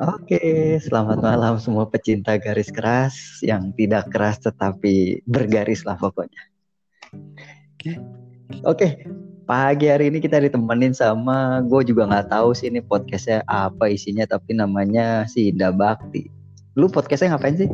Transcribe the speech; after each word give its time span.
Oke, 0.00 0.40
selamat 0.80 1.20
malam 1.20 1.54
semua 1.60 1.84
pecinta 1.84 2.40
garis 2.40 2.72
keras 2.72 3.14
yang 3.44 3.74
tidak 3.76 4.08
keras 4.08 4.40
tetapi 4.40 5.20
bergaris 5.28 5.84
lah 5.84 6.00
pokoknya. 6.00 6.40
Oke, 8.64 9.04
pagi 9.44 9.90
hari 9.90 10.08
ini 10.08 10.22
kita 10.22 10.40
ditemenin 10.40 10.94
sama 10.96 11.60
gue 11.66 11.82
juga 11.84 12.06
nggak 12.06 12.32
tahu 12.32 12.54
sih 12.56 12.70
ini 12.70 12.80
podcastnya 12.80 13.44
apa 13.50 13.90
isinya 13.90 14.24
tapi 14.24 14.56
namanya 14.56 15.28
si 15.28 15.52
Indah 15.52 15.74
Bakti. 15.74 16.30
Lu 16.78 16.88
podcastnya 16.88 17.34
ngapain 17.36 17.60
sih? 17.60 17.70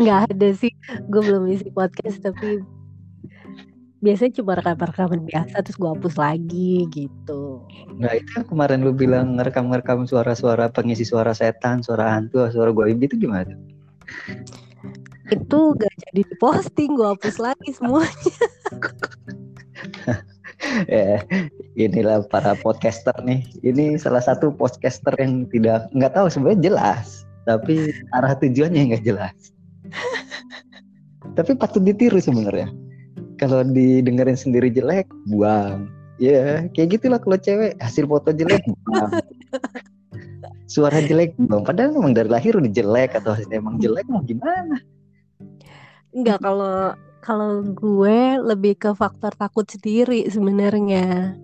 nggak 0.00 0.30
ada 0.30 0.48
sih, 0.52 0.70
gue 1.08 1.22
belum 1.24 1.48
isi 1.48 1.72
podcast 1.72 2.20
tapi 2.20 2.60
biasanya 4.06 4.38
cuma 4.38 4.54
rekaman-rekaman 4.54 5.26
biasa 5.26 5.66
terus 5.66 5.74
gue 5.74 5.90
hapus 5.90 6.14
lagi 6.14 6.86
gitu. 6.94 7.66
Nah 7.98 8.14
itu 8.14 8.30
yang 8.38 8.46
kemarin 8.46 8.86
lu 8.86 8.94
bilang 8.94 9.34
ngerekam-ngerekam 9.34 10.06
suara-suara 10.06 10.70
pengisi 10.70 11.02
suara 11.02 11.34
setan, 11.34 11.82
suara 11.82 12.14
hantu, 12.14 12.46
suara 12.54 12.70
goib 12.70 13.02
itu 13.02 13.18
gimana? 13.18 13.58
Itu 15.26 15.74
gak 15.74 15.90
jadi 16.06 16.22
diposting, 16.22 16.94
gue 16.94 17.08
hapus 17.18 17.36
lagi 17.42 17.74
semuanya. 17.74 18.38
ya, 20.86 21.18
inilah 21.90 22.22
para 22.30 22.54
podcaster 22.62 23.18
nih. 23.26 23.42
Ini 23.66 23.98
salah 23.98 24.22
satu 24.22 24.54
podcaster 24.54 25.18
yang 25.18 25.50
tidak 25.50 25.90
nggak 25.90 26.14
tahu 26.14 26.30
sebenarnya 26.30 26.62
jelas, 26.62 27.26
tapi 27.42 27.90
arah 28.14 28.38
tujuannya 28.38 28.94
nggak 28.94 29.02
jelas. 29.02 29.34
tapi 31.36 31.58
patut 31.58 31.82
ditiru 31.82 32.22
sebenarnya 32.22 32.85
kalau 33.36 33.62
didengerin 33.64 34.36
sendiri 34.36 34.72
jelek 34.72 35.08
buang. 35.28 35.88
Ya 36.16 36.32
yeah, 36.32 36.52
kayak 36.72 36.96
gitulah 37.00 37.20
kalau 37.20 37.36
cewek. 37.36 37.76
Hasil 37.80 38.08
foto 38.08 38.32
jelek 38.32 38.64
buang. 38.88 39.12
Suara 40.72 40.98
jelek 41.04 41.36
buang. 41.36 41.62
Padahal 41.62 41.94
emang 41.94 42.16
dari 42.16 42.32
lahir 42.32 42.56
udah 42.56 42.72
jelek 42.72 43.14
atau 43.14 43.36
hasilnya 43.36 43.60
emang 43.60 43.76
jelek 43.78 44.08
mau 44.08 44.24
gimana? 44.24 44.80
Enggak 46.16 46.40
kalau 46.40 46.96
kalau 47.20 47.66
gue 47.66 48.18
lebih 48.38 48.78
ke 48.78 48.90
faktor 48.94 49.34
takut 49.34 49.66
sendiri 49.66 50.30
sebenarnya. 50.30 51.34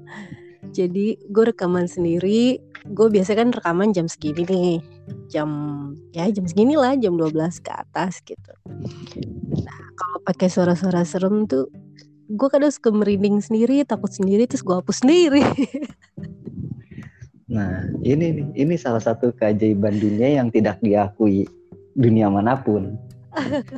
Jadi 0.73 1.21
gue 1.29 1.45
rekaman 1.53 1.91
sendiri. 1.91 2.63
Gue 2.95 3.13
biasanya 3.13 3.45
kan 3.45 3.51
rekaman 3.53 3.91
jam 3.93 4.07
segini 4.09 4.47
nih. 4.49 4.79
Jam 5.29 5.51
ya 6.15 6.31
jam 6.33 6.47
segini 6.49 6.79
lah 6.79 6.97
jam 6.97 7.19
12 7.19 7.35
ke 7.61 7.73
atas 7.75 8.23
gitu. 8.23 8.53
Nah 9.59 9.81
kalau 9.99 10.19
pakai 10.23 10.49
suara-suara 10.49 11.03
serem 11.03 11.45
tuh 11.51 11.67
gue 12.33 12.49
kadang 12.49 12.73
suka 12.73 12.89
merinding 12.89 13.45
sendiri 13.45 13.85
takut 13.85 14.09
sendiri 14.09 14.49
terus 14.49 14.65
gue 14.65 14.73
hapus 14.73 15.05
sendiri. 15.05 15.45
Nah 17.53 17.85
ini 18.01 18.33
nih 18.33 18.49
ini 18.57 18.81
salah 18.81 19.05
satu 19.05 19.29
keajaiban 19.37 20.01
dunia 20.01 20.41
yang 20.41 20.49
tidak 20.49 20.81
diakui 20.81 21.45
dunia 22.01 22.33
mana 22.33 22.57
pun. 22.57 22.97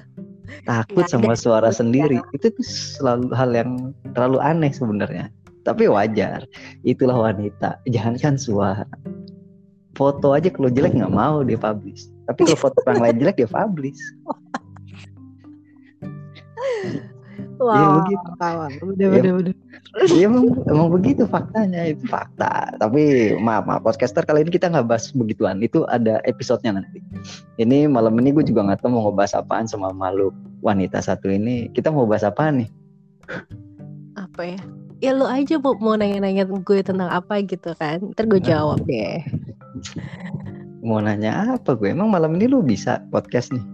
Takut 0.70 1.10
sama 1.10 1.34
suara 1.34 1.74
sendiri 1.74 2.22
itu 2.30 2.54
tuh 2.54 2.62
selalu 2.62 3.34
hal 3.34 3.50
yang 3.50 3.90
terlalu 4.14 4.38
aneh 4.38 4.70
sebenarnya. 4.70 5.26
Tapi 5.66 5.90
wajar 5.90 6.46
itulah 6.86 7.18
wanita 7.18 7.82
jangankan 7.90 8.38
suara. 8.38 8.86
Foto 9.98 10.38
aja 10.38 10.54
kalau 10.54 10.70
jelek 10.70 10.94
nggak 10.94 11.10
mau 11.10 11.42
dia 11.42 11.58
publish. 11.58 12.06
Tapi 12.30 12.46
kalau 12.46 12.70
foto 12.70 12.78
orang 12.86 13.10
lain 13.10 13.26
jelek 13.26 13.42
dia 13.42 13.50
publish 13.50 13.98
Wow, 17.62 17.70
ya 17.70 17.86
begitu. 18.02 18.28
Udah, 18.82 19.06
ya, 19.06 19.20
udah, 19.20 19.32
udah. 19.38 19.54
Ya, 20.10 20.26
emang, 20.26 20.44
emang 20.66 20.88
begitu 20.90 21.22
faktanya 21.30 21.94
itu 21.94 22.02
fakta. 22.10 22.74
Tapi 22.82 23.34
maaf, 23.38 23.62
maaf 23.62 23.86
podcaster 23.86 24.26
kali 24.26 24.42
ini 24.42 24.50
kita 24.50 24.66
nggak 24.66 24.90
bahas 24.90 25.14
begituan. 25.14 25.62
Itu 25.62 25.86
ada 25.86 26.18
episodenya 26.26 26.82
nanti. 26.82 26.98
Ini 27.62 27.86
malam 27.86 28.18
ini 28.18 28.34
gue 28.34 28.42
juga 28.42 28.66
nggak 28.66 28.82
tahu 28.82 28.98
mau 28.98 29.06
ngebahas 29.06 29.38
apaan 29.38 29.70
sama 29.70 29.94
makhluk 29.94 30.34
wanita 30.66 30.98
satu 30.98 31.30
ini. 31.30 31.70
Kita 31.70 31.94
mau 31.94 32.10
bahas 32.10 32.26
apa 32.26 32.50
nih? 32.50 32.68
Apa 34.18 34.42
ya? 34.42 34.60
Ya 34.98 35.10
lu 35.14 35.26
aja 35.28 35.60
mau, 35.62 35.78
mau 35.78 35.94
nanya-nanya 35.94 36.50
gue 36.50 36.78
tentang 36.82 37.10
apa 37.10 37.38
gitu 37.46 37.70
kan. 37.78 38.02
Ntar 38.18 38.26
gue 38.26 38.42
jawab 38.42 38.82
deh. 38.88 39.22
Mau 40.82 40.98
nanya 40.98 41.54
apa 41.54 41.78
gue? 41.78 41.94
Emang 41.94 42.10
malam 42.10 42.34
ini 42.34 42.50
lu 42.50 42.66
bisa 42.66 42.98
podcast 43.14 43.54
nih? 43.54 43.73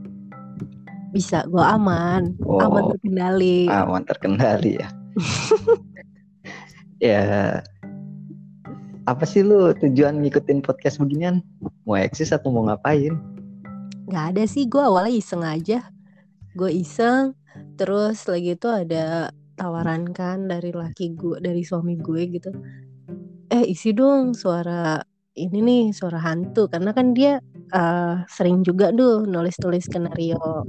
Bisa 1.10 1.42
gue 1.50 1.62
aman 1.62 2.38
oh, 2.46 2.62
aman 2.62 2.94
terkendali. 2.94 3.66
Aman 3.66 4.02
terkendali 4.06 4.78
ya. 4.78 4.88
Ya. 7.00 7.64
Apa 9.08 9.24
sih 9.24 9.40
lu 9.40 9.72
tujuan 9.80 10.20
ngikutin 10.20 10.60
podcast 10.60 11.00
beginian? 11.00 11.40
Mau 11.88 11.96
eksis 11.96 12.30
atau 12.30 12.52
mau 12.52 12.68
ngapain? 12.68 13.16
Nggak 14.06 14.24
ada 14.36 14.44
sih 14.44 14.68
gue 14.68 14.84
awalnya 14.84 15.16
iseng 15.16 15.42
aja. 15.42 15.88
Gue 16.52 16.76
iseng 16.76 17.32
terus 17.80 18.28
lagi 18.28 18.54
itu 18.54 18.68
ada 18.68 19.32
tawaran 19.56 20.12
kan 20.12 20.46
dari 20.46 20.76
laki 20.76 21.16
gue 21.16 21.40
dari 21.40 21.64
suami 21.64 21.96
gue 21.96 22.22
gitu. 22.36 22.52
Eh 23.48 23.64
isi 23.72 23.96
dong 23.96 24.36
suara 24.36 25.00
ini 25.34 25.58
nih 25.64 25.84
suara 25.96 26.20
hantu. 26.20 26.68
Karena 26.68 26.92
kan 26.92 27.16
dia 27.16 27.40
uh, 27.72 28.22
sering 28.26 28.62
juga 28.66 28.90
tuh 28.94 29.26
nulis-nulis 29.26 29.86
skenario 29.86 30.66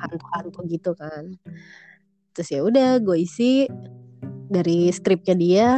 hantu-hantu 0.00 0.60
gitu 0.70 0.92
kan. 0.94 1.34
Terus 2.36 2.48
ya 2.52 2.60
udah 2.62 3.00
gue 3.00 3.16
isi 3.22 3.66
dari 4.46 4.92
skripnya 4.94 5.34
dia 5.34 5.68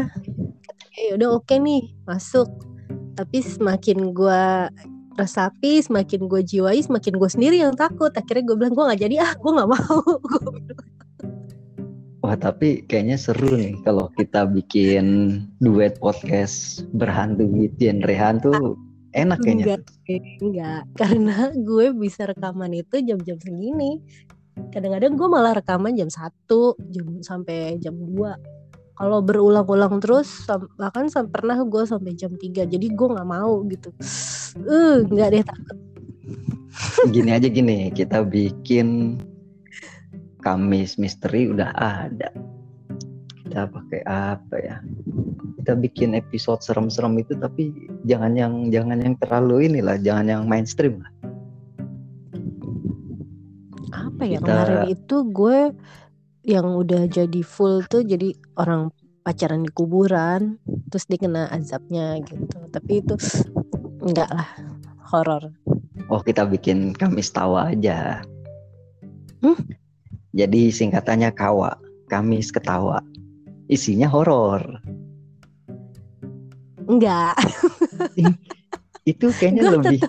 ya 0.98 1.14
udah 1.14 1.38
oke 1.38 1.46
okay 1.46 1.58
nih 1.62 1.94
masuk. 2.04 2.48
Tapi 3.18 3.42
semakin 3.42 4.14
gue 4.14 4.44
resapi 5.18 5.82
semakin 5.82 6.30
gue 6.30 6.42
jiwai 6.46 6.78
semakin 6.78 7.18
gue 7.18 7.30
sendiri 7.30 7.56
yang 7.62 7.74
takut. 7.74 8.10
Akhirnya 8.14 8.46
gue 8.46 8.56
bilang 8.58 8.74
gue 8.74 8.84
nggak 8.84 9.02
jadi 9.02 9.16
ah 9.22 9.32
gue 9.34 9.52
nggak 9.54 9.70
mau. 9.70 9.98
Wah 12.18 12.34
tapi 12.34 12.82
kayaknya 12.90 13.16
seru 13.16 13.54
nih 13.54 13.78
kalau 13.86 14.10
kita 14.18 14.44
bikin 14.50 15.38
duet 15.62 15.96
podcast 16.02 16.82
berhantu 16.90 17.46
genre 17.78 18.14
hantu 18.18 18.74
enak 19.24 19.38
kayaknya. 19.42 19.64
Enggak, 19.64 19.82
enggak, 20.42 20.82
karena 21.00 21.36
gue 21.54 21.86
bisa 21.94 22.22
rekaman 22.28 22.72
itu 22.74 22.96
jam-jam 23.02 23.38
segini. 23.40 23.98
Kadang-kadang 24.74 25.14
gue 25.14 25.28
malah 25.30 25.54
rekaman 25.54 25.94
jam 25.94 26.10
1, 26.10 26.18
jam 26.90 27.06
sampai 27.22 27.78
jam 27.78 27.94
2. 27.94 28.98
Kalau 28.98 29.22
berulang-ulang 29.22 30.02
terus 30.02 30.26
bahkan 30.74 31.06
pernah 31.30 31.54
gue 31.62 31.82
sampai 31.86 32.18
jam 32.18 32.34
3. 32.34 32.66
Jadi 32.66 32.86
gue 32.90 33.08
nggak 33.14 33.28
mau 33.28 33.62
gitu. 33.70 33.94
Eh, 34.58 34.66
uh, 34.66 34.96
nggak 35.06 35.28
deh 35.30 35.44
takut. 35.46 35.78
Gini 37.14 37.30
aja 37.34 37.48
gini, 37.50 37.90
kita 37.90 38.22
bikin 38.22 39.18
Kamis 40.38 40.94
misteri 41.02 41.50
udah 41.50 41.74
ada 41.74 42.30
kita 43.48 43.64
pakai 43.64 44.04
apa 44.04 44.56
ya? 44.60 44.76
Kita 45.56 45.72
bikin 45.72 46.12
episode 46.12 46.60
serem-serem 46.60 47.16
itu 47.16 47.32
tapi 47.40 47.72
jangan 48.04 48.36
yang 48.36 48.68
jangan 48.68 49.00
yang 49.00 49.16
terlalu 49.16 49.72
inilah 49.72 49.96
jangan 50.04 50.28
yang 50.28 50.42
mainstream 50.44 51.00
lah. 51.00 51.12
Apa 53.88 54.28
ya 54.28 54.36
kita... 54.36 54.44
kemarin 54.44 54.80
itu 54.92 55.16
gue 55.32 55.58
yang 56.44 56.76
udah 56.76 57.08
jadi 57.08 57.40
full 57.40 57.88
tuh 57.88 58.04
jadi 58.04 58.36
orang 58.60 58.92
pacaran 59.24 59.64
di 59.64 59.72
kuburan 59.72 60.60
terus 60.92 61.08
dia 61.08 61.48
azabnya 61.48 62.20
gitu. 62.20 62.58
Tapi 62.68 63.00
itu 63.00 63.16
enggak 64.04 64.28
lah 64.28 64.48
horor. 65.08 65.56
Oh 66.12 66.20
kita 66.20 66.44
bikin 66.44 66.92
Kamis 66.92 67.32
tawa 67.32 67.72
aja. 67.72 68.20
Hmm? 69.38 69.54
jadi 70.34 70.70
singkatannya 70.74 71.30
kawa 71.30 71.78
Kamis 72.10 72.50
ketawa 72.50 73.02
isinya 73.68 74.08
horor. 74.08 74.80
Enggak. 76.88 77.36
itu 79.08 79.32
kayaknya 79.40 79.72
lebih 79.72 80.00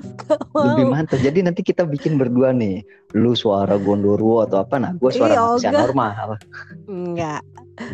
lebih 0.51 0.85
mantap. 0.91 1.19
Jadi 1.23 1.39
nanti 1.43 1.61
kita 1.63 1.87
bikin 1.87 2.19
berdua 2.19 2.51
nih. 2.51 2.83
Lu 3.15 3.35
suara 3.35 3.79
gondoruo 3.79 4.43
atau 4.43 4.63
apa 4.63 4.75
nah, 4.79 4.91
gue 4.95 5.11
suara 5.11 5.35
manusia 5.35 5.71
normal. 5.71 6.39
Enggak. 6.87 7.43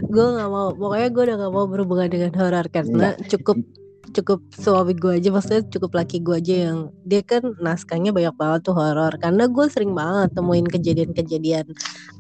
Gue 0.10 0.26
nggak 0.38 0.50
mau. 0.50 0.74
Pokoknya 0.74 1.10
gue 1.14 1.24
udah 1.30 1.38
gak 1.46 1.54
mau 1.54 1.66
berhubungan 1.70 2.10
dengan 2.10 2.34
horor 2.38 2.66
karena 2.74 3.14
Enggak. 3.14 3.30
cukup 3.30 3.58
cukup 4.16 4.40
suami 4.56 4.96
gue 4.96 5.20
aja 5.20 5.28
maksudnya 5.28 5.68
cukup 5.68 5.92
laki 6.00 6.24
gue 6.24 6.40
aja 6.40 6.56
yang 6.72 6.88
dia 7.04 7.20
kan 7.20 7.52
naskahnya 7.60 8.16
banyak 8.16 8.32
banget 8.40 8.64
tuh 8.64 8.72
horor 8.72 9.12
karena 9.20 9.44
gue 9.52 9.66
sering 9.68 9.92
banget 9.92 10.32
temuin 10.32 10.64
kejadian-kejadian 10.64 11.68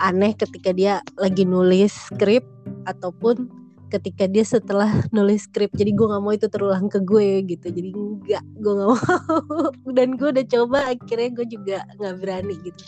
aneh 0.04 0.36
ketika 0.36 0.76
dia 0.76 1.00
lagi 1.16 1.48
nulis 1.48 1.96
skrip 2.12 2.44
ataupun 2.86 3.50
ketika 3.94 4.26
dia 4.26 4.44
setelah 4.44 4.90
nulis 5.16 5.46
skrip 5.46 5.72
jadi 5.74 5.94
gue 5.94 6.08
nggak 6.10 6.24
mau 6.24 6.34
itu 6.34 6.48
terulang 6.50 6.88
ke 6.90 7.00
gue 7.02 7.46
gitu. 7.46 7.68
Jadi 7.70 7.90
enggak 7.94 8.44
gue 8.60 8.74
nggak 8.74 8.88
mau. 8.90 9.00
Dan 9.98 10.18
gue 10.18 10.30
udah 10.34 10.46
coba 10.46 10.78
akhirnya 10.94 11.30
gue 11.34 11.48
juga 11.50 11.78
nggak 12.02 12.16
berani 12.22 12.56
gitu. 12.66 12.84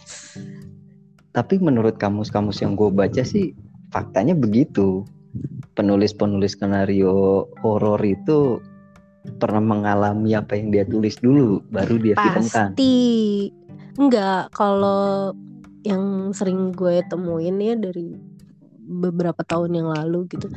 Tapi 1.36 1.62
menurut 1.62 2.02
kamus-kamus 2.02 2.66
yang 2.66 2.74
gue 2.74 2.90
baca 2.90 3.22
sih 3.22 3.54
faktanya 3.94 4.34
begitu. 4.34 5.06
Penulis-penulis 5.78 6.58
skenario 6.58 7.46
horor 7.62 8.02
itu 8.02 8.58
pernah 9.38 9.62
mengalami 9.62 10.34
apa 10.34 10.56
yang 10.58 10.74
dia 10.74 10.88
tulis 10.88 11.20
dulu 11.22 11.62
baru 11.70 12.02
dia 12.02 12.16
filmkan. 12.18 12.74
Pasti 12.74 12.96
enggak 14.02 14.50
kalau 14.56 15.36
yang 15.86 16.34
sering 16.34 16.74
gue 16.74 17.06
temuin 17.08 17.60
ya 17.62 17.76
dari 17.78 18.18
beberapa 18.88 19.44
tahun 19.44 19.76
yang 19.76 19.92
lalu 19.92 20.32
gitu. 20.32 20.48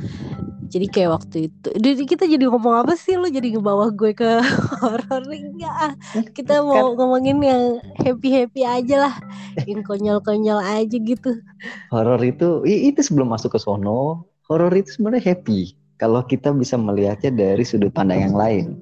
Jadi 0.71 0.87
kayak 0.87 1.11
waktu 1.19 1.37
itu, 1.51 1.69
jadi 1.75 2.03
kita 2.07 2.25
jadi 2.31 2.47
ngomong 2.47 2.87
apa 2.87 2.95
sih 2.95 3.19
lo 3.19 3.27
jadi 3.27 3.59
ngebawa 3.59 3.91
gue 3.91 4.15
ke 4.15 4.39
horor 4.87 5.27
enggak? 5.27 5.75
ah. 5.75 5.93
Kita 6.31 6.63
mau 6.63 6.95
ngomongin 6.95 7.43
yang 7.43 7.63
happy 7.99 8.31
happy 8.31 8.63
aja 8.63 9.11
lah, 9.11 9.15
yang 9.67 9.83
konyol 9.83 10.23
konyol 10.23 10.63
aja 10.63 10.95
gitu. 10.95 11.43
Horor 11.91 12.23
itu 12.23 12.63
itu 12.63 13.03
sebelum 13.03 13.35
masuk 13.35 13.59
ke 13.59 13.59
sono, 13.59 14.31
horor 14.47 14.71
itu 14.79 14.95
sebenarnya 14.95 15.35
happy 15.35 15.75
kalau 15.99 16.23
kita 16.23 16.55
bisa 16.55 16.79
melihatnya 16.79 17.35
dari 17.35 17.67
sudut 17.67 17.91
pandang 17.91 18.31
yang 18.31 18.37
lain. 18.39 18.79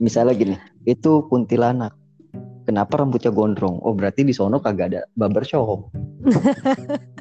Misalnya 0.00 0.34
gini, 0.34 0.56
itu 0.88 1.22
kuntilanak. 1.28 1.92
Kenapa 2.64 2.96
rambutnya 2.96 3.28
gondrong? 3.28 3.76
Oh 3.84 3.92
berarti 3.92 4.24
di 4.24 4.32
sono 4.32 4.56
kagak 4.56 4.88
ada 4.88 5.00
barbershop. 5.14 5.92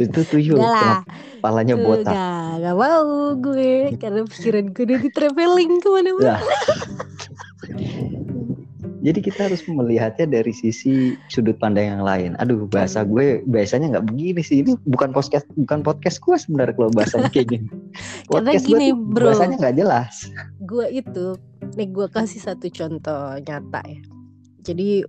itu 0.00 0.20
tuyul. 0.24 0.56
Lah. 0.56 1.04
Kenapa 1.04 1.12
kepalanya 1.36 1.74
Tuh, 1.76 1.84
botak? 1.84 2.14
Gak, 2.14 2.52
gak 2.64 2.76
mau 2.76 3.08
gue 3.36 3.72
karena 4.00 4.20
pikiran 4.24 4.64
gue 4.72 4.84
udah 4.88 4.98
di 5.00 5.10
traveling 5.12 5.72
ke 5.80 5.88
mana-mana. 5.92 6.40
Jadi 9.00 9.24
kita 9.24 9.48
harus 9.48 9.64
melihatnya 9.64 10.28
dari 10.28 10.52
sisi 10.52 11.16
sudut 11.32 11.56
pandang 11.56 11.88
yang 11.88 12.04
lain. 12.04 12.36
Aduh, 12.36 12.68
bahasa 12.68 13.00
gue 13.00 13.40
biasanya 13.48 13.96
nggak 13.96 14.12
begini 14.12 14.44
sih. 14.44 14.60
Ini 14.60 14.76
bukan 14.84 15.16
podcast, 15.16 15.48
bukan 15.56 15.80
podcast 15.80 16.20
gue 16.20 16.36
sebenarnya 16.36 16.76
kalau 16.76 16.92
bahasanya 16.92 17.32
kayak 17.32 17.48
gini. 17.48 17.68
Karena 18.28 18.52
Podcast 18.52 18.64
gue 18.68 18.76
gini, 18.76 18.86
tuh 18.92 19.00
bro. 19.00 19.24
bahasanya 19.32 19.56
nggak 19.56 19.76
jelas. 19.80 20.14
gue 20.60 20.86
itu 20.92 21.26
nih 21.80 21.88
gue 21.90 22.06
kasih 22.12 22.40
satu 22.42 22.66
contoh 22.70 23.38
nyata 23.40 23.80
ya 23.86 24.00
jadi 24.64 25.04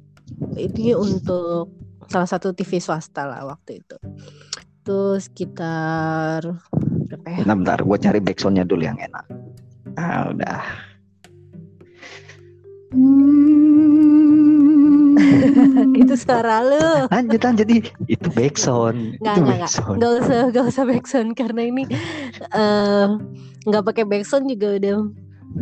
ini 0.58 0.96
untuk 0.96 1.72
salah 2.08 2.28
satu 2.28 2.52
TV 2.56 2.80
swasta 2.80 3.28
lah 3.28 3.48
waktu 3.48 3.84
itu 3.84 3.98
itu 4.82 5.22
sekitar 5.22 6.42
berapa 7.06 7.26
ya 7.30 7.46
Bentar, 7.46 7.54
bentar. 7.54 7.80
Gue 7.86 8.02
cari 8.02 8.18
backsoundnya 8.18 8.66
dulu 8.66 8.82
yang 8.82 8.98
enak. 8.98 9.22
Ah, 9.94 10.34
udah. 10.34 10.90
itu 16.02 16.14
suara 16.20 16.60
lu 16.60 17.08
lanjut 17.08 17.40
lanjut 17.40 17.64
Ih, 17.70 17.88
itu 18.10 18.28
backsound. 18.34 19.22
Nggak, 19.22 19.38
itu 19.38 19.42
nggak, 19.46 19.60
backsound. 19.64 19.96
nggak 20.02 20.12
usah 20.20 20.40
nggak 20.52 20.66
usah 20.68 20.84
backsound 20.84 21.32
karena 21.38 21.62
ini 21.72 21.88
eh, 22.52 23.08
nggak 23.70 23.86
pakai 23.86 24.04
backsound 24.04 24.52
juga 24.52 24.76
udah 24.76 25.08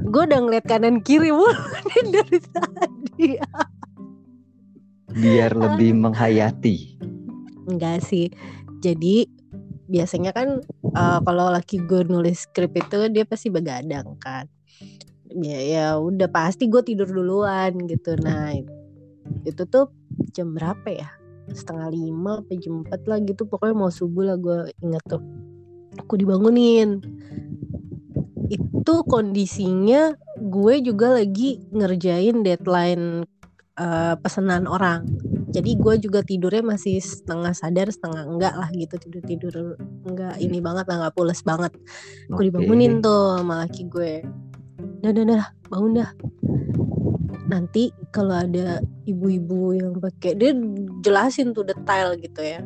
gue 0.10 0.24
udah 0.25 0.39
ngeliat 0.42 0.66
kanan 0.66 1.06
kiri 1.06 1.30
mulu 1.30 1.54
dari 2.16 2.39
tadi 2.39 3.38
Biar 5.10 5.57
lebih 5.57 5.98
menghayati. 5.98 7.01
Enggak 7.69 8.01
sih. 8.01 8.33
Jadi 8.79 9.27
biasanya 9.89 10.31
kan 10.31 10.63
eh, 10.95 11.19
kalau 11.25 11.49
laki 11.51 11.83
gue 11.83 12.05
nulis 12.07 12.47
skrip 12.47 12.77
itu 12.77 13.09
dia 13.11 13.25
pasti 13.27 13.51
begadang 13.51 14.15
kan. 14.21 14.45
Ya 15.29 15.59
ya 15.61 15.85
udah 15.97 16.29
pasti 16.31 16.65
gue 16.69 16.81
tidur 16.81 17.09
duluan 17.09 17.75
gitu. 17.85 18.15
Nah 18.21 18.55
itu 19.45 19.63
tuh 19.67 19.91
jam 20.31 20.55
berapa 20.55 20.87
ya? 20.89 21.09
Setengah 21.49 21.89
lima 21.89 22.41
apa 22.41 22.53
jam 22.57 22.85
empat 22.85 23.01
lah 23.09 23.19
gitu. 23.25 23.49
Pokoknya 23.49 23.75
mau 23.75 23.91
subuh 23.91 24.33
lah 24.33 24.37
gue 24.37 24.73
inget 24.81 25.03
tuh. 25.09 25.21
Aku 25.99 26.15
dibangunin. 26.15 27.01
Itu 28.49 29.05
kondisinya 29.05 30.17
gue 30.39 30.81
juga 30.81 31.19
lagi 31.19 31.61
ngerjain 31.69 32.41
deadline 32.41 33.27
eh, 33.77 34.15
pesanan 34.17 34.65
orang 34.65 35.05
jadi 35.49 35.71
gue 35.81 35.95
juga 35.97 36.21
tidurnya 36.21 36.61
masih 36.61 37.01
setengah 37.01 37.57
sadar 37.57 37.89
setengah 37.89 38.29
enggak 38.29 38.53
lah 38.53 38.69
gitu 38.69 39.01
tidur 39.01 39.23
tidur 39.25 39.53
enggak 40.05 40.37
ini 40.37 40.61
banget 40.61 40.85
lah 40.85 40.95
nggak 41.05 41.15
pules 41.17 41.41
banget. 41.41 41.73
Aku 42.29 42.37
Oke. 42.37 42.53
dibangunin 42.53 43.01
tuh 43.01 43.41
sama 43.41 43.65
laki 43.65 43.89
gue. 43.89 44.21
Dah 45.01 45.09
dah 45.09 45.25
dah 45.25 45.43
bangun 45.73 46.05
dah. 46.05 46.09
Nanti 47.49 47.89
kalau 48.13 48.37
ada 48.37 48.77
ibu-ibu 49.09 49.73
yang 49.73 49.97
pakai 49.97 50.37
dia 50.37 50.53
jelasin 51.01 51.49
tuh 51.57 51.65
detail 51.65 52.13
gitu 52.21 52.45
ya. 52.45 52.61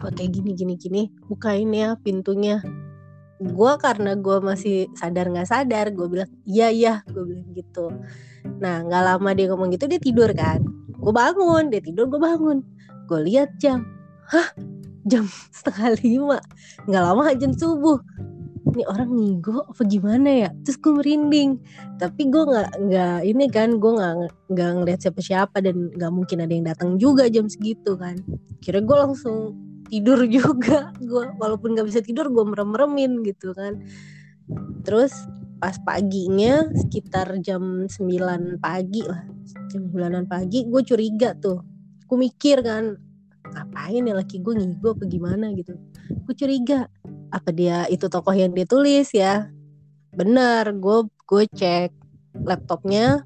Pakai 0.00 0.32
gini 0.32 0.56
gini 0.56 0.80
gini 0.80 1.02
bukain 1.28 1.76
ya 1.76 2.00
pintunya. 2.00 2.64
Gue 3.36 3.72
karena 3.76 4.16
gue 4.16 4.40
masih 4.40 4.88
sadar 4.96 5.28
nggak 5.28 5.44
sadar 5.44 5.92
gue 5.92 6.08
bilang 6.08 6.30
iya 6.48 6.72
iya 6.72 7.04
gue 7.04 7.20
bilang 7.20 7.52
gitu. 7.52 7.92
Nah 8.64 8.80
nggak 8.80 9.02
lama 9.12 9.30
dia 9.36 9.52
ngomong 9.52 9.76
gitu 9.76 9.84
dia 9.84 10.00
tidur 10.00 10.32
kan 10.32 10.81
gue 11.02 11.12
bangun 11.12 11.68
dia 11.68 11.82
tidur 11.82 12.06
gue 12.06 12.20
bangun. 12.22 12.62
Gue 13.10 13.20
lihat 13.26 13.58
jam. 13.58 13.82
Hah? 14.30 14.54
Jam 15.04 15.26
setengah 15.56 15.98
lima. 16.00 16.38
Nggak 16.86 17.02
lama 17.02 17.22
jam 17.34 17.52
subuh. 17.52 17.98
Ini 18.62 18.86
orang 18.86 19.10
ngigo 19.10 19.66
apa 19.66 19.82
gimana 19.84 20.30
ya? 20.46 20.50
Terus 20.62 20.78
gue 20.78 20.92
merinding. 20.94 21.50
Tapi 21.98 22.30
gue 22.30 22.42
nggak 22.46 22.70
nggak 22.88 23.18
ini 23.26 23.44
kan 23.50 23.82
gue 23.82 23.92
nggak 23.98 24.14
nggak 24.54 24.70
ngeliat 24.78 25.00
siapa 25.02 25.20
siapa 25.20 25.58
dan 25.58 25.90
nggak 25.92 26.12
mungkin 26.14 26.38
ada 26.46 26.52
yang 26.54 26.66
datang 26.70 26.90
juga 26.96 27.26
jam 27.26 27.50
segitu 27.50 27.98
kan. 27.98 28.22
Kira 28.62 28.78
gue 28.78 28.96
langsung 28.96 29.58
tidur 29.90 30.22
juga. 30.38 30.94
Gue 31.02 31.26
walaupun 31.36 31.74
nggak 31.74 31.90
bisa 31.90 32.00
tidur 32.00 32.30
gue 32.30 32.44
merem 32.46 32.70
meremin 32.70 33.12
gitu 33.26 33.50
kan. 33.52 33.82
Terus 34.86 35.26
pas 35.62 35.78
paginya 35.78 36.66
sekitar 36.74 37.38
jam 37.38 37.86
9 37.86 38.58
pagi 38.58 39.06
lah. 39.06 39.22
Jam 39.70 39.86
9 39.94 40.26
pagi 40.26 40.66
gue 40.66 40.82
curiga 40.82 41.38
tuh. 41.38 41.62
Gue 42.02 42.18
mikir 42.18 42.66
kan 42.66 42.98
ngapain 43.46 44.02
ya 44.02 44.10
laki 44.18 44.42
gue 44.42 44.58
ngigo 44.58 44.98
apa 44.98 45.06
gimana? 45.06 45.54
gitu. 45.54 45.78
Gue 46.26 46.34
curiga 46.34 46.90
apa 47.30 47.54
dia 47.54 47.86
itu 47.86 48.10
tokoh 48.10 48.34
yang 48.34 48.50
dia 48.50 48.66
tulis 48.66 49.14
ya? 49.14 49.54
Benar 50.10 50.74
gue 50.74 51.06
gue 51.30 51.44
cek 51.46 51.94
laptopnya. 52.42 53.22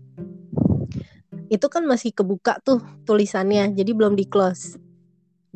Itu 1.49 1.73
kan 1.73 1.89
masih 1.89 2.13
kebuka 2.13 2.61
tuh 2.61 2.85
tulisannya 3.09 3.73
jadi 3.73 3.97
belum 3.97 4.13
di 4.13 4.29
close 4.29 4.86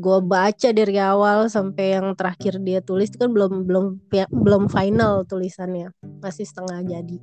gue 0.00 0.18
baca 0.24 0.68
dari 0.72 0.96
awal 0.96 1.52
sampai 1.52 2.00
yang 2.00 2.16
terakhir 2.16 2.56
dia 2.64 2.80
tulis 2.80 3.12
itu 3.12 3.20
kan 3.20 3.30
belum 3.30 3.68
belum 3.68 3.86
belum 4.32 4.62
final 4.72 5.28
tulisannya. 5.28 5.92
Masih 6.24 6.48
setengah 6.48 6.80
jadi. 6.88 7.18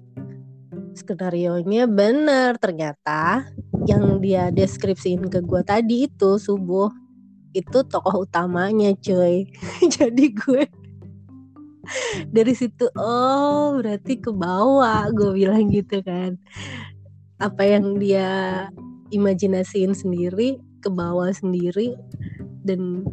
Skenario 0.94 1.62
nya 1.66 1.90
bener 1.90 2.58
ternyata 2.58 3.50
yang 3.90 4.22
dia 4.22 4.50
deskripsiin 4.54 5.30
ke 5.30 5.42
gue 5.46 5.62
tadi 5.62 6.10
itu 6.10 6.42
subuh 6.42 6.90
itu 7.54 7.82
tokoh 7.86 8.26
utamanya 8.26 8.94
cuy. 9.02 9.50
Jadi 9.98 10.26
gue 10.34 10.64
dari 12.30 12.52
situ 12.52 12.92
oh 13.00 13.80
berarti 13.80 14.20
ke 14.20 14.30
bawah 14.30 15.10
gue 15.14 15.32
bilang 15.34 15.70
gitu 15.74 16.02
kan. 16.06 16.38
Apa 17.38 17.78
yang 17.78 18.02
dia 18.02 18.66
imajinasiin 19.14 19.94
sendiri 19.94 20.60
ke 20.82 20.90
bawah 20.90 21.30
sendiri 21.34 21.98
dan 22.68 23.08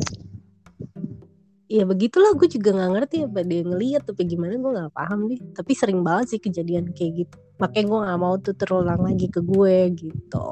ya 1.71 1.87
begitulah 1.87 2.35
gue 2.35 2.51
juga 2.51 2.75
nggak 2.75 2.91
ngerti 2.99 3.17
apa 3.25 3.41
dia 3.47 3.63
ngeliat 3.63 4.03
tapi 4.05 4.23
gimana 4.27 4.59
gue 4.59 4.73
nggak 4.75 4.95
paham 4.95 5.31
deh 5.31 5.41
tapi 5.55 5.73
sering 5.73 6.03
banget 6.03 6.37
sih 6.37 6.41
kejadian 6.43 6.91
kayak 6.93 7.25
gitu 7.25 7.37
makanya 7.63 7.87
gue 7.87 7.99
nggak 8.05 8.21
mau 8.21 8.35
tuh 8.43 8.55
terulang 8.59 9.01
lagi 9.01 9.27
ke 9.31 9.41
gue 9.41 9.77
gitu 9.95 10.47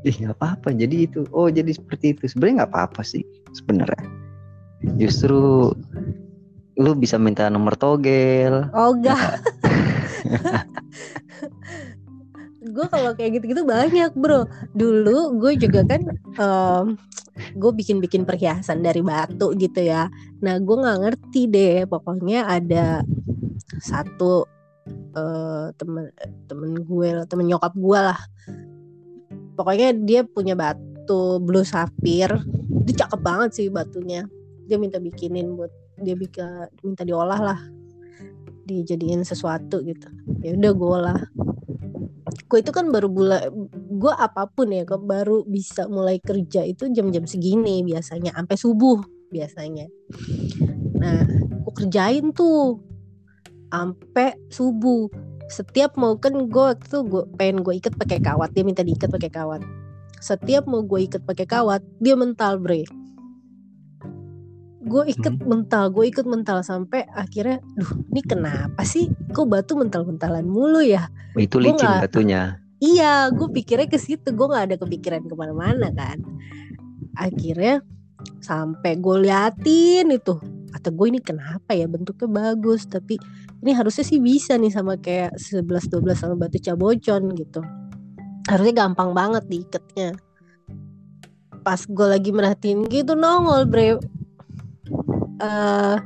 Ih 0.00 0.16
nggak 0.16 0.32
apa-apa. 0.32 0.72
Jadi 0.72 1.04
itu. 1.04 1.28
Oh 1.28 1.52
jadi 1.52 1.76
seperti 1.76 2.16
itu. 2.16 2.24
Sebenarnya 2.24 2.64
nggak 2.64 2.72
apa-apa 2.72 3.04
sih 3.04 3.20
sebenarnya. 3.52 4.08
Justru 4.96 5.68
lu 6.80 6.92
bisa 6.96 7.20
minta 7.20 7.52
nomor 7.52 7.76
togel. 7.76 8.72
oh 8.72 8.96
enggak 8.96 9.20
gue 12.70 12.86
kalau 12.88 13.10
kayak 13.12 13.40
gitu-gitu 13.40 13.66
banyak 13.66 14.14
bro. 14.14 14.46
Dulu 14.72 15.36
gue 15.42 15.52
juga 15.58 15.82
kan 15.84 16.02
em, 16.38 16.86
gue 17.56 17.72
bikin-bikin 17.74 18.22
perhiasan 18.24 18.80
dari 18.80 19.02
batu 19.02 19.52
gitu 19.58 19.80
ya. 19.82 20.06
Nah 20.40 20.56
gue 20.62 20.76
nggak 20.76 20.98
ngerti 21.02 21.42
deh. 21.50 21.76
Pokoknya 21.90 22.46
ada 22.46 23.02
satu 23.82 24.46
eh, 25.16 25.66
temen 25.76 26.08
temen 26.46 26.70
gue 26.86 27.08
lah, 27.20 27.24
temen 27.26 27.46
nyokap 27.50 27.74
gue 27.74 27.98
lah. 27.98 28.20
Pokoknya 29.58 29.92
dia 29.92 30.20
punya 30.24 30.56
batu 30.56 31.42
blue 31.42 31.66
sapphire. 31.66 32.40
Dia 32.86 33.06
cakep 33.06 33.20
banget 33.20 33.50
sih 33.52 33.66
batunya. 33.68 34.24
Dia 34.70 34.78
minta 34.78 35.02
bikinin 35.02 35.58
buat 35.58 35.72
dia 36.00 36.16
bisa 36.16 36.70
minta 36.80 37.04
diolah 37.04 37.40
lah. 37.40 37.60
Dijadiin 38.64 39.26
sesuatu 39.26 39.82
gitu. 39.82 40.06
Ya 40.40 40.54
udah 40.54 40.72
gue 40.72 40.88
olah 40.88 41.20
gue 42.30 42.58
itu 42.62 42.70
kan 42.70 42.88
baru 42.90 43.08
mulai 43.10 43.50
gue 43.74 44.12
apa 44.14 44.46
pun 44.50 44.70
ya 44.70 44.86
gue 44.86 44.98
baru 44.98 45.42
bisa 45.46 45.86
mulai 45.90 46.18
kerja 46.22 46.64
itu 46.64 46.88
jam-jam 46.90 47.26
segini 47.26 47.82
biasanya 47.82 48.34
sampai 48.34 48.56
subuh 48.56 48.98
biasanya. 49.30 49.86
Nah 50.98 51.22
gue 51.64 51.72
kerjain 51.74 52.34
tuh 52.34 52.82
sampai 53.70 54.34
subuh. 54.50 55.06
Setiap 55.50 55.98
mau 55.98 56.14
kan 56.14 56.46
gue 56.46 56.64
waktu 56.74 56.96
gue 57.06 57.22
pengen 57.34 57.66
gue 57.66 57.74
ikat 57.78 57.98
pakai 57.98 58.22
kawat 58.22 58.54
dia 58.54 58.62
minta 58.62 58.86
diikat 58.86 59.10
pakai 59.10 59.30
kawat. 59.30 59.62
Setiap 60.22 60.66
mau 60.70 60.82
gue 60.86 61.06
ikat 61.10 61.26
pakai 61.26 61.46
kawat 61.46 61.82
dia 61.98 62.14
mental 62.14 62.60
bre 62.60 62.86
gue 64.80 65.02
ikat 65.08 65.36
Hmm. 65.36 65.46
mental 65.46 65.84
gue 65.90 66.08
ikut 66.08 66.24
mental 66.24 66.60
sampai 66.60 67.04
akhirnya 67.06 67.60
duh 67.74 67.90
ini 68.08 68.20
kenapa 68.20 68.80
sih 68.80 69.06
kok 69.28 69.44
batu 69.44 69.76
mental-mentalan 69.76 70.42
mulu 70.42 70.80
ya 70.80 71.08
Itu 71.32 71.60
Gua 71.60 71.64
licin 71.68 71.84
nggak- 71.84 72.02
batunya. 72.02 72.42
Iya, 72.80 73.28
gue 73.28 73.48
pikirnya 73.52 73.86
ke 73.86 73.96
situ. 73.96 74.32
Gue 74.32 74.48
nggak 74.48 74.64
ada 74.66 74.76
kepikiran 74.76 75.20
ke 75.22 75.34
mana-mana 75.34 75.92
kan. 75.92 76.16
Akhirnya 77.12 77.84
sampai 78.40 78.96
gue 78.96 79.16
liatin 79.20 80.08
itu. 80.08 80.40
Kata 80.70 80.88
gue 80.88 81.06
ini 81.06 81.20
kenapa 81.20 81.70
ya 81.70 81.84
bentuknya 81.84 82.26
bagus, 82.26 82.88
tapi 82.88 83.20
ini 83.60 83.70
harusnya 83.70 84.00
sih 84.00 84.16
bisa 84.16 84.56
nih 84.56 84.72
sama 84.72 84.96
kayak 84.96 85.36
11-12 85.36 86.16
sama 86.16 86.34
batu 86.34 86.56
cabocon 86.56 87.36
gitu. 87.36 87.60
Harusnya 88.48 88.74
gampang 88.80 89.12
banget 89.12 89.44
diikatnya. 89.44 90.16
Pas 91.60 91.84
gue 91.84 92.06
lagi 92.08 92.32
merhatiin 92.32 92.88
gitu 92.88 93.12
nongol 93.12 93.68
bre. 93.68 94.00
Eh 95.40 95.96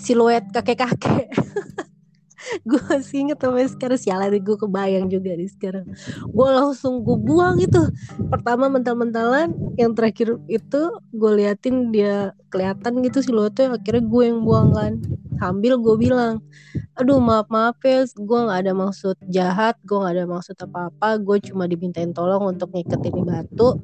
siluet 0.00 0.44
kakek-kakek. 0.52 1.28
gue 2.68 2.80
masih 2.92 3.24
inget 3.24 3.40
sampai 3.40 3.66
sekarang 3.66 4.00
sialan 4.00 4.36
gue 4.36 4.56
kebayang 4.56 5.06
juga 5.08 5.32
nih 5.32 5.48
sekarang. 5.48 5.88
Gue 6.28 6.48
langsung 6.52 7.00
gue 7.00 7.16
buang 7.16 7.56
itu. 7.56 7.88
Pertama 8.28 8.68
mental-mentalan 8.68 9.52
yang 9.80 9.96
terakhir 9.96 10.36
itu 10.48 10.82
gue 11.16 11.30
liatin 11.40 11.88
dia 11.88 12.36
kelihatan 12.52 13.00
gitu 13.00 13.24
siluetnya 13.24 13.74
akhirnya 13.74 14.04
gue 14.04 14.22
yang 14.28 14.40
buang 14.44 14.76
kan. 14.76 14.92
Sambil 15.40 15.80
gue 15.80 15.96
bilang 15.98 16.44
aduh 16.94 17.18
maaf 17.18 17.50
maaf 17.50 17.74
ya 17.82 18.06
gue 18.06 18.38
nggak 18.46 18.60
ada 18.62 18.72
maksud 18.72 19.18
jahat 19.26 19.74
gue 19.82 19.98
nggak 19.98 20.14
ada 20.14 20.26
maksud 20.30 20.54
apa 20.62 20.94
apa 20.94 21.18
gue 21.18 21.42
cuma 21.50 21.66
dimintain 21.66 22.14
tolong 22.14 22.54
untuk 22.54 22.70
ngikat 22.70 23.02
ini 23.02 23.22
batu 23.26 23.82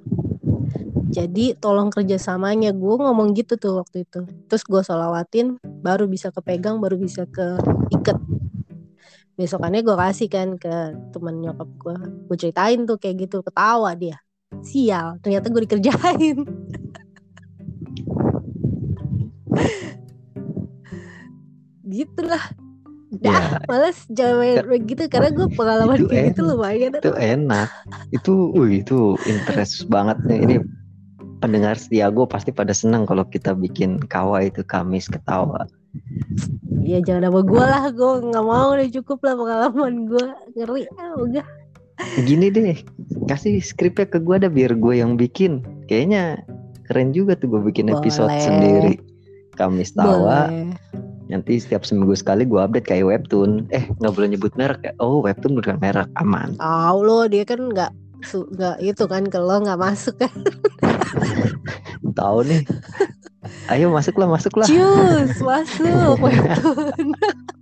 jadi 1.11 1.59
tolong 1.59 1.91
kerjasamanya. 1.91 2.71
Gue 2.71 2.95
ngomong 2.99 3.35
gitu 3.35 3.59
tuh 3.59 3.83
waktu 3.83 4.07
itu. 4.07 4.25
Terus 4.47 4.63
gue 4.63 4.83
solawatin 4.87 5.59
baru 5.83 6.07
bisa 6.07 6.31
kepegang 6.31 6.79
baru 6.79 6.97
bisa 6.97 7.27
keikat 7.31 8.19
besokannya 9.41 9.81
gue 9.81 9.97
kasih 9.97 10.29
kan 10.29 10.61
ke 10.61 10.93
temen 11.17 11.41
nyokap 11.41 11.65
gue 11.81 11.97
gue 12.29 12.37
ceritain 12.37 12.85
tuh 12.85 13.01
kayak 13.01 13.25
gitu 13.25 13.41
ketawa 13.41 13.97
dia. 13.97 14.21
Sial 14.61 15.17
ternyata 15.25 15.49
gue 15.49 15.65
dikerjain. 15.65 16.45
Gitulah 21.91 22.60
dah 23.19 23.59
Ya, 23.59 23.67
males 23.67 23.99
jangan 24.15 24.71
begitu 24.71 25.03
karena 25.11 25.35
gue 25.35 25.47
pengalaman 25.59 25.99
Itu 25.99 26.07
kayak 26.07 26.25
gitu 26.31 26.43
lumayan 26.47 26.93
itu 26.95 27.13
enak. 27.19 27.69
Itu, 28.15 28.55
wih, 28.55 28.87
itu 28.87 29.19
interest 29.27 29.91
banget 29.91 30.23
nih. 30.23 30.39
Ini 30.47 30.57
pendengar 31.43 31.75
setia 31.75 32.13
gue 32.13 32.23
pasti 32.29 32.55
pada 32.55 32.71
senang 32.71 33.09
kalau 33.09 33.27
kita 33.27 33.57
bikin 33.57 33.99
kawa 33.99 34.47
itu 34.47 34.63
Kamis 34.63 35.11
ketawa. 35.11 35.67
ya 36.87 37.03
jangan 37.03 37.35
sama 37.35 37.41
gue 37.43 37.65
lah 37.67 37.85
gue 37.91 38.13
nggak 38.31 38.47
mau 38.47 38.79
udah 38.79 38.89
cukup 38.95 39.19
lah 39.27 39.35
pengalaman 39.35 40.07
gue 40.07 40.27
ngeri 40.55 40.87
ah 41.03 41.19
udah 41.19 41.47
Gini 42.25 42.49
deh, 42.49 42.81
kasih 43.29 43.61
skripnya 43.61 44.09
ke 44.09 44.25
gue 44.25 44.33
ada 44.41 44.49
biar 44.49 44.73
gue 44.73 45.05
yang 45.05 45.21
bikin. 45.21 45.61
Kayaknya 45.85 46.41
keren 46.89 47.13
juga 47.13 47.37
tuh 47.37 47.53
gue 47.53 47.61
bikin 47.61 47.93
episode 47.93 48.33
Boleh. 48.33 48.41
sendiri. 48.41 48.95
Kamis 49.53 49.93
tawa, 49.93 50.49
boleh 50.49 50.73
nanti 51.31 51.63
setiap 51.63 51.87
seminggu 51.87 52.19
sekali 52.19 52.43
gue 52.43 52.59
update 52.59 52.91
kayak 52.91 53.07
webtoon. 53.07 53.71
Eh 53.71 53.87
nggak 54.03 54.13
boleh 54.13 54.29
nyebut 54.35 54.53
merek 54.59 54.81
ya? 54.83 54.93
Oh 54.99 55.23
webtoon 55.23 55.55
bukan 55.57 55.79
merek, 55.79 56.11
aman. 56.19 56.59
tahu 56.59 56.99
lo 57.07 57.31
dia 57.31 57.47
kan 57.47 57.71
nggak 57.71 57.95
nggak 58.21 58.77
itu 58.85 59.05
kan 59.09 59.25
kalau 59.33 59.65
nggak 59.65 59.81
masuk 59.81 60.13
kan 60.21 60.29
Tahu 62.19 62.45
nih. 62.45 62.63
Ayo 63.73 63.89
masuklah, 63.89 64.29
masuklah. 64.29 64.67
Cus 64.67 65.39
masuk 65.41 66.19
webtoon 66.19 67.15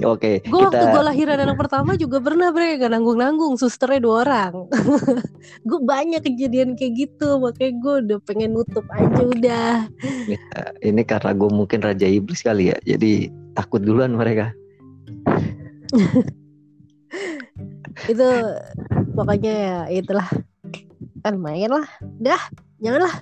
Oke, 0.00 0.40
gue 0.40 0.56
waktu 0.56 0.80
gue 0.80 1.02
lahiran 1.04 1.44
anak 1.44 1.60
pertama 1.60 1.92
juga 1.92 2.24
pernah 2.24 2.48
bre 2.48 2.80
gak 2.80 2.88
nanggung 2.88 3.20
nanggung 3.20 3.60
susternya 3.60 4.00
dua 4.00 4.24
orang. 4.24 4.64
Gue 5.68 5.80
banyak 5.84 6.24
kejadian 6.24 6.72
kayak 6.76 6.92
gitu 6.96 7.36
makanya 7.36 7.72
gue 7.80 7.94
udah 8.08 8.18
pengen 8.24 8.56
nutup 8.56 8.84
aja 8.92 9.20
udah. 9.20 9.74
Ya, 10.28 10.40
ini 10.80 11.04
karena 11.04 11.36
gue 11.36 11.50
mungkin 11.52 11.84
raja 11.84 12.08
iblis 12.08 12.40
kali 12.40 12.72
ya 12.72 12.76
jadi 12.84 13.28
takut 13.52 13.84
duluan 13.84 14.16
mereka. 14.16 14.56
Itu 18.12 18.28
pokoknya 19.12 19.52
ya 19.52 19.78
itulah. 20.00 20.28
Kan 21.20 21.36
main 21.40 21.68
lah. 21.68 21.88
Dah 22.20 22.40
janganlah 22.80 23.12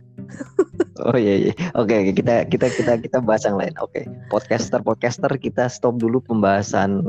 oh 1.00 1.14
iya 1.14 1.35
iya. 1.40 1.52
Oke 1.75 1.95
oke, 1.95 2.12
kita 2.14 2.47
kita 2.47 2.67
kita 2.69 2.93
kita 2.99 3.19
bahas 3.21 3.43
yang 3.43 3.57
lain. 3.57 3.75
Oke. 3.78 4.07
Podcaster 4.26 4.81
podcaster 4.81 5.31
kita 5.35 5.67
stop 5.67 5.97
dulu 5.97 6.19
pembahasan 6.21 7.02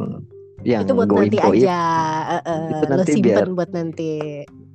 yang 0.62 0.84
itu 0.84 0.92
buat 0.92 1.08
nanti 1.08 1.38
goib 1.40 1.56
aja. 1.56 1.82
Eh, 2.30 2.42
eh, 2.44 2.62
Itu 2.70 2.84
lo 2.84 2.96
nanti 2.96 3.12
simpen 3.14 3.32
biar- 3.32 3.56
buat 3.56 3.72
nanti. 3.72 4.12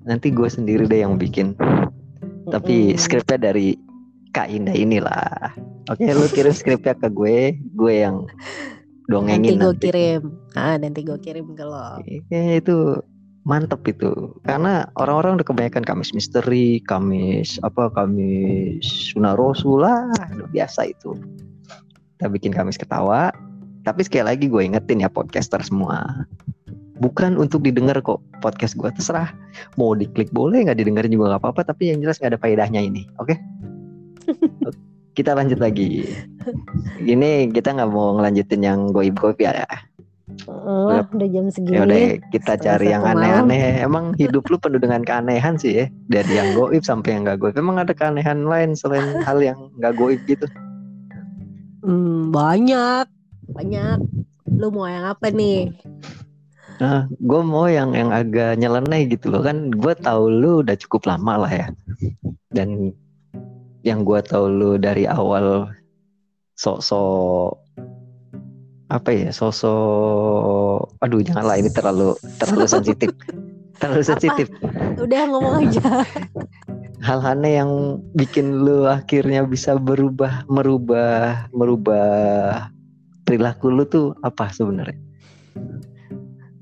nanti 0.02 0.28
gue 0.28 0.48
sendiri 0.48 0.84
deh 0.84 1.00
yang 1.00 1.16
bikin. 1.16 1.56
Tapi 2.46 2.92
Mm-mm. 2.92 3.00
skripnya 3.00 3.38
dari 3.42 3.72
Kak 4.30 4.48
Indah 4.48 4.72
inilah. 4.72 5.54
Oke 5.86 6.08
lu 6.08 6.24
kirim 6.26 6.52
skripnya 6.52 6.92
ke 6.92 7.08
gue. 7.08 7.56
Gue 7.72 8.00
yang 8.00 8.24
nanti 8.24 9.08
dongengin 9.08 9.52
gue 9.54 9.64
nanti, 9.66 9.84
kirim. 9.84 10.22
Ah 10.52 10.76
nanti 10.76 11.00
gue 11.00 11.18
kirim 11.18 11.52
ke 11.52 11.64
lo. 11.64 12.00
Kayaknya 12.00 12.54
itu 12.58 12.76
mantep 13.44 13.84
itu 13.84 14.32
karena 14.48 14.88
orang-orang 14.96 15.40
udah 15.40 15.46
kebanyakan 15.46 15.84
Kamis 15.84 16.16
misteri, 16.16 16.80
Kamis 16.84 17.60
apa 17.60 17.92
Kamis 17.92 18.84
Sunarosu 19.12 19.76
lah, 19.80 20.08
udah 20.36 20.48
biasa 20.48 20.88
itu. 20.88 21.12
Kita 22.16 22.32
bikin 22.32 22.56
Kamis 22.56 22.80
ketawa, 22.80 23.28
tapi 23.84 24.00
sekali 24.04 24.24
lagi 24.24 24.48
gue 24.48 24.64
ingetin 24.64 25.04
ya 25.04 25.12
podcaster 25.12 25.60
semua, 25.60 26.24
bukan 26.98 27.36
untuk 27.36 27.60
didengar 27.60 28.00
kok 28.00 28.24
podcast 28.40 28.80
gue 28.80 28.88
terserah 28.96 29.28
mau 29.76 29.92
diklik 29.92 30.32
boleh 30.32 30.64
nggak 30.64 30.80
didengar 30.80 31.04
juga 31.04 31.36
nggak 31.36 31.42
apa-apa, 31.44 31.68
tapi 31.68 31.92
yang 31.92 32.00
jelas 32.00 32.16
nggak 32.16 32.36
ada 32.36 32.40
faedahnya 32.40 32.80
ini, 32.80 33.04
oke? 33.20 33.36
kita 35.18 35.36
lanjut 35.36 35.60
lagi. 35.60 36.08
Ini 37.04 37.52
kita 37.54 37.76
nggak 37.76 37.90
mau 37.92 38.16
ngelanjutin 38.18 38.62
yang 38.64 38.90
goib-goib 38.90 39.38
ya. 39.38 39.52
Wah, 40.46 41.06
udah 41.08 41.28
jam 41.30 41.46
segini. 41.48 41.78
Ya 41.78 41.80
udah 41.86 42.00
kita 42.34 42.54
cari 42.60 42.92
yang 42.92 43.06
aneh-aneh. 43.06 43.80
Emang 43.80 44.12
hidup 44.18 44.44
lu 44.50 44.58
penuh 44.60 44.82
dengan 44.82 45.00
keanehan 45.00 45.56
sih 45.56 45.84
ya. 45.84 45.86
Dari 46.10 46.32
yang 46.36 46.52
goib 46.52 46.82
sampai 46.84 47.16
yang 47.16 47.22
gak 47.24 47.40
goib. 47.40 47.54
Emang 47.56 47.80
ada 47.80 47.94
keanehan 47.96 48.44
lain 48.44 48.76
selain 48.76 49.18
hal 49.26 49.40
yang 49.40 49.70
gak 49.80 49.96
goib 49.96 50.20
gitu? 50.26 50.44
Hmm, 51.84 52.32
banyak, 52.32 53.06
banyak. 53.52 53.98
Lu 54.54 54.68
mau 54.72 54.88
yang 54.88 55.08
apa 55.08 55.28
nih? 55.32 55.72
Nah, 56.82 57.06
gue 57.06 57.40
mau 57.46 57.70
yang 57.70 57.94
yang 57.94 58.10
agak 58.10 58.58
nyeleneh 58.58 59.06
gitu 59.08 59.30
loh 59.30 59.42
kan. 59.46 59.70
Gue 59.72 59.94
tahu 59.94 60.28
lu 60.28 60.66
udah 60.66 60.74
cukup 60.74 61.06
lama 61.08 61.46
lah 61.46 61.52
ya. 61.52 61.66
Dan 62.50 62.92
yang 63.84 64.02
gue 64.02 64.20
tahu 64.24 64.48
lu 64.48 64.70
dari 64.80 65.04
awal 65.04 65.70
sok-sok 66.56 67.63
apa 68.94 69.10
ya 69.10 69.28
sosok 69.28 70.94
aduh 71.00 71.18
janganlah 71.20 71.56
ini 71.56 71.66
terlalu 71.68 72.14
terlalu 72.36 72.66
sensitif 72.68 73.10
terlalu 73.82 74.02
sensitif 74.02 74.46
Udah 74.96 75.26
ngomong 75.26 75.54
aja. 75.60 75.82
hal 77.06 77.20
aneh 77.20 77.58
yang 77.58 77.70
bikin 78.12 78.62
lu 78.62 78.86
akhirnya 78.86 79.42
bisa 79.42 79.74
berubah 79.74 80.46
merubah 80.46 81.50
merubah 81.50 82.70
perilaku 83.22 83.68
lu 83.68 83.84
tuh 83.84 84.14
apa 84.20 84.48
sebenarnya 84.48 84.96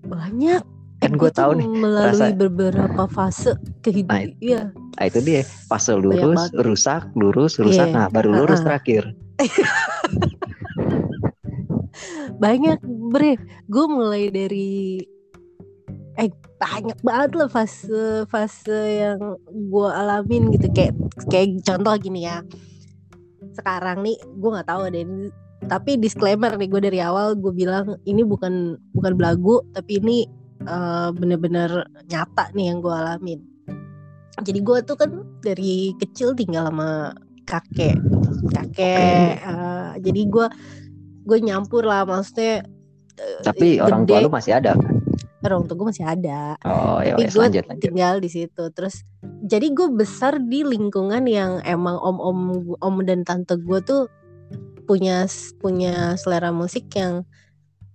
Banyak. 0.02 0.62
kan 0.98 1.12
gue 1.12 1.30
tahu 1.30 1.50
nih 1.56 1.68
melalui 1.68 2.08
rasa- 2.08 2.32
beberapa 2.32 3.04
fase 3.06 3.52
Nah, 3.52 3.58
kehidupan. 3.82 4.20
itu. 4.32 4.34
Iya. 4.48 4.62
nah 4.92 5.04
itu 5.04 5.18
dia 5.20 5.40
fase 5.66 5.92
lurus 5.92 6.42
rusak 6.56 7.02
lurus 7.12 7.56
rusak 7.56 7.86
Iya. 7.86 7.94
nah 7.94 8.06
baru 8.08 8.30
lurus 8.32 8.58
Ha-ha. 8.58 8.66
terakhir 8.72 9.02
banyak 12.42 12.82
bre. 12.82 13.38
Gue 13.70 13.86
mulai 13.86 14.26
dari 14.34 14.98
eh 16.18 16.28
banyak 16.58 16.98
banget 17.06 17.30
lah 17.38 17.48
fase 17.48 18.26
fase 18.26 19.06
yang 19.06 19.38
gue 19.46 19.88
alamin 19.88 20.50
gitu. 20.50 20.66
Kayak 20.74 20.98
kayak 21.30 21.62
contoh 21.62 21.94
gini 22.02 22.26
ya. 22.26 22.42
Sekarang 23.54 24.02
nih 24.02 24.18
gue 24.18 24.50
nggak 24.50 24.66
tahu 24.66 24.90
ini. 24.90 25.30
Tapi 25.62 25.94
disclaimer 25.94 26.50
nih 26.58 26.66
gue 26.66 26.82
dari 26.82 26.98
awal 26.98 27.38
gue 27.38 27.54
bilang 27.54 27.94
ini 28.02 28.26
bukan 28.26 28.74
bukan 28.98 29.14
belagu 29.14 29.62
tapi 29.70 30.02
ini 30.02 30.26
eh, 30.66 31.08
bener-bener 31.14 31.86
nyata 32.10 32.50
nih 32.58 32.74
yang 32.74 32.82
gue 32.82 32.90
alamin. 32.90 33.40
Jadi 34.42 34.58
gue 34.58 34.78
tuh 34.82 34.98
kan 34.98 35.22
dari 35.38 35.94
kecil 36.02 36.34
tinggal 36.34 36.66
sama 36.66 37.14
kakek. 37.46 37.94
Kakek 38.50 39.38
eh, 39.38 39.90
jadi 40.02 40.20
gue 40.26 40.46
gue 41.22 41.38
nyampur 41.42 41.82
lah 41.86 42.02
maksudnya 42.06 42.66
Tapi 43.44 43.76
orang 43.78 44.08
tua 44.08 44.18
gede. 44.18 44.24
lu 44.24 44.30
masih 44.32 44.52
ada 44.56 44.72
kan? 44.74 44.94
orang 45.42 45.66
tua 45.66 45.74
gue 45.74 45.88
masih 45.90 46.06
ada 46.06 46.54
Oh 46.62 47.02
ya 47.02 47.18
tapi 47.18 47.26
wes 47.26 47.34
gue 47.34 47.46
tinggal 47.82 48.22
di 48.22 48.30
situ 48.30 48.64
terus 48.72 49.02
jadi 49.42 49.74
gue 49.74 49.90
besar 49.90 50.38
di 50.38 50.62
lingkungan 50.62 51.26
yang 51.26 51.58
emang 51.66 51.98
om 51.98 52.18
om 52.22 52.38
om 52.78 52.94
dan 53.02 53.26
tante 53.26 53.58
gue 53.58 53.78
tuh 53.82 54.06
punya 54.86 55.26
punya 55.58 56.14
selera 56.18 56.54
musik 56.54 56.90
yang 56.94 57.26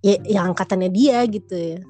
ya 0.04 0.20
yang 0.28 0.52
angkatannya 0.52 0.92
dia 0.92 1.24
gitu 1.28 1.56
ya 1.56 1.80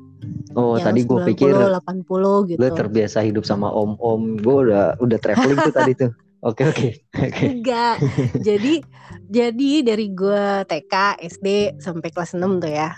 Oh 0.59 0.75
yang 0.75 0.91
tadi 0.91 1.07
gue 1.07 1.19
90, 1.23 1.31
pikir 1.31 1.55
80 1.55 2.51
gitu 2.51 2.59
lu 2.59 2.69
terbiasa 2.75 3.23
hidup 3.23 3.47
sama 3.47 3.71
om-om. 3.71 4.35
Gue 4.43 4.67
udah 4.67 4.99
udah 4.99 5.19
traveling 5.23 5.59
tuh 5.63 5.75
tadi 5.75 5.93
tuh. 5.95 6.11
Oke 6.39 6.71
oke 6.71 6.89
oke. 7.19 7.45
enggak. 7.51 7.99
Jadi 8.39 8.79
jadi 9.27 9.71
dari 9.83 10.07
gue 10.15 10.45
TK 10.65 10.95
SD 11.19 11.49
sampai 11.83 12.09
kelas 12.15 12.39
6 12.39 12.63
tuh 12.63 12.71
ya 12.71 12.95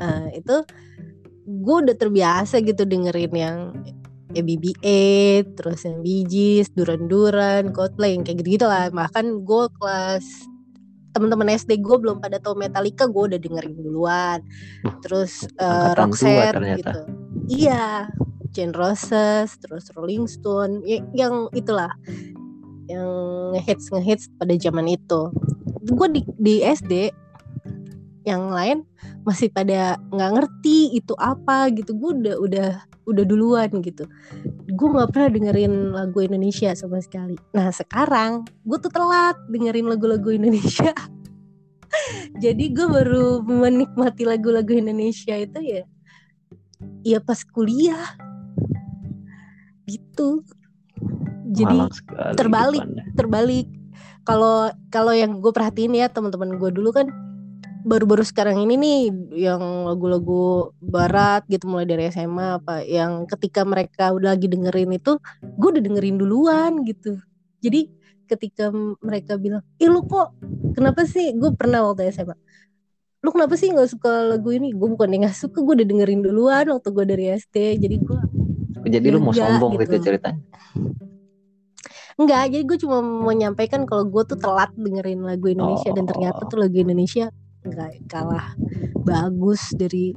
Eh, 0.00 0.40
itu 0.40 0.56
gue 1.44 1.76
udah 1.84 1.92
terbiasa 1.92 2.64
gitu 2.64 2.88
dengerin 2.88 3.34
yang 3.36 3.56
ya 4.32 4.40
BB8 4.40 4.86
terus 5.58 5.84
yang 5.84 6.00
Bee 6.00 6.24
Gees, 6.24 6.72
Duran 6.72 7.04
Duran, 7.04 7.68
Coldplay 7.74 8.16
yang 8.16 8.24
kayak 8.24 8.40
gitu 8.40 8.56
gitu 8.56 8.64
lah 8.64 8.88
bahkan 8.88 9.44
gue 9.44 9.64
kelas 9.76 10.24
teman-teman 11.10 11.52
SD 11.52 11.82
gue 11.82 11.96
belum 12.00 12.22
pada 12.22 12.38
tahu 12.38 12.54
Metallica 12.56 13.10
gue 13.10 13.34
udah 13.34 13.40
dengerin 13.42 13.76
duluan. 13.76 14.38
Terus 15.04 15.44
eh, 15.58 15.90
tua 15.90 15.92
Roxette 15.98 16.78
gitu. 16.78 17.00
Iya 17.50 18.08
Jane 18.50 18.72
Roses 18.72 19.58
terus 19.60 19.90
Rolling 19.92 20.26
Stone 20.26 20.80
ya- 20.82 21.04
yang 21.12 21.50
itulah 21.52 21.90
yang 22.90 23.10
ngehits 23.54 23.86
ngehits 23.94 24.24
pada 24.34 24.54
zaman 24.58 24.90
itu. 24.90 25.30
Gue 25.86 26.08
di, 26.10 26.20
di 26.36 26.54
SD 26.66 27.14
yang 28.26 28.52
lain 28.52 28.84
masih 29.24 29.48
pada 29.48 29.96
nggak 30.10 30.30
ngerti 30.34 30.98
itu 30.98 31.14
apa 31.16 31.70
gitu. 31.70 31.94
Gue 31.94 32.18
udah 32.18 32.36
udah 32.42 32.70
udah 33.06 33.24
duluan 33.24 33.70
gitu. 33.80 34.10
Gue 34.70 34.88
nggak 34.90 35.10
pernah 35.14 35.30
dengerin 35.30 35.94
lagu 35.94 36.18
Indonesia 36.20 36.74
sama 36.74 36.98
sekali. 36.98 37.38
Nah 37.54 37.70
sekarang 37.70 38.44
gue 38.66 38.78
tuh 38.82 38.90
telat 38.90 39.38
dengerin 39.46 39.86
lagu-lagu 39.86 40.34
Indonesia. 40.34 40.90
Jadi 42.44 42.74
gue 42.74 42.86
baru 42.86 43.42
menikmati 43.42 44.26
lagu-lagu 44.26 44.70
Indonesia 44.74 45.34
itu 45.38 45.58
ya 45.62 45.82
ya 47.06 47.18
pas 47.22 47.38
kuliah. 47.46 48.18
Gitu 49.86 50.46
jadi 51.50 51.78
terbalik. 52.38 52.82
hidupannya. 52.86 53.04
terbalik 53.18 53.66
kalau 54.22 54.70
kalau 54.92 55.12
yang 55.12 55.42
gue 55.42 55.52
perhatiin 55.52 55.98
ya 55.98 56.06
teman-teman 56.06 56.54
gue 56.56 56.70
dulu 56.70 56.94
kan 56.94 57.10
baru-baru 57.80 58.20
sekarang 58.22 58.60
ini 58.60 58.76
nih 58.76 59.00
yang 59.48 59.88
lagu-lagu 59.88 60.68
barat 60.84 61.48
gitu 61.48 61.64
mulai 61.64 61.88
dari 61.88 62.12
SMA 62.12 62.60
apa 62.60 62.84
yang 62.84 63.24
ketika 63.24 63.64
mereka 63.64 64.12
udah 64.12 64.36
lagi 64.36 64.52
dengerin 64.52 64.92
itu 65.00 65.16
gue 65.42 65.68
udah 65.72 65.82
dengerin 65.82 66.20
duluan 66.20 66.84
gitu 66.84 67.16
jadi 67.64 67.88
ketika 68.28 68.68
mereka 69.00 69.40
bilang 69.40 69.64
ih 69.80 69.88
lu 69.88 70.04
kok 70.04 70.36
kenapa 70.76 71.08
sih 71.08 71.32
gue 71.32 71.50
pernah 71.56 71.82
waktu 71.88 72.12
SMA 72.12 72.36
lu 73.20 73.28
kenapa 73.32 73.56
sih 73.56 73.72
nggak 73.72 73.90
suka 73.96 74.28
lagu 74.28 74.52
ini 74.52 74.76
gue 74.76 74.88
bukan 74.88 75.08
nggak 75.08 75.36
suka 75.36 75.64
gue 75.64 75.74
udah 75.80 75.88
dengerin 75.88 76.20
duluan 76.20 76.64
waktu 76.68 76.88
gue 76.92 77.04
dari 77.08 77.24
SD 77.36 77.80
jadi 77.80 77.96
gue 77.96 78.20
Jadi 78.80 79.12
lu 79.12 79.20
mau 79.20 79.36
sombong 79.36 79.76
gitu 79.76 80.00
gitu. 80.00 80.08
ceritanya. 80.08 80.40
Enggak, 82.20 82.52
jadi 82.52 82.62
gue 82.68 82.78
cuma 82.84 83.00
mau 83.00 83.32
menyampaikan 83.32 83.88
kalau 83.88 84.04
gue 84.04 84.22
tuh 84.28 84.36
telat 84.36 84.68
dengerin 84.76 85.24
lagu 85.24 85.48
Indonesia 85.48 85.88
dan 85.96 86.04
ternyata 86.04 86.44
Oh. 86.44 86.48
tuh 86.52 86.58
lagu 86.60 86.76
Indonesia 86.76 87.32
nggak 87.64 88.12
kalah 88.12 88.52
bagus 89.08 89.72
dari 89.72 90.12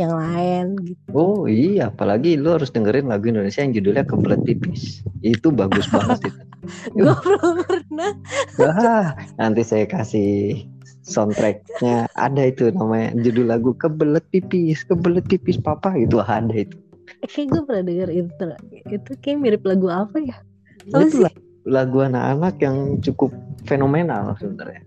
yang 0.00 0.16
lain 0.16 0.64
gitu. 0.80 1.00
Oh 1.12 1.44
iya, 1.44 1.92
apalagi 1.92 2.40
lu 2.40 2.56
harus 2.56 2.72
dengerin 2.72 3.12
lagu 3.12 3.28
Indonesia 3.28 3.60
yang 3.60 3.76
judulnya 3.76 4.08
Kebelet 4.08 4.40
Pipis. 4.48 5.04
Itu 5.20 5.52
bagus 5.52 5.84
banget 5.92 6.32
itu. 6.32 6.40
Gue 6.96 7.12
belum 7.12 7.54
pernah. 7.68 8.12
Wah, 8.56 9.06
nanti 9.36 9.60
saya 9.60 9.84
kasih 9.84 10.64
soundtracknya 11.04 12.08
ada 12.16 12.42
itu 12.48 12.72
namanya 12.72 13.12
judul 13.20 13.50
lagu 13.52 13.76
Kebelet 13.76 14.24
Pipis, 14.32 14.88
Kebelet 14.88 15.28
Pipis 15.28 15.60
Papa 15.60 15.92
itu 16.00 16.16
ada 16.22 16.48
itu. 16.54 16.80
Kayak 17.28 17.46
gue 17.52 17.62
pernah 17.68 17.84
denger 17.84 18.08
itu. 18.08 18.44
Itu 18.88 19.10
kayak 19.20 19.36
mirip 19.42 19.62
lagu 19.68 19.90
apa 19.90 20.16
ya? 20.22 20.38
Itu 20.86 21.06
sih? 21.10 21.22
la- 21.24 21.38
lagu 21.68 22.00
anak-anak 22.00 22.56
yang 22.62 22.76
cukup 23.04 23.32
fenomenal 23.68 24.36
sebenarnya. 24.40 24.82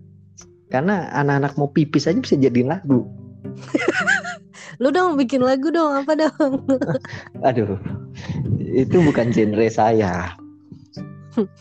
Karena 0.72 1.06
anak-anak 1.14 1.54
mau 1.54 1.70
pipis 1.70 2.10
aja 2.10 2.18
bisa 2.18 2.34
jadi 2.34 2.66
lagu. 2.66 3.06
Lu 4.82 4.90
dong 4.90 5.14
bikin 5.14 5.38
lagu 5.38 5.70
dong 5.70 6.02
apa 6.02 6.18
dong? 6.18 6.66
Aduh, 7.46 7.78
itu 8.58 8.96
bukan 8.98 9.30
genre 9.30 9.66
saya. 9.70 10.34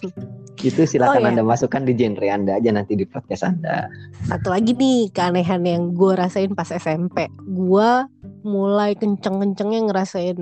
Itu 0.63 0.88
silakan 0.88 1.19
Oh, 1.19 1.24
iya. 1.28 1.30
Anda 1.36 1.43
masukkan 1.43 1.84
di 1.84 1.91
genre 1.91 2.24
Anda 2.30 2.56
aja 2.56 2.72
nanti 2.72 2.96
di 2.96 3.04
podcast 3.04 3.43
Anda. 3.43 3.91
Satu 4.32 4.48
lagi 4.48 4.72
nih 4.72 5.12
keanehan 5.12 5.65
yang 5.67 5.91
gue 5.91 6.15
rasain 6.15 6.56
pas 6.56 6.72
SMP. 6.72 7.28
Gue 7.43 8.08
mulai 8.48 8.96
kenceng-kencengnya 8.96 9.91
ngerasain 9.91 10.39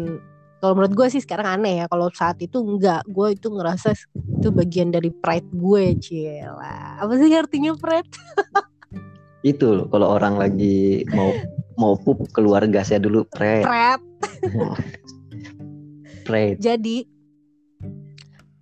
kalau 0.61 0.77
menurut 0.77 0.93
gue 0.93 1.07
sih 1.09 1.25
sekarang 1.25 1.57
aneh 1.57 1.81
ya 1.81 1.85
kalau 1.89 2.13
saat 2.13 2.37
itu 2.37 2.61
enggak. 2.61 3.01
Gue 3.09 3.33
itu 3.33 3.49
ngerasa 3.49 3.97
itu 4.13 4.53
bagian 4.53 4.93
dari 4.93 5.09
pride 5.09 5.49
gue 5.49 5.97
cila. 5.97 7.01
Apa 7.01 7.17
sih 7.17 7.33
artinya 7.33 7.73
pride? 7.73 8.05
Itu 9.41 9.73
loh 9.73 9.87
kalau 9.89 10.13
orang 10.13 10.37
lagi 10.37 11.01
mau 11.09 11.33
mau 11.73 11.97
pup 11.97 12.29
keluar 12.29 12.61
gasnya 12.69 13.01
dulu 13.01 13.25
pre 13.25 13.65
pride. 13.65 14.05
Pre 16.21 16.43
jadi 16.69 17.09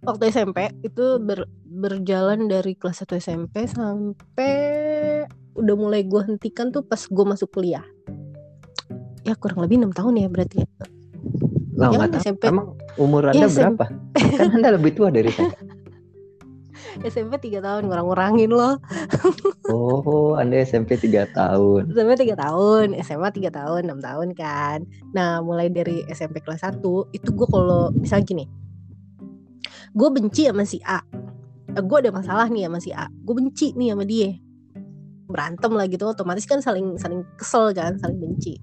waktu 0.08 0.24
SMP 0.32 0.72
itu 0.80 1.20
ber- 1.20 1.52
berjalan 1.68 2.48
dari 2.48 2.80
kelas 2.80 3.04
1 3.04 3.20
SMP 3.20 3.68
sampai 3.68 4.56
udah 5.60 5.76
mulai 5.76 6.08
gue 6.08 6.24
hentikan 6.24 6.72
tuh 6.72 6.88
pas 6.88 7.04
gue 7.04 7.26
masuk 7.28 7.52
kuliah. 7.52 7.84
Ya 9.28 9.36
kurang 9.36 9.60
lebih 9.60 9.84
enam 9.84 9.92
tahun 9.92 10.16
ya 10.16 10.32
berarti. 10.32 10.64
ya 10.64 10.99
Lah, 11.80 11.89
Ya 11.89 12.04
tahu. 12.04 12.20
SMP. 12.20 12.44
Emang 12.46 12.68
umur 12.96 13.24
Anda 13.26 13.48
SMP. 13.48 13.58
berapa? 13.80 13.86
kan 14.36 14.50
Anda 14.54 14.70
lebih 14.76 14.92
tua 14.94 15.08
dari 15.10 15.32
saya. 15.32 15.56
SMP 17.00 17.39
3 17.39 17.63
tahun 17.63 17.82
ngurang-ngurangin 17.88 18.52
loh 18.52 18.76
Oh, 19.72 20.36
Anda 20.36 20.63
SMP 20.63 21.00
3 21.00 21.32
tahun. 21.32 21.88
SMP 21.96 22.12
3 22.28 22.36
tahun 22.36 22.86
SMA 23.00 23.30
3 23.30 23.56
tahun 23.56 23.82
6 23.88 24.04
tahun 24.04 24.28
kan 24.36 24.80
nah 25.13 25.39
mulai 25.39 25.72
dari 25.72 26.04
SMP 26.12 26.44
kelas 26.44 26.65
1 26.65 26.82
itu 27.13 27.30
gue 27.32 27.48
kalau 27.48 27.94
misalnya 27.96 28.26
gini 28.26 28.46
gue 29.96 30.10
benci 30.12 30.50
sama 30.50 30.65
si 30.65 30.82
A 30.84 31.00
gue 31.72 31.98
ada 32.04 32.12
masalah 32.12 32.52
nih 32.52 32.68
sama 32.68 32.80
si 32.82 32.92
A 32.92 33.08
gue 33.08 33.34
benci 33.38 33.72
nih 33.78 33.96
sama 33.96 34.04
dia 34.04 34.36
berantem 35.30 35.72
lah 35.72 35.86
gitu 35.86 36.04
otomatis 36.04 36.44
kan 36.44 36.60
saling 36.60 36.98
saling 36.98 37.22
kesel 37.38 37.70
kan 37.72 37.96
saling 38.02 38.18
benci 38.18 38.58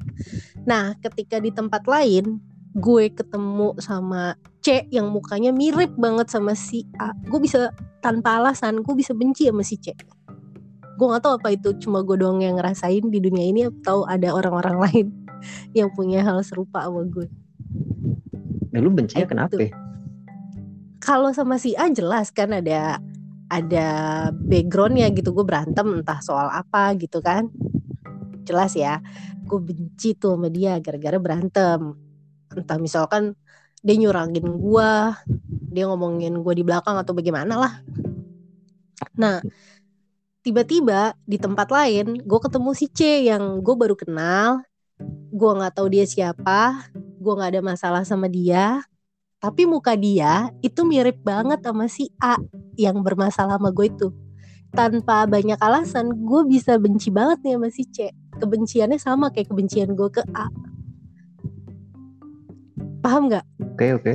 nah 0.66 0.92
ketika 0.98 1.38
di 1.38 1.54
tempat 1.54 1.86
lain 1.86 2.42
gue 2.76 3.08
ketemu 3.08 3.72
sama 3.80 4.36
C 4.60 4.84
yang 4.92 5.08
mukanya 5.08 5.48
mirip 5.48 5.96
banget 5.96 6.28
sama 6.28 6.52
si 6.52 6.84
A. 7.00 7.16
Gue 7.24 7.40
bisa 7.40 7.72
tanpa 8.04 8.36
alasan 8.36 8.84
gue 8.84 8.94
bisa 8.94 9.16
benci 9.16 9.48
sama 9.48 9.64
si 9.64 9.80
C. 9.80 9.96
Gue 10.96 11.06
gak 11.08 11.24
tahu 11.24 11.40
apa 11.40 11.56
itu 11.56 11.72
cuma 11.80 12.04
gue 12.04 12.20
doang 12.20 12.44
yang 12.44 12.60
ngerasain 12.60 13.04
di 13.08 13.18
dunia 13.20 13.44
ini 13.48 13.60
atau 13.68 14.04
ada 14.04 14.28
orang-orang 14.32 14.76
lain 14.84 15.06
yang 15.72 15.88
punya 15.96 16.20
hal 16.20 16.44
serupa 16.44 16.84
sama 16.84 17.08
gue. 17.08 17.28
Nah, 18.76 18.78
lu 18.84 18.92
bencinya 18.92 19.24
Itu. 19.24 19.32
kenapa? 19.32 19.64
kalau 21.00 21.30
sama 21.30 21.54
si 21.54 21.78
A 21.78 21.86
jelas 21.86 22.34
kan 22.34 22.50
ada 22.50 22.98
ada 23.46 23.86
backgroundnya 24.34 25.08
gitu. 25.14 25.32
Gue 25.32 25.46
berantem 25.46 26.02
entah 26.02 26.20
soal 26.20 26.50
apa 26.52 26.92
gitu 26.98 27.24
kan. 27.24 27.48
Jelas 28.44 28.76
ya 28.76 29.00
gue 29.46 29.60
benci 29.62 30.18
tuh 30.18 30.34
sama 30.34 30.50
dia 30.50 30.76
gara-gara 30.82 31.16
berantem 31.22 32.05
entah 32.56 32.80
misalkan 32.80 33.36
dia 33.84 33.94
nyurangin 33.94 34.42
gue 34.42 34.92
dia 35.70 35.84
ngomongin 35.86 36.40
gue 36.40 36.54
di 36.56 36.64
belakang 36.64 36.96
atau 36.96 37.12
bagaimana 37.12 37.54
lah. 37.54 37.74
Nah 39.14 39.44
tiba-tiba 40.40 41.12
di 41.22 41.36
tempat 41.36 41.68
lain 41.68 42.22
gue 42.24 42.40
ketemu 42.40 42.70
si 42.72 42.86
C 42.90 43.28
yang 43.28 43.60
gue 43.60 43.74
baru 43.76 43.94
kenal. 43.94 44.64
Gue 45.30 45.50
nggak 45.52 45.76
tahu 45.76 45.92
dia 45.92 46.08
siapa 46.08 46.88
gue 46.96 47.32
nggak 47.36 47.58
ada 47.58 47.62
masalah 47.62 48.02
sama 48.02 48.26
dia. 48.26 48.80
Tapi 49.36 49.68
muka 49.68 49.92
dia 49.94 50.48
itu 50.64 50.82
mirip 50.82 51.20
banget 51.20 51.60
sama 51.60 51.86
si 51.86 52.08
A 52.18 52.40
yang 52.80 53.04
bermasalah 53.04 53.60
sama 53.60 53.68
gue 53.70 53.86
itu. 53.92 54.08
Tanpa 54.72 55.28
banyak 55.28 55.60
alasan 55.60 56.10
gue 56.10 56.42
bisa 56.48 56.80
benci 56.80 57.12
banget 57.12 57.44
nih 57.44 57.54
sama 57.54 57.68
si 57.68 57.84
C. 57.86 57.96
Kebenciannya 58.40 58.98
sama 58.98 59.28
kayak 59.30 59.52
kebencian 59.52 59.92
gue 59.92 60.08
ke 60.08 60.24
A 60.32 60.48
paham 63.06 63.30
nggak 63.30 63.46
Oke, 63.76 63.86
oke. 63.94 64.12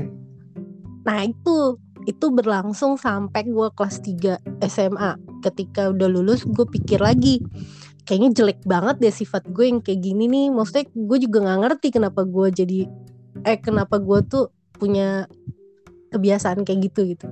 Nah 1.08 1.24
itu 1.24 1.80
itu 2.10 2.26
berlangsung 2.34 2.98
sampai 2.98 3.46
gue 3.46 3.68
kelas 3.72 4.02
3 4.04 4.42
SMA. 4.68 5.12
Ketika 5.46 5.94
udah 5.94 6.10
lulus 6.10 6.44
gue 6.44 6.66
pikir 6.66 7.00
lagi 7.00 7.40
kayaknya 8.06 8.30
jelek 8.34 8.60
banget 8.66 8.98
deh 9.00 9.14
sifat 9.14 9.48
gue 9.54 9.66
yang 9.70 9.80
kayak 9.80 10.02
gini 10.02 10.26
nih 10.26 10.48
maksudnya 10.50 10.90
gue 10.90 11.18
juga 11.22 11.38
nggak 11.46 11.60
ngerti 11.64 11.88
kenapa 11.94 12.22
gue 12.26 12.48
jadi 12.50 12.80
eh 13.46 13.58
kenapa 13.62 14.02
gue 14.02 14.20
tuh 14.26 14.50
punya 14.76 15.30
kebiasaan 16.12 16.66
kayak 16.66 16.92
gitu 16.92 17.14
gitu 17.14 17.30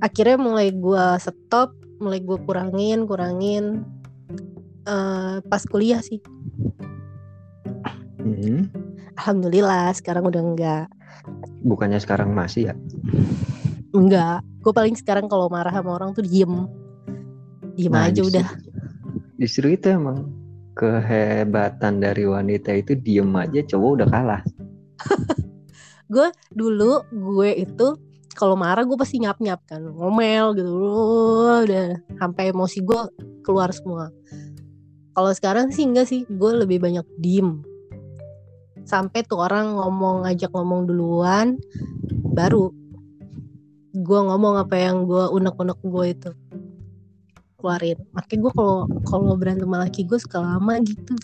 akhirnya 0.00 0.40
mulai 0.40 0.72
gue 0.72 1.04
stop 1.20 1.76
mulai 2.00 2.18
gue 2.24 2.38
kurangin 2.42 3.04
kurangin 3.04 3.86
uh, 4.88 5.38
pas 5.46 5.62
kuliah 5.68 6.00
sih 6.00 6.18
Hmm. 8.22 8.70
Alhamdulillah 9.16 9.92
sekarang 9.92 10.24
udah 10.26 10.42
enggak 10.42 10.84
Bukannya 11.62 11.98
sekarang 11.98 12.34
masih 12.34 12.72
ya? 12.72 12.74
enggak 13.92 14.42
gue 14.62 14.72
paling 14.72 14.94
sekarang 14.94 15.26
kalau 15.26 15.46
marah 15.46 15.70
sama 15.70 15.98
orang 15.98 16.14
tuh 16.14 16.22
diem. 16.22 16.66
Diem 17.74 17.92
Nah, 17.92 18.06
aja 18.06 18.14
justru- 18.14 18.30
udah. 18.38 18.48
Justru 19.38 19.66
itu 19.70 19.86
emang 19.90 20.30
kehebatan 20.72 21.98
dari 21.98 22.24
wanita 22.24 22.70
itu 22.72 22.94
diem 22.94 23.26
aja 23.34 23.58
cowok 23.62 23.90
udah 23.98 24.08
kalah. 24.08 24.42
dulu 26.52 27.02
gue 27.10 27.50
itu 27.58 27.86
kalau 28.32 28.54
marah 28.54 28.86
gue 28.86 28.94
pasti 28.94 29.18
nyap 29.18 29.38
nyap 29.38 29.62
kan. 29.66 29.82
Ngomel 29.82 30.54
gitu 30.56 30.70
udah 31.62 31.86
sampai 32.18 32.50
emosi 32.50 32.82
gue 32.82 33.00
keluar 33.42 33.70
semua. 33.74 34.10
Kalau 35.12 35.30
sekarang 35.34 35.70
sih 35.70 35.84
enggak 35.84 36.06
sih. 36.06 36.22
Gue 36.26 36.54
lebih 36.54 36.78
banyak 36.78 37.04
diem 37.18 37.62
sampai 38.82 39.22
tuh 39.22 39.38
orang 39.42 39.78
ngomong 39.78 40.26
ngajak 40.26 40.50
ngomong 40.50 40.90
duluan 40.90 41.56
baru 42.34 42.72
gue 43.92 44.20
ngomong 44.24 44.56
apa 44.56 44.74
yang 44.80 45.04
gue 45.04 45.24
unek-unek 45.36 45.78
gue 45.84 46.06
itu. 46.08 46.30
Keluarin. 47.60 48.00
Makanya 48.16 48.40
gue 48.40 48.52
kalau 48.56 48.78
kalau 49.04 49.36
berantem 49.36 49.68
sama 49.68 49.84
laki 49.84 50.08
gue 50.08 50.18
suka 50.18 50.40
lama 50.40 50.80
gitu. 50.80 51.12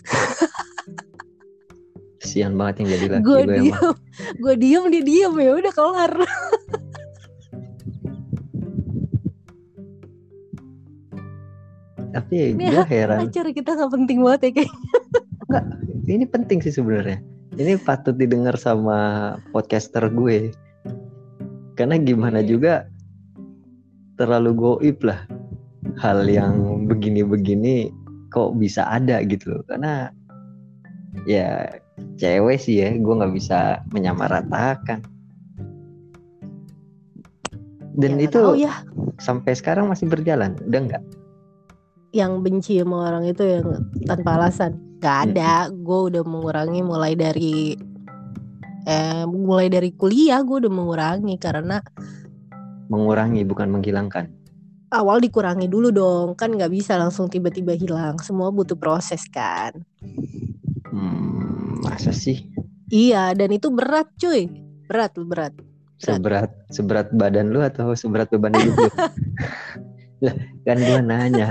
Kesian 2.21 2.53
banget 2.53 2.85
yang 2.85 2.89
jadi 2.93 3.05
laki 3.17 3.23
gue 3.25 3.41
diem. 3.49 3.73
Gue 4.37 4.53
diem 4.53 4.83
dia 4.93 5.01
diem. 5.01 5.33
Ya 5.33 5.51
udah 5.57 5.73
kelar. 5.73 6.13
Tapi 12.09 12.57
Ini 12.57 12.65
gue 12.73 12.85
heran. 12.93 13.17
acara 13.29 13.49
kita 13.53 13.69
nggak 13.77 13.91
penting 13.93 14.17
banget 14.25 14.41
ya 14.41 14.51
kayak 14.61 14.73
Ini 16.09 16.25
penting 16.29 16.57
sih 16.61 16.73
sebenarnya. 16.73 17.21
Ini 17.59 17.75
patut 17.83 18.15
didengar 18.15 18.55
sama 18.55 19.35
podcaster 19.51 20.07
gue. 20.07 20.55
Karena 21.75 21.99
gimana 21.99 22.39
juga 22.39 22.87
terlalu 24.15 24.55
goib 24.55 25.03
lah 25.03 25.27
hal 25.99 26.23
yang 26.27 26.87
begini-begini 26.87 27.91
kok 28.31 28.55
bisa 28.55 28.83
ada 28.87 29.19
gitu 29.23 29.63
karena 29.67 30.11
ya 31.23 31.67
cewek 32.19 32.59
sih 32.59 32.79
ya 32.83 32.95
gue 32.95 33.13
nggak 33.19 33.35
bisa 33.35 33.83
menyamaratakan. 33.91 35.03
Dan 37.99 38.23
Ya, 38.23 38.31
itu 38.31 38.39
ya. 38.55 38.71
sampai 39.19 39.51
sekarang 39.51 39.91
masih 39.91 40.07
berjalan 40.07 40.55
udah 40.63 40.79
nggak? 40.87 41.03
Yang 42.15 42.31
benci 42.39 42.73
sama 42.79 43.11
orang 43.11 43.27
itu 43.27 43.43
yang 43.43 43.67
tanpa 44.07 44.39
alasan 44.39 44.79
Gak 44.99 45.31
ada. 45.31 45.71
gue 45.71 45.99
udah 46.11 46.23
mengurangi 46.27 46.81
mulai 46.83 47.15
dari 47.15 47.75
eh 48.87 49.23
mulai 49.27 49.71
dari 49.71 49.95
kuliah 49.95 50.43
gue 50.43 50.67
udah 50.67 50.71
mengurangi 50.71 51.35
karena 51.39 51.79
mengurangi 52.91 53.47
bukan 53.47 53.69
menghilangkan? 53.69 54.27
Awal 54.89 55.21
dikurangi 55.21 55.69
dulu 55.69 55.93
dong. 55.93 56.27
Kan 56.33 56.57
nggak 56.57 56.73
bisa 56.73 56.97
langsung 56.97 57.29
tiba-tiba 57.29 57.77
hilang. 57.77 58.17
Semua 58.19 58.49
butuh 58.49 58.75
proses 58.75 59.21
kan. 59.29 59.77
Hmm, 60.89 61.77
masa 61.85 62.09
sih? 62.09 62.49
Iya 62.89 63.37
dan 63.37 63.53
itu 63.53 63.69
berat 63.69 64.09
cuy. 64.17 64.49
Berat 64.89 65.13
berat. 65.15 65.53
Berat. 65.99 66.15
seberat 66.15 66.51
seberat 66.71 67.07
badan 67.11 67.51
lu 67.51 67.59
atau 67.59 67.91
seberat 67.91 68.31
beban 68.31 68.55
hidup 68.55 68.87
lu 68.87 68.87
kan 70.67 70.77
gua 70.77 70.99
nanya. 71.01 71.49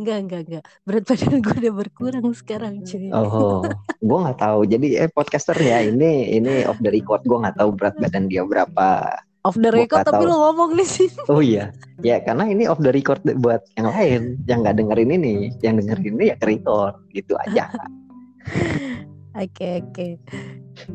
Enggak 0.00 0.18
enggak 0.26 0.40
enggak. 0.48 0.64
Berat 0.88 1.04
badan 1.06 1.36
gue 1.44 1.54
udah 1.60 1.74
berkurang 1.74 2.26
sekarang 2.32 2.74
cuy. 2.84 3.08
Oh 3.12 3.62
gua 4.00 4.18
nggak 4.28 4.38
tahu. 4.40 4.60
Jadi 4.66 4.86
eh 4.96 5.10
podcaster 5.12 5.56
ya 5.60 5.84
ini 5.84 6.34
ini 6.36 6.64
off 6.64 6.80
the 6.80 6.90
record. 6.90 7.22
Gua 7.28 7.48
nggak 7.48 7.56
tahu 7.60 7.70
berat 7.76 7.94
badan 8.00 8.26
dia 8.26 8.42
berapa. 8.42 9.20
Off 9.40 9.56
the 9.56 9.72
record 9.72 10.04
tapi 10.04 10.24
tahu. 10.24 10.32
lo 10.32 10.36
ngomong 10.50 10.76
nih 10.76 10.88
sih. 10.88 11.08
Oh 11.32 11.40
iya. 11.40 11.72
Ya 12.04 12.20
karena 12.20 12.48
ini 12.48 12.68
off 12.68 12.80
the 12.80 12.92
record 12.92 13.20
buat 13.40 13.64
yang 13.76 13.88
lain 13.88 14.22
yang 14.44 14.60
nggak 14.64 14.76
dengerin 14.80 15.10
ini. 15.16 15.52
Yang 15.64 15.84
dengerin 15.84 16.12
ini 16.20 16.24
ya 16.32 16.36
ke 16.36 16.46
record 16.48 16.94
gitu 17.12 17.34
aja 17.40 17.68
Oke 19.30 19.84
oke. 19.84 20.06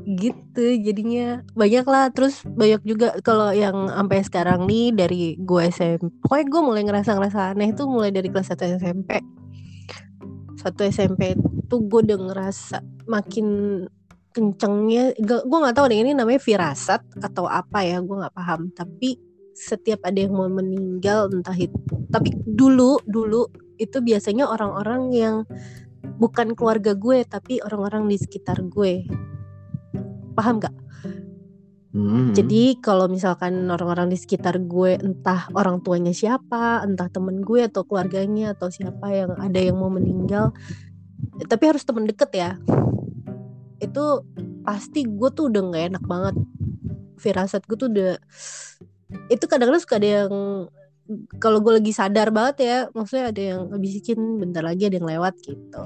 Gitu 0.04 0.66
jadinya. 0.84 1.40
Banyak 1.56 1.86
lah 1.88 2.12
terus 2.12 2.44
banyak 2.44 2.84
juga 2.84 3.16
kalau 3.24 3.56
yang 3.56 3.88
sampai 3.88 4.20
sekarang 4.28 4.68
nih 4.68 4.92
dari 4.92 5.22
gue 5.40 5.62
SMP 5.72 6.12
pokoknya 6.20 6.46
gue 6.52 6.62
mulai 6.62 6.84
ngerasa 6.84 7.16
ngerasa 7.16 7.40
aneh 7.56 7.72
tuh 7.72 7.88
mulai 7.88 8.12
dari 8.12 8.28
kelas 8.28 8.52
1 8.52 8.82
SMP 8.82 9.24
satu 10.60 10.82
SMP 10.82 11.38
tuh 11.70 11.86
gue 11.86 12.02
udah 12.10 12.20
ngerasa 12.26 12.82
makin 13.06 13.48
kencengnya 14.34 15.14
gue 15.22 15.58
nggak 15.62 15.78
tahu 15.78 15.86
deh 15.88 16.02
ini 16.02 16.18
namanya 16.18 16.42
firasat 16.42 17.06
atau 17.22 17.46
apa 17.46 17.86
ya 17.86 18.02
gue 18.02 18.16
nggak 18.18 18.34
paham. 18.34 18.74
Tapi 18.74 19.16
setiap 19.56 20.04
ada 20.04 20.20
yang 20.20 20.36
mau 20.36 20.52
meninggal 20.52 21.32
entah 21.32 21.56
itu 21.56 21.80
tapi 22.12 22.36
dulu 22.44 23.00
dulu 23.08 23.48
itu 23.76 24.00
biasanya 24.00 24.48
orang-orang 24.48 25.12
yang 25.12 25.36
bukan 26.16 26.56
keluarga 26.56 26.96
gue 26.96 27.24
tapi 27.28 27.60
orang-orang 27.64 28.08
di 28.08 28.18
sekitar 28.20 28.64
gue 28.66 29.08
paham 30.36 30.60
gak? 30.60 30.76
Hmm. 31.96 32.36
Jadi 32.36 32.76
kalau 32.84 33.08
misalkan 33.08 33.72
orang-orang 33.72 34.12
di 34.12 34.20
sekitar 34.20 34.60
gue 34.68 35.00
entah 35.00 35.48
orang 35.56 35.80
tuanya 35.80 36.12
siapa, 36.12 36.84
entah 36.84 37.08
temen 37.08 37.40
gue 37.40 37.64
atau 37.64 37.88
keluarganya 37.88 38.52
atau 38.52 38.68
siapa 38.68 39.16
yang 39.16 39.32
ada 39.40 39.56
yang 39.56 39.80
mau 39.80 39.88
meninggal, 39.88 40.52
tapi 41.48 41.64
harus 41.72 41.88
temen 41.88 42.04
deket 42.04 42.36
ya. 42.36 42.60
Itu 43.80 44.28
pasti 44.68 45.08
gue 45.08 45.30
tuh 45.32 45.48
udah 45.48 45.62
nggak 45.72 45.84
enak 45.96 46.04
banget. 46.04 46.36
Firasat 47.16 47.64
gue 47.64 47.80
tuh 47.80 47.88
udah 47.88 48.20
itu 49.32 49.46
kadang-kadang 49.48 49.80
suka 49.80 49.96
ada 49.96 50.10
yang 50.28 50.34
kalau 51.38 51.62
gue 51.62 51.78
lagi 51.78 51.94
sadar 51.94 52.34
banget 52.34 52.56
ya, 52.66 52.78
maksudnya 52.92 53.30
ada 53.30 53.42
yang 53.42 53.62
ngebisikin 53.70 54.20
bentar 54.42 54.66
lagi 54.66 54.90
ada 54.90 54.98
yang 54.98 55.10
lewat 55.10 55.38
gitu. 55.46 55.84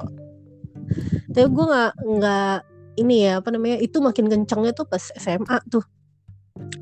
Tapi 1.36 1.48
gue 1.48 1.66
nggak 1.70 1.92
nggak 2.08 2.56
ini 3.00 3.16
ya 3.28 3.40
apa 3.40 3.50
namanya 3.52 3.78
itu 3.80 4.00
makin 4.00 4.32
kencengnya 4.32 4.72
tuh 4.72 4.88
pas 4.88 5.04
SMA 5.16 5.58
tuh. 5.68 5.84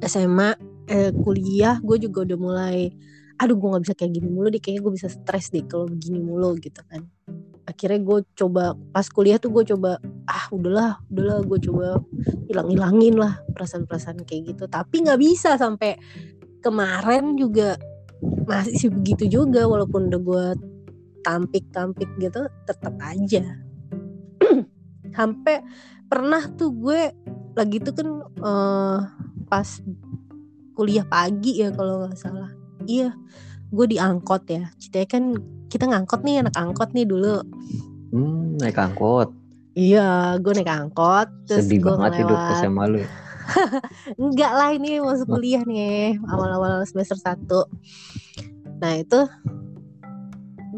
SMA 0.01 0.57
eh, 0.89 1.11
kuliah 1.13 1.77
gue 1.81 1.97
juga 2.01 2.25
udah 2.25 2.37
mulai 2.39 2.89
aduh 3.37 3.53
gue 3.53 3.67
nggak 3.69 3.83
bisa 3.85 3.93
kayak 3.93 4.11
gini 4.17 4.29
mulu 4.33 4.49
deh 4.49 4.57
kayaknya 4.57 4.81
gue 4.81 4.93
bisa 4.97 5.07
stres 5.13 5.53
deh 5.53 5.61
kalau 5.65 5.85
begini 5.85 6.21
mulu 6.21 6.57
gitu 6.57 6.81
kan. 6.89 7.05
Akhirnya 7.67 7.99
gue 8.01 8.17
coba 8.33 8.73
pas 8.95 9.05
kuliah 9.09 9.37
tuh 9.37 9.53
gue 9.53 9.75
coba 9.75 10.01
ah 10.25 10.45
udahlah 10.49 10.97
udahlah 11.09 11.41
gue 11.45 11.59
coba 11.69 12.01
hilang 12.49 12.69
hilangin 12.73 13.15
lah 13.17 13.37
perasaan-perasaan 13.53 14.25
kayak 14.25 14.55
gitu. 14.55 14.65
Tapi 14.65 15.05
nggak 15.05 15.19
bisa 15.21 15.53
sampai 15.57 15.99
kemarin 16.65 17.37
juga 17.37 17.77
masih 18.21 18.89
begitu 18.93 19.27
juga 19.41 19.67
walaupun 19.67 20.09
udah 20.09 20.21
gue 20.21 20.45
tampik-tampik 21.21 22.09
gitu 22.17 22.47
tetap 22.63 22.95
aja. 23.03 23.43
Sampai 25.17 25.61
pernah 26.07 26.43
tuh 26.55 26.71
gue 26.71 27.11
lagi 27.57 27.77
tuh 27.83 27.93
kan 27.93 28.09
eh, 28.23 28.99
pas 29.47 29.69
kuliah 30.77 31.03
pagi 31.03 31.61
ya 31.61 31.73
kalau 31.73 32.05
nggak 32.05 32.17
salah. 32.17 32.51
Iya 32.87 33.11
gue 33.67 33.85
diangkot 33.91 34.43
ya. 34.47 34.71
Ceritanya 34.79 35.07
kan 35.11 35.23
kita 35.67 35.85
ngangkot 35.91 36.23
nih 36.23 36.47
anak 36.47 36.55
angkot 36.55 36.89
nih 36.95 37.03
dulu. 37.03 37.43
Hmm, 38.15 38.55
naik 38.61 38.79
angkot. 38.79 39.35
iya 39.77 40.33
gue 40.41 40.57
naik 40.57 40.73
angkot 40.73 41.29
terus 41.45 41.69
Sedih 41.69 41.85
gue 41.85 41.93
banget 41.93 42.25
hidup 42.25 42.39
SMA 42.57 42.83
lu. 42.89 43.01
enggak 44.21 44.51
lah 44.51 44.69
ini 44.75 44.99
masuk 44.99 45.27
kuliah 45.31 45.63
nih 45.63 46.19
awal-awal 46.27 46.83
semester 46.83 47.15
1 47.15 47.47
nah 48.77 48.93
itu 48.93 49.25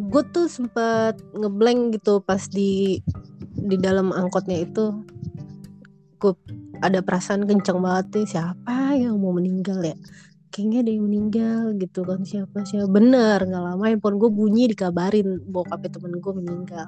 gue 0.09 0.23
tuh 0.33 0.49
sempet 0.49 1.21
ngeblank 1.37 1.99
gitu 1.99 2.23
pas 2.25 2.41
di 2.49 2.97
di 3.53 3.77
dalam 3.77 4.09
angkotnya 4.09 4.63
itu. 4.63 5.05
Gue 6.17 6.33
ada 6.79 7.03
perasaan 7.03 7.45
kenceng 7.45 7.79
banget 7.83 8.05
nih 8.15 8.27
siapa 8.39 8.97
yang 8.97 9.19
mau 9.21 9.35
meninggal 9.35 9.79
ya? 9.83 9.95
Kayaknya 10.49 10.77
ada 10.81 10.91
yang 10.91 11.05
meninggal 11.05 11.61
gitu 11.77 12.01
kan 12.07 12.25
siapa 12.25 12.65
siapa? 12.65 12.89
Bener 12.89 13.37
nggak 13.43 13.63
lama 13.63 13.83
handphone 13.85 14.17
gue 14.17 14.31
bunyi 14.33 14.71
dikabarin 14.71 15.45
bokapnya 15.45 15.99
temen 15.99 16.17
gue 16.17 16.33
meninggal. 16.33 16.87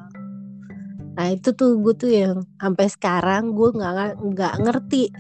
Nah 1.12 1.28
itu 1.30 1.54
tuh 1.54 1.78
gue 1.78 1.94
tuh 1.94 2.10
yang 2.10 2.42
sampai 2.58 2.88
sekarang 2.90 3.54
gue 3.54 3.70
nggak 3.70 4.18
nggak 4.18 4.54
ngerti 4.66 5.14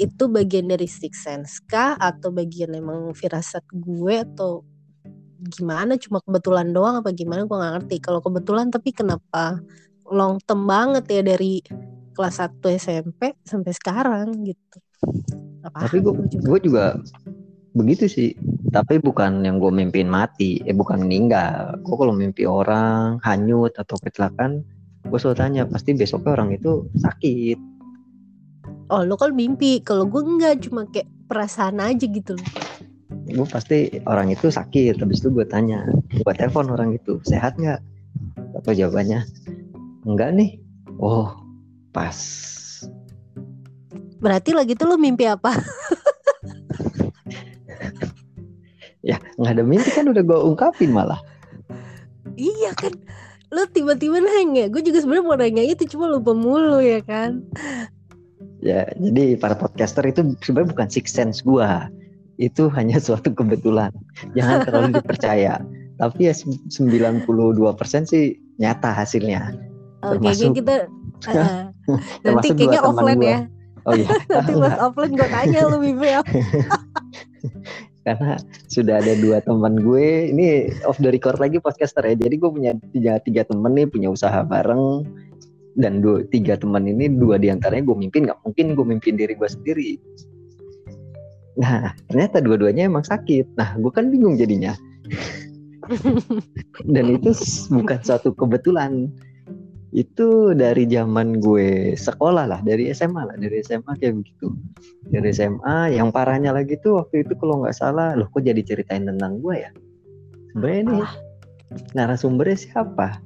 itu 0.00 0.24
bagian 0.26 0.66
dari 0.70 0.88
six 0.90 1.24
sense 1.24 1.62
kah? 1.64 1.94
Atau 1.98 2.34
bagian 2.34 2.74
emang 2.74 3.14
firasat 3.14 3.62
gue? 3.70 4.14
Atau 4.22 4.66
gimana? 5.38 5.94
Cuma 6.00 6.18
kebetulan 6.24 6.70
doang 6.74 7.00
apa 7.00 7.10
gimana? 7.14 7.46
Gue 7.46 7.56
nggak 7.58 7.74
ngerti. 7.80 7.96
Kalau 8.02 8.20
kebetulan 8.24 8.70
tapi 8.70 8.90
kenapa 8.90 9.60
long 10.10 10.40
term 10.42 10.66
banget 10.66 11.04
ya 11.10 11.22
dari 11.24 11.62
kelas 12.14 12.38
1 12.38 12.58
SMP 12.78 13.34
sampai 13.42 13.72
sekarang 13.74 14.28
gitu? 14.46 14.78
Apa 15.64 15.88
tapi 15.88 16.02
gue 16.02 16.12
gue 16.30 16.58
juga. 16.62 16.98
begitu 17.74 18.06
sih. 18.06 18.30
Tapi 18.70 19.02
bukan 19.02 19.42
yang 19.42 19.58
gue 19.58 19.70
mimpin 19.74 20.06
mati. 20.06 20.62
Eh 20.62 20.70
bukan 20.70 21.02
meninggal. 21.02 21.74
Gue 21.82 21.98
kalau 21.98 22.14
mimpi 22.14 22.46
orang 22.46 23.18
hanyut 23.26 23.74
atau 23.74 23.98
kecelakaan 23.98 24.62
gue 25.04 25.18
selalu 25.20 25.36
tanya 25.36 25.62
pasti 25.68 25.92
besoknya 25.92 26.32
orang 26.32 26.56
itu 26.56 26.88
sakit 26.96 27.73
oh 28.90 29.02
lo 29.04 29.14
kan 29.16 29.32
mimpi. 29.36 29.80
Kalau 29.80 30.08
gue 30.08 30.20
enggak 30.24 30.66
cuma 30.66 30.84
kayak 30.90 31.08
perasaan 31.28 31.80
aja 31.80 32.04
gitu 32.04 32.36
gue 33.34 33.46
pasti 33.48 33.78
orang 34.04 34.28
itu 34.30 34.52
sakit. 34.52 35.00
Habis 35.00 35.24
itu 35.24 35.28
gue 35.32 35.46
tanya 35.48 35.88
gue 36.12 36.34
telepon 36.36 36.68
orang 36.68 36.92
itu 36.92 37.18
sehat 37.24 37.56
nggak 37.56 37.80
apa 38.60 38.70
jawabannya? 38.76 39.24
Enggak 40.04 40.36
nih. 40.36 40.60
Oh 41.00 41.32
pas. 41.90 42.16
Berarti 44.20 44.56
lagi 44.56 44.72
tuh 44.76 44.92
lo 44.92 44.96
mimpi 45.00 45.24
apa? 45.24 45.52
Ya 49.04 49.20
nggak 49.36 49.60
ada 49.60 49.64
mimpi 49.68 49.92
kan 49.92 50.08
udah 50.08 50.24
gue 50.24 50.38
ungkapin 50.48 50.88
malah. 50.88 51.20
Iya 52.40 52.72
kan. 52.72 52.96
Lo 53.52 53.68
tiba-tiba 53.68 54.16
nanya. 54.16 54.72
Gue 54.72 54.80
juga 54.80 55.04
sebenarnya 55.04 55.28
mau 55.28 55.36
nanya 55.36 55.60
itu 55.60 55.84
cuma 55.92 56.08
lupa 56.08 56.32
mulu 56.32 56.80
ya 56.80 57.04
kan 57.04 57.44
ya 58.64 58.88
jadi 58.96 59.36
para 59.36 59.54
podcaster 59.54 60.02
itu 60.08 60.34
sebenarnya 60.40 60.72
bukan 60.72 60.88
six 60.88 61.12
sense 61.12 61.44
gue 61.44 61.68
itu 62.40 62.66
hanya 62.76 62.98
suatu 62.98 63.30
kebetulan. 63.30 63.92
Jangan 64.34 64.66
terlalu 64.66 64.88
dipercaya. 64.98 65.62
Tapi 65.94 66.26
ya 66.26 66.34
92% 66.34 67.30
sih 68.10 68.34
nyata 68.58 68.90
hasilnya. 68.90 69.54
Oke 70.04 70.20
okay, 70.20 70.50
kita 70.52 70.74
uh, 71.32 71.70
nanti 72.26 72.52
kayaknya 72.52 72.80
offline 72.82 73.22
gua. 73.22 73.30
ya. 73.30 73.38
Oh 73.84 73.94
iya. 73.94 74.08
Nanti 74.34 74.52
pas 74.58 74.76
offline 74.80 75.12
gue 75.16 75.28
tanya 75.28 75.60
lu 75.68 75.78
apa 75.80 76.22
karena 78.04 78.36
sudah 78.68 79.00
ada 79.00 79.16
dua 79.16 79.40
teman 79.40 79.80
gue. 79.80 80.28
Ini 80.28 80.76
off 80.84 81.00
the 81.00 81.08
record 81.08 81.40
lagi 81.40 81.56
podcaster 81.56 82.04
ya. 82.04 82.12
Jadi 82.12 82.36
gue 82.36 82.50
punya 82.52 82.76
tiga, 82.92 83.16
tiga 83.24 83.48
temen 83.48 83.72
nih 83.72 83.88
punya 83.88 84.12
usaha 84.12 84.44
bareng 84.44 85.08
dan 85.74 85.98
dua 85.98 86.22
tiga 86.30 86.54
teman 86.54 86.86
ini 86.86 87.10
dua 87.10 87.38
di 87.38 87.50
antaranya 87.50 87.84
gue 87.86 87.96
mimpin. 87.98 88.26
Nggak 88.30 88.40
mungkin 88.46 88.66
gue 88.78 88.86
mimpin 88.86 89.14
diri 89.18 89.34
gue 89.34 89.48
sendiri. 89.50 89.90
Nah 91.58 91.94
ternyata 92.10 92.42
dua-duanya 92.42 92.86
emang 92.86 93.06
sakit. 93.06 93.58
Nah 93.58 93.78
gue 93.78 93.92
kan 93.94 94.10
bingung 94.10 94.38
jadinya. 94.38 94.74
Dan 96.94 97.04
itu 97.12 97.34
bukan 97.70 97.98
suatu 98.02 98.32
kebetulan. 98.34 99.10
Itu 99.94 100.58
dari 100.58 100.90
zaman 100.90 101.38
gue 101.38 101.94
sekolah 101.94 102.50
lah 102.50 102.58
dari 102.66 102.90
SMA 102.90 103.30
lah 103.30 103.36
dari 103.38 103.62
SMA 103.62 103.94
kayak 103.98 104.18
begitu. 104.22 104.50
Dari 105.06 105.30
SMA 105.30 105.94
yang 105.94 106.10
parahnya 106.10 106.50
lagi 106.50 106.74
tuh 106.82 106.98
waktu 106.98 107.22
itu 107.22 107.38
kalau 107.38 107.62
nggak 107.62 107.78
salah 107.78 108.18
loh 108.18 108.26
kok 108.30 108.42
jadi 108.42 108.58
ceritain 108.62 109.06
tentang 109.06 109.38
gue 109.38 109.54
ya? 109.54 109.70
Sebenarnya 110.50 110.80
ini 110.82 110.98
narasumbernya 111.94 112.58
siapa 112.58 113.22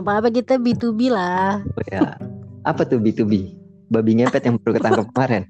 apa 0.00 0.22
apa 0.22 0.28
kita 0.30 0.56
B2B 0.58 1.10
lah 1.10 1.62
oh, 1.62 1.84
ya 1.90 2.14
apa 2.66 2.82
tuh 2.86 3.02
B2B 3.02 3.54
babi 3.88 4.20
ngepet 4.20 4.46
yang 4.46 4.56
baru 4.62 4.78
ketangkep 4.78 5.06
kemarin 5.14 5.44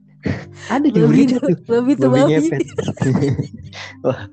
ada 0.69 0.91
di 0.91 0.99
babi, 0.99 1.31
tuh 1.31 1.41
babi 1.71 1.93
tuh 1.95 2.11
babi, 2.11 2.51
babi. 2.51 2.59
Wah, 4.05 4.27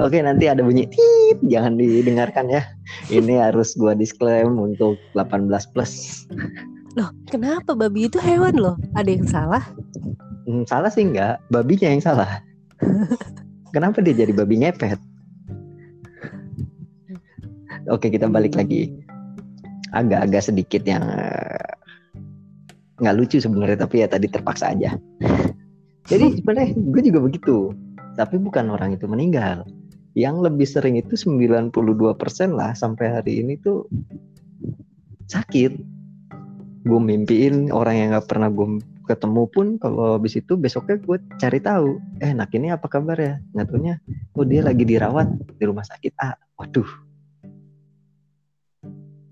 Oke 0.00 0.18
nanti 0.24 0.48
ada 0.48 0.64
bunyi 0.64 0.88
tit 0.88 1.38
jangan 1.44 1.76
didengarkan 1.76 2.48
ya. 2.48 2.64
Ini 3.12 3.44
harus 3.44 3.76
gua 3.76 3.92
disclaim 3.92 4.56
untuk 4.56 4.96
18 5.12 5.46
plus. 5.76 6.24
Loh, 6.96 7.12
kenapa 7.28 7.76
babi 7.76 8.08
itu 8.08 8.16
hewan 8.16 8.56
loh? 8.56 8.76
Ada 8.96 9.10
yang 9.12 9.26
salah? 9.28 9.64
Hmm, 10.48 10.64
salah 10.64 10.88
sih 10.88 11.04
enggak, 11.04 11.36
babinya 11.52 11.92
yang 11.92 12.00
salah. 12.00 12.40
kenapa 13.76 14.00
dia 14.00 14.16
jadi 14.16 14.32
babi 14.32 14.64
ngepet? 14.64 14.96
Oke, 17.92 18.08
kita 18.08 18.26
balik 18.26 18.56
lagi. 18.56 19.05
Agak-agak 19.96 20.52
sedikit 20.52 20.84
yang 20.84 21.08
eh, 21.08 21.72
nggak 23.00 23.16
lucu 23.16 23.40
sebenarnya 23.40 23.88
tapi 23.88 24.04
ya 24.04 24.08
tadi 24.08 24.28
terpaksa 24.28 24.76
aja. 24.76 24.92
Jadi 26.10 26.38
sebenarnya 26.38 26.76
gue 26.76 27.02
juga 27.02 27.20
begitu 27.24 27.56
tapi 28.16 28.40
bukan 28.40 28.72
orang 28.72 28.96
itu 28.96 29.04
meninggal. 29.06 29.68
Yang 30.16 30.48
lebih 30.48 30.64
sering 30.64 30.96
itu 30.96 31.12
92% 31.12 31.76
lah 32.56 32.72
sampai 32.72 33.20
hari 33.20 33.44
ini 33.44 33.60
tuh 33.60 33.84
sakit. 35.28 35.76
Gue 36.88 37.00
mimpiin 37.02 37.68
orang 37.68 37.94
yang 38.00 38.08
gak 38.16 38.32
pernah 38.32 38.48
gue 38.48 38.80
ketemu 39.06 39.46
pun 39.52 39.66
kalau 39.78 40.18
habis 40.18 40.34
itu 40.34 40.58
besoknya 40.58 40.98
gue 40.98 41.22
cari 41.38 41.62
tahu 41.62 42.02
eh 42.18 42.32
nak 42.32 42.50
ini 42.56 42.72
apa 42.72 42.88
kabar 42.88 43.20
ya? 43.20 43.36
Ngatunya 43.52 44.00
oh 44.34 44.46
dia 44.48 44.64
lagi 44.64 44.88
dirawat 44.88 45.28
di 45.60 45.64
rumah 45.68 45.84
sakit 45.84 46.12
A. 46.16 46.32
Waduh 46.56 47.05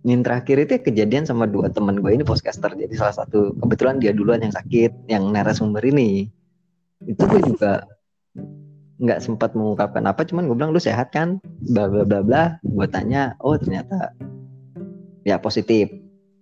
yang 0.05 0.21
terakhir 0.21 0.69
itu 0.69 0.73
kejadian 0.85 1.25
sama 1.25 1.49
dua 1.49 1.73
teman 1.73 1.97
gue 1.97 2.13
ini 2.13 2.21
podcaster. 2.21 2.69
Jadi 2.77 2.93
salah 2.93 3.25
satu 3.25 3.57
kebetulan 3.57 3.97
dia 3.97 4.13
duluan 4.13 4.45
yang 4.45 4.53
sakit 4.53 5.09
yang 5.09 5.33
narasumber 5.33 5.81
ini. 5.81 6.29
Itu 7.09 7.25
gue 7.25 7.41
juga 7.41 7.89
nggak 9.01 9.21
sempat 9.25 9.57
mengungkapkan 9.57 10.05
apa 10.05 10.23
cuman 10.29 10.45
gue 10.45 10.57
bilang 10.61 10.77
lu 10.77 10.81
sehat 10.81 11.09
kan? 11.09 11.41
Bla 11.73 11.89
bla 11.89 12.05
bla 12.05 12.21
bla. 12.21 12.45
Gue 12.61 12.85
tanya 12.85 13.33
oh 13.41 13.57
ternyata 13.57 14.13
ya 15.25 15.41
positif. 15.41 15.89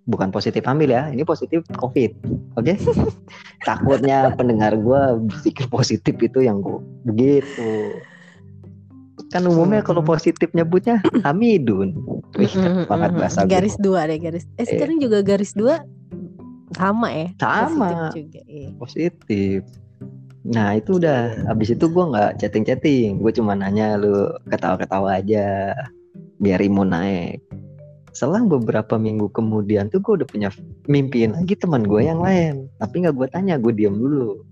Bukan 0.02 0.34
positif 0.34 0.66
hamil 0.66 0.90
ya 0.90 1.14
ini 1.14 1.22
positif 1.22 1.62
covid. 1.78 2.10
Oke? 2.58 2.74
Okay? 2.74 2.76
takutnya 3.66 4.34
pendengar 4.34 4.74
gue 4.74 5.22
berpikir 5.30 5.70
positif 5.70 6.18
itu 6.18 6.42
yang 6.42 6.58
gue 6.58 6.82
begitu. 7.06 7.94
Kan 9.30 9.46
umumnya 9.46 9.86
kalau 9.86 10.02
positif 10.02 10.50
nyebutnya 10.50 10.98
Hamidun 11.22 11.94
Wih, 12.42 12.86
banget 12.90 13.10
bahasa 13.14 13.38
garis 13.46 13.78
gue. 13.78 13.84
dua 13.86 14.10
deh 14.10 14.18
garis 14.18 14.44
eh, 14.58 14.62
eh 14.62 14.66
sekarang 14.66 14.98
juga 14.98 15.18
garis 15.22 15.52
dua 15.54 15.86
sama 16.72 17.08
ya 17.12 17.28
sama 17.38 18.10
positif, 18.10 18.16
juga, 18.16 18.40
iya. 18.48 18.68
positif 18.80 19.60
Nah 20.42 20.74
itu 20.74 20.98
udah 20.98 21.46
habis 21.46 21.70
itu 21.70 21.86
gue 21.86 22.04
nggak 22.10 22.42
chatting 22.42 22.66
chatting, 22.66 23.22
gue 23.22 23.30
cuma 23.30 23.54
nanya 23.54 23.94
lu 23.94 24.26
ketawa 24.50 24.74
ketawa 24.74 25.22
aja 25.22 25.70
biar 26.42 26.58
imun 26.58 26.90
naik. 26.90 27.38
Selang 28.12 28.50
beberapa 28.50 28.98
minggu 28.98 29.30
kemudian 29.30 29.88
tuh 29.88 30.02
gue 30.02 30.12
udah 30.22 30.28
punya 30.28 30.50
mimpiin 30.90 31.38
lagi 31.38 31.54
teman 31.54 31.86
gue 31.86 32.02
yang 32.02 32.18
lain, 32.18 32.66
tapi 32.82 33.06
nggak 33.06 33.14
gue 33.14 33.28
tanya, 33.30 33.54
gue 33.56 33.70
diam 33.70 33.94
dulu. 33.94 34.42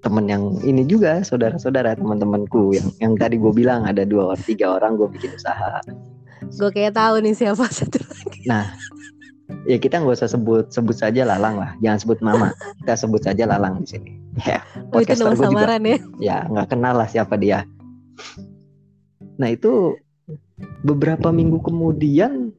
Temen 0.00 0.28
yang 0.28 0.44
ini 0.64 0.84
juga 0.84 1.24
saudara-saudara 1.24 1.96
teman-temanku 1.96 2.76
yang 2.76 2.88
yang 3.00 3.12
tadi 3.16 3.40
gue 3.40 3.52
bilang 3.52 3.88
ada 3.88 4.04
dua 4.04 4.32
orang 4.32 4.44
tiga 4.44 4.76
orang 4.76 5.00
gue 5.00 5.08
bikin 5.08 5.32
usaha. 5.32 5.80
Gue 6.48 6.70
kayak 6.72 6.96
tahu 6.96 7.20
nih 7.20 7.34
siapa 7.36 7.64
satu 7.78 8.00
lagi. 8.00 8.40
Nah 8.48 8.72
ya 9.66 9.76
kita 9.76 10.00
nggak 10.00 10.16
usah 10.16 10.30
sebut 10.30 10.70
sebut 10.70 10.96
saja 10.96 11.26
Lalang 11.26 11.58
lah, 11.58 11.70
jangan 11.82 11.98
sebut 12.00 12.18
Mama, 12.22 12.54
kita 12.82 12.94
sebut 12.96 13.20
saja 13.22 13.44
Lalang 13.44 13.82
di 13.82 13.88
sini. 13.88 14.12
Ya, 14.46 14.62
oh, 14.94 15.02
itu 15.02 15.18
nama 15.18 15.34
samaran 15.34 15.82
juga, 15.82 15.90
ya? 15.90 15.98
Ya 16.22 16.38
nggak 16.46 16.68
kenal 16.70 16.94
lah 16.94 17.10
siapa 17.10 17.34
dia. 17.34 17.66
Nah 19.36 19.50
itu 19.50 19.98
beberapa 20.86 21.34
minggu 21.34 21.58
kemudian 21.66 22.54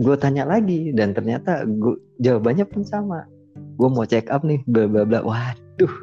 gue 0.00 0.16
tanya 0.16 0.48
lagi 0.48 0.96
dan 0.96 1.12
ternyata 1.12 1.68
gua, 1.68 2.00
jawabannya 2.24 2.64
pun 2.64 2.88
sama. 2.88 3.28
Gue 3.76 3.88
mau 3.92 4.08
check 4.08 4.32
up 4.32 4.44
nih, 4.48 4.64
bla 4.64 4.88
bla 4.88 5.04
bla. 5.04 5.20
Waduh. 5.20 5.94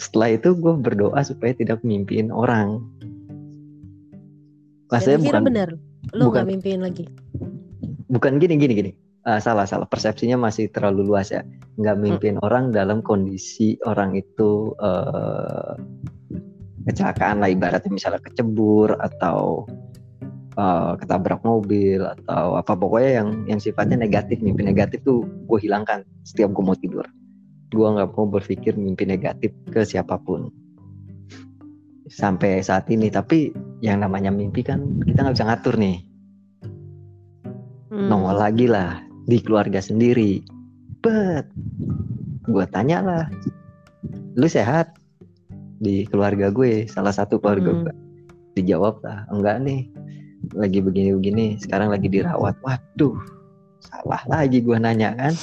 Setelah 0.00 0.36
itu 0.36 0.56
gue 0.56 0.74
berdoa 0.80 1.20
supaya 1.24 1.52
tidak 1.52 1.84
mimpiin 1.84 2.32
orang. 2.32 2.80
Maksudnya 4.94 5.20
bukan 5.20 5.42
benar 5.44 5.68
Lu 6.12 6.30
bukan, 6.30 6.44
gak 6.44 6.48
mimpiin 6.52 6.80
lagi? 6.84 7.04
Bukan 8.12 8.38
gini 8.38 8.54
gini 8.60 8.72
gini. 8.76 8.92
Uh, 9.24 9.40
salah 9.40 9.64
salah 9.64 9.88
persepsinya 9.88 10.36
masih 10.36 10.68
terlalu 10.68 11.08
luas 11.08 11.32
ya. 11.32 11.40
Nggak 11.80 11.96
hmm. 11.96 12.04
mimpiin 12.04 12.36
hmm. 12.38 12.46
orang 12.46 12.64
dalam 12.70 13.00
kondisi 13.00 13.80
orang 13.88 14.12
itu 14.14 14.76
uh, 14.78 15.74
kecelakaan 16.84 17.40
lah 17.40 17.48
ibaratnya 17.48 17.88
misalnya 17.88 18.20
kecebur 18.20 18.92
atau 19.00 19.64
uh, 20.60 20.92
ketabrak 21.00 21.40
mobil 21.42 22.04
atau 22.04 22.60
apa 22.60 22.76
pokoknya 22.76 23.24
yang 23.24 23.28
yang 23.48 23.60
sifatnya 23.60 23.96
negatif 23.96 24.38
mimpi 24.44 24.60
negatif 24.60 25.00
tuh 25.02 25.24
gue 25.24 25.58
hilangkan 25.64 26.04
setiap 26.28 26.52
gue 26.52 26.64
mau 26.64 26.76
tidur 26.76 27.08
gue 27.72 27.86
nggak 27.88 28.12
mau 28.14 28.28
berpikir 28.28 28.76
mimpi 28.76 29.08
negatif 29.08 29.50
ke 29.72 29.82
siapa 29.82 30.20
pun 30.20 30.52
sampai 32.14 32.62
saat 32.62 32.86
ini. 32.88 33.10
Tapi 33.10 33.50
yang 33.82 34.00
namanya 34.00 34.30
mimpi 34.30 34.62
kan 34.62 35.02
kita 35.02 35.26
nggak 35.26 35.34
bisa 35.34 35.46
ngatur 35.50 35.76
nih. 35.76 35.98
Hmm. 37.94 38.10
nongol 38.10 38.42
lagi 38.42 38.66
lah 38.66 38.98
di 39.30 39.38
keluarga 39.38 39.78
sendiri. 39.78 40.42
Bet 40.98 41.46
gue 42.46 42.64
tanya 42.74 42.98
lah 43.02 43.24
lu 44.34 44.50
sehat? 44.50 44.94
Di 45.78 46.02
keluarga 46.10 46.50
gue 46.50 46.90
salah 46.90 47.14
satu 47.14 47.38
keluarga 47.38 47.70
Mm. 47.70 47.80
gue 47.86 47.94
dijawab 48.58 48.98
lah 49.02 49.26
enggak 49.30 49.62
nih 49.62 49.90
lagi 50.54 50.78
begini-begini 50.82 51.58
sekarang 51.62 51.94
lagi 51.94 52.10
dirawat. 52.10 52.58
Waduh 52.66 53.14
salah 53.78 54.22
lagi 54.26 54.58
gue 54.64 54.74
nanya 54.80 55.14
kan 55.14 55.34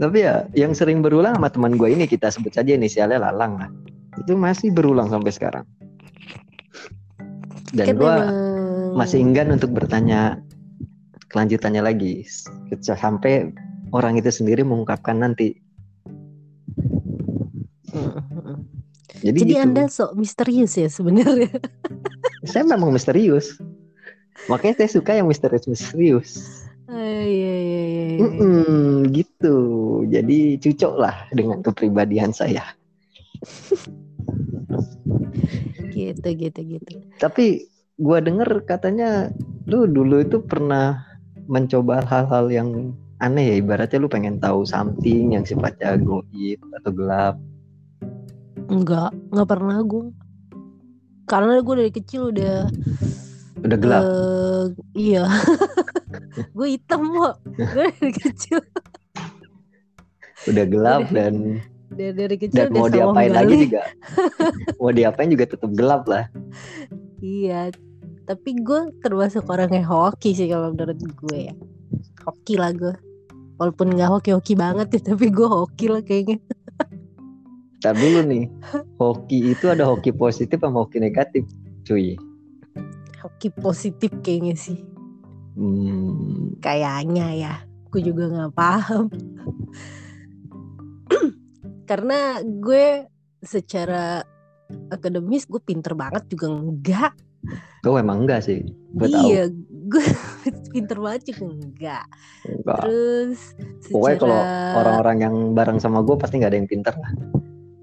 tapi 0.00 0.24
ya 0.24 0.48
yang 0.56 0.72
sering 0.72 1.04
berulang 1.04 1.36
sama 1.36 1.52
teman 1.52 1.76
gue 1.76 1.92
ini 1.92 2.08
kita 2.08 2.32
sebut 2.32 2.56
saja 2.56 2.72
inisialnya 2.72 3.20
Lalang 3.20 3.60
lah 3.60 3.70
itu 4.16 4.32
masih 4.32 4.72
berulang 4.72 5.12
sampai 5.12 5.28
sekarang 5.28 5.66
dan 7.76 7.94
gue 7.94 8.16
masih 8.96 9.20
enggan 9.20 9.52
untuk 9.52 9.76
bertanya 9.76 10.40
kelanjutannya 11.30 11.84
lagi 11.84 12.24
sampai 12.80 13.52
orang 13.92 14.18
itu 14.18 14.32
sendiri 14.32 14.64
mengungkapkan 14.66 15.20
nanti 15.20 15.54
Mm-mm. 17.92 18.64
jadi, 19.20 19.38
Jadi 19.38 19.52
gitu. 19.54 19.62
anda 19.62 19.84
sok 19.90 20.14
misterius 20.14 20.78
ya 20.78 20.88
sebenarnya. 20.88 21.50
saya 22.50 22.64
memang 22.66 22.94
misterius 22.94 23.58
makanya 24.48 24.82
saya 24.82 24.90
suka 24.96 25.12
yang 25.12 25.28
misterius-misterius 25.28 26.64
iya 26.90 27.22
iya. 27.22 27.54
iya. 27.62 27.69
Mm-mm, 28.20 29.08
gitu. 29.16 29.56
Jadi 30.08 30.60
cocok 30.60 30.94
lah 31.00 31.16
dengan 31.32 31.64
kepribadian 31.64 32.36
saya. 32.36 32.64
Gitu 35.90 36.28
gitu 36.36 36.60
gitu. 36.76 36.92
tapi 37.16 37.68
gua 38.00 38.20
denger 38.20 38.64
katanya 38.64 39.32
lu 39.68 39.84
dulu 39.88 40.20
itu 40.24 40.40
pernah 40.40 41.04
mencoba 41.48 42.04
hal-hal 42.04 42.46
yang 42.52 42.92
aneh 43.20 43.54
ya. 43.54 43.54
Ibaratnya 43.60 44.00
lu 44.00 44.08
pengen 44.08 44.40
tahu 44.40 44.64
something 44.64 45.36
yang 45.36 45.44
sifatnya 45.44 46.00
goib 46.00 46.60
atau 46.80 46.90
gelap. 46.92 47.36
Enggak, 48.70 49.12
enggak 49.34 49.48
pernah 49.50 49.78
gue. 49.82 50.14
Karena 51.28 51.62
gue 51.62 51.74
dari 51.74 51.92
kecil 51.94 52.34
udah 52.34 52.66
udah 53.60 53.78
gelap 53.78 54.04
eh, 54.04 54.64
iya. 54.96 55.24
gue 56.56 56.68
hitam 56.72 57.00
kok. 57.12 57.34
Gue 57.56 57.84
dari 57.92 58.10
kecil 58.24 58.60
udah 60.48 60.64
gelap 60.64 61.04
dan 61.12 61.60
dari, 61.92 62.16
dari 62.16 62.36
kecil 62.40 62.72
dan 62.72 62.72
mau 62.72 62.88
diapain 62.88 63.28
lagi 63.28 63.54
juga 63.68 63.84
mau 64.80 64.88
diapain 64.88 65.28
juga 65.28 65.44
tetap 65.52 65.68
gelap 65.76 66.08
lah 66.08 66.32
Iya. 67.20 67.68
Tapi 68.24 68.50
gue 68.64 68.96
termasuk 69.04 69.44
orang 69.52 69.70
yang 69.76 69.86
hoki 69.86 70.32
sih 70.32 70.48
kalau 70.48 70.72
menurut 70.72 70.96
gue 70.96 71.38
ya. 71.52 71.54
Hoki 72.24 72.54
lah 72.56 72.72
gue. 72.72 72.96
Walaupun 73.60 73.92
nggak 73.92 74.08
hoki-hoki 74.08 74.56
banget 74.56 74.88
ya, 74.96 75.12
tapi 75.12 75.28
gue 75.28 75.44
hoki 75.44 75.92
lah 75.92 76.00
kayaknya. 76.00 76.40
Ntar 77.80 77.96
dulu 77.96 78.20
nih 78.28 78.44
hoki 79.00 79.56
itu 79.56 79.72
ada 79.72 79.88
hoki 79.88 80.12
positif 80.12 80.60
sama 80.60 80.84
hoki 80.84 81.00
negatif 81.00 81.44
cuy 81.84 82.16
Hoki 83.20 83.48
positif 83.52 84.10
kayaknya 84.20 84.56
sih. 84.56 84.80
hmm, 85.54 86.56
Kayaknya 86.58 87.26
ya. 87.34 87.54
Gue 87.88 88.00
juga 88.00 88.26
nggak 88.26 88.52
paham. 88.52 89.06
Karena 91.90 92.18
gue 92.40 93.06
secara 93.40 94.22
akademis 94.88 95.44
gue 95.44 95.58
pinter 95.58 95.92
banget 95.92 96.28
juga 96.28 96.46
enggak. 96.48 97.12
gue 97.80 97.96
emang 97.96 98.28
enggak 98.28 98.44
sih 98.44 98.60
gue 98.92 99.08
tahu 99.08 99.24
iya, 99.26 99.48
gue 99.88 100.04
pinter 100.70 101.00
banget 101.00 101.32
juga 101.32 101.44
enggak. 101.48 102.04
enggak 102.44 102.80
Terus 102.84 103.40
pokoknya 103.88 104.16
kalau 104.20 104.36
secara- 104.36 104.74
orang-orang 104.76 105.16
yang 105.18 105.36
bareng 105.56 105.78
sama 105.80 106.04
gue 106.04 106.14
pasti 106.14 106.36
nggak 106.36 106.52
ada 106.52 106.58
yang 106.60 106.68
pintar 106.68 106.94
lah 106.94 107.10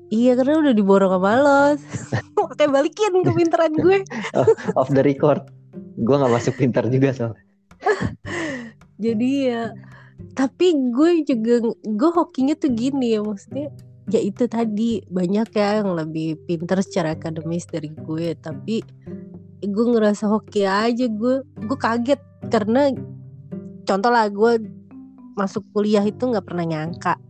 Iya 0.07 0.39
karena 0.39 0.63
udah 0.63 0.73
diborong 0.73 1.11
sama 1.19 1.31
lo 1.35 1.61
Makanya 2.47 2.69
balikin 2.71 3.13
kepinteran 3.27 3.73
gue. 3.75 4.07
Off 4.79 4.87
the 4.95 5.03
record. 5.03 5.43
Gue 5.99 6.15
nggak 6.15 6.31
masuk 6.31 6.55
pintar 6.55 6.87
juga 6.87 7.11
soalnya. 7.11 7.43
Jadi 9.03 9.31
ya 9.51 9.69
Tapi 10.33 10.73
gue 10.89 11.21
juga 11.21 11.69
Gue 11.85 12.09
hokinya 12.09 12.57
tuh 12.57 12.73
gini 12.73 13.13
ya 13.13 13.21
Maksudnya 13.21 13.69
Ya 14.09 14.17
itu 14.17 14.49
tadi 14.49 15.05
Banyak 15.05 15.53
ya 15.53 15.85
yang 15.85 15.93
lebih 15.93 16.41
pintar 16.49 16.81
secara 16.81 17.13
akademis 17.13 17.69
dari 17.69 17.93
gue 17.93 18.33
Tapi 18.33 18.81
Gue 19.61 19.85
ngerasa 19.93 20.25
hoki 20.25 20.65
aja 20.65 21.05
Gue 21.05 21.45
Gue 21.45 21.77
kaget. 21.77 22.17
Karena 22.49 22.89
Contoh 23.85 24.09
lah 24.09 24.25
gue 24.33 24.57
Masuk 25.37 25.61
kuliah 25.69 26.01
itu 26.01 26.25
nggak 26.25 26.49
pernah 26.49 26.65
nyangka 26.65 27.21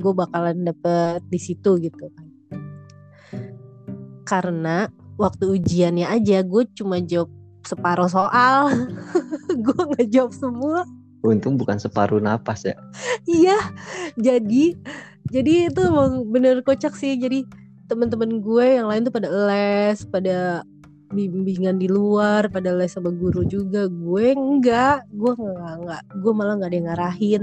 Gue 0.00 0.12
bakalan 0.16 0.64
dapet 0.64 1.20
di 1.28 1.38
situ 1.38 1.76
gitu 1.76 2.08
kan 2.10 2.26
Karena 4.24 4.88
Waktu 5.20 5.60
ujiannya 5.60 6.08
aja 6.08 6.40
Gue 6.40 6.64
cuma 6.72 6.98
jawab 7.04 7.28
separuh 7.62 8.08
soal 8.08 8.72
Gue 9.64 9.76
nggak 9.76 10.08
jawab 10.08 10.32
semua 10.32 10.82
untung 11.20 11.60
bukan 11.60 11.76
separuh 11.76 12.16
napas 12.16 12.64
ya 12.64 12.72
Iya, 13.28 13.60
jadi 14.16 14.72
jadi 15.30 15.70
itu 15.70 15.80
emang 15.86 16.26
bener 16.26 16.60
kocak 16.66 16.96
sih. 16.98 17.14
Jadi 17.14 17.46
teman-teman 17.86 18.42
gue 18.42 18.66
yang 18.80 18.90
lain 18.90 19.06
tuh 19.06 19.14
pada 19.14 19.28
les, 19.30 20.02
pada 20.08 20.66
bimbingan 21.10 21.78
di 21.78 21.90
luar, 21.90 22.50
pada 22.50 22.74
les 22.74 22.90
sama 22.90 23.14
guru 23.14 23.46
juga. 23.46 23.86
Gue 23.86 24.34
enggak, 24.34 25.06
gue 25.14 25.32
enggak, 25.38 25.74
enggak. 25.84 26.02
Gue 26.18 26.32
malah 26.34 26.54
nggak 26.58 26.70
ada 26.70 26.76
yang 26.76 26.88
ngarahin. 26.90 27.42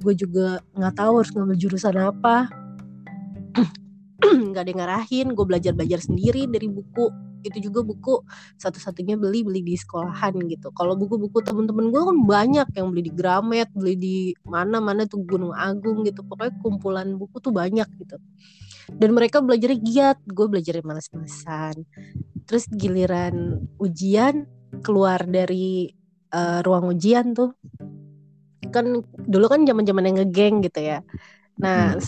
Gue 0.00 0.14
juga 0.16 0.60
nggak 0.76 0.94
tahu 0.96 1.12
harus 1.22 1.30
ngambil 1.32 1.56
jurusan 1.56 1.96
apa. 1.96 2.50
nggak 4.50 4.62
ada 4.62 4.70
yang 4.70 4.80
ngarahin. 4.80 5.26
Gue 5.32 5.46
belajar 5.48 5.72
belajar 5.72 6.00
sendiri 6.02 6.48
dari 6.48 6.68
buku. 6.68 7.08
Itu 7.46 7.62
juga 7.62 7.86
buku 7.86 8.26
satu-satunya 8.58 9.14
beli 9.14 9.46
beli 9.46 9.62
di 9.62 9.74
sekolahan 9.78 10.34
gitu. 10.50 10.74
Kalau 10.74 10.98
buku-buku 10.98 11.40
temen-temen 11.46 11.94
gue 11.94 12.02
kan 12.02 12.18
banyak 12.26 12.68
yang 12.74 12.90
beli 12.90 13.02
di 13.06 13.12
Gramet, 13.14 13.70
beli 13.70 13.94
di 13.94 14.16
mana-mana 14.42 15.06
tuh 15.06 15.22
Gunung 15.22 15.54
Agung 15.54 16.02
gitu. 16.02 16.26
Pokoknya 16.26 16.52
kumpulan 16.58 17.14
buku 17.14 17.38
tuh 17.38 17.54
banyak 17.54 17.86
gitu. 18.02 18.18
Dan 18.86 19.18
mereka 19.18 19.42
belajarnya 19.42 19.78
giat, 19.82 20.18
gue 20.26 20.46
belajarnya 20.46 20.84
males-malesan. 20.86 21.82
Terus 22.46 22.70
giliran 22.70 23.66
ujian 23.82 24.46
keluar 24.86 25.26
dari 25.26 25.90
eh, 26.30 26.60
ruang 26.62 26.94
ujian 26.94 27.34
tuh 27.34 27.54
kan 28.72 29.02
dulu 29.26 29.46
kan 29.50 29.66
zaman-zaman 29.66 30.12
yang 30.12 30.16
ngegeng 30.22 30.64
gitu 30.64 30.80
ya. 30.82 31.00
Nah, 31.56 31.96
Hmm. 31.96 32.02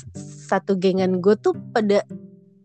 satu 0.48 0.76
gengan 0.76 1.24
gue 1.24 1.34
tuh 1.40 1.56
pada 1.72 2.04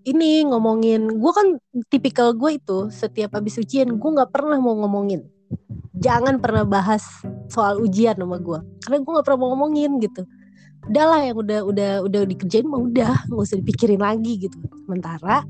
ini 0.03 0.43
ngomongin 0.43 1.08
gue 1.15 1.32
kan 1.32 1.47
tipikal 1.88 2.36
gue 2.36 2.60
itu 2.60 2.91
setiap 2.91 3.39
habis 3.39 3.56
ujian 3.56 3.88
gue 3.88 4.10
nggak 4.12 4.32
pernah 4.36 4.60
mau 4.60 4.75
ngomongin 4.75 5.23
jangan 5.95 6.43
pernah 6.43 6.67
bahas 6.67 7.03
soal 7.47 7.79
ujian 7.79 8.19
sama 8.19 8.36
gue 8.39 8.60
karena 8.84 8.97
gue 8.99 9.12
nggak 9.15 9.25
pernah 9.25 9.39
mau 9.39 9.49
ngomongin 9.56 9.91
gitu 10.03 10.27
udahlah 10.91 11.23
yang 11.23 11.38
udah 11.39 11.60
udah 11.63 11.91
udah 12.03 12.21
dikerjain 12.27 12.67
mah 12.67 12.84
udah 12.84 13.13
nggak 13.32 13.43
usah 13.47 13.58
dipikirin 13.63 14.03
lagi 14.03 14.47
gitu 14.47 14.58
sementara 14.84 15.47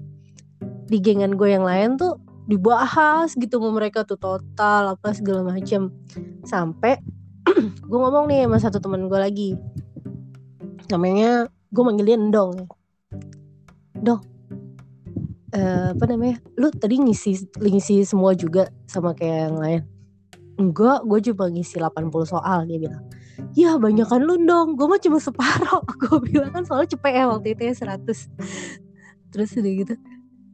di 0.85 1.01
gengan 1.01 1.33
gue 1.33 1.49
yang 1.49 1.65
lain 1.65 1.97
tuh 1.97 2.21
dibahas 2.45 3.33
gitu 3.33 3.57
sama 3.57 3.81
mereka 3.81 4.05
tuh 4.05 4.19
total 4.19 4.93
apa 4.93 5.09
segala 5.15 5.41
macam 5.41 5.89
sampai 6.45 7.01
gue 7.89 7.99
ngomong 7.99 8.25
nih 8.29 8.47
sama 8.47 8.57
satu 8.59 8.77
teman 8.79 9.07
gue 9.07 9.19
lagi. 9.19 9.49
Namanya 10.91 11.47
gue 11.73 11.83
manggil 11.83 12.05
dia 12.05 12.17
Endong 12.19 12.53
ya 12.53 12.67
Dong 14.03 14.21
eh, 15.53 15.87
apa 15.93 16.03
namanya? 16.09 16.41
Lu 16.57 16.73
tadi 16.73 16.97
ngisi 16.99 17.55
ngisi 17.61 18.03
semua 18.03 18.33
juga 18.33 18.67
sama 18.89 19.13
kayak 19.13 19.39
yang 19.49 19.57
lain? 19.61 19.81
Enggak 20.57 21.05
gue 21.05 21.19
cuma 21.31 21.49
ngisi 21.49 21.77
80 21.77 22.09
soal 22.25 22.65
dia 22.65 22.77
bilang. 22.81 23.05
Ya 23.57 23.77
banyakan 23.77 24.21
lu 24.25 24.37
dong 24.45 24.77
gue 24.77 24.85
mah 24.85 25.01
cuma 25.01 25.17
separuh 25.21 25.81
gue 26.01 26.17
bilang 26.29 26.53
kan 26.53 26.65
soalnya 26.65 26.93
cepet 26.93 27.13
ya 27.17 27.25
waktu 27.29 27.47
itu 27.57 27.61
ya 27.69 27.73
100 27.73 28.05
terus 29.33 29.49
udah 29.57 29.73
gitu 29.73 29.93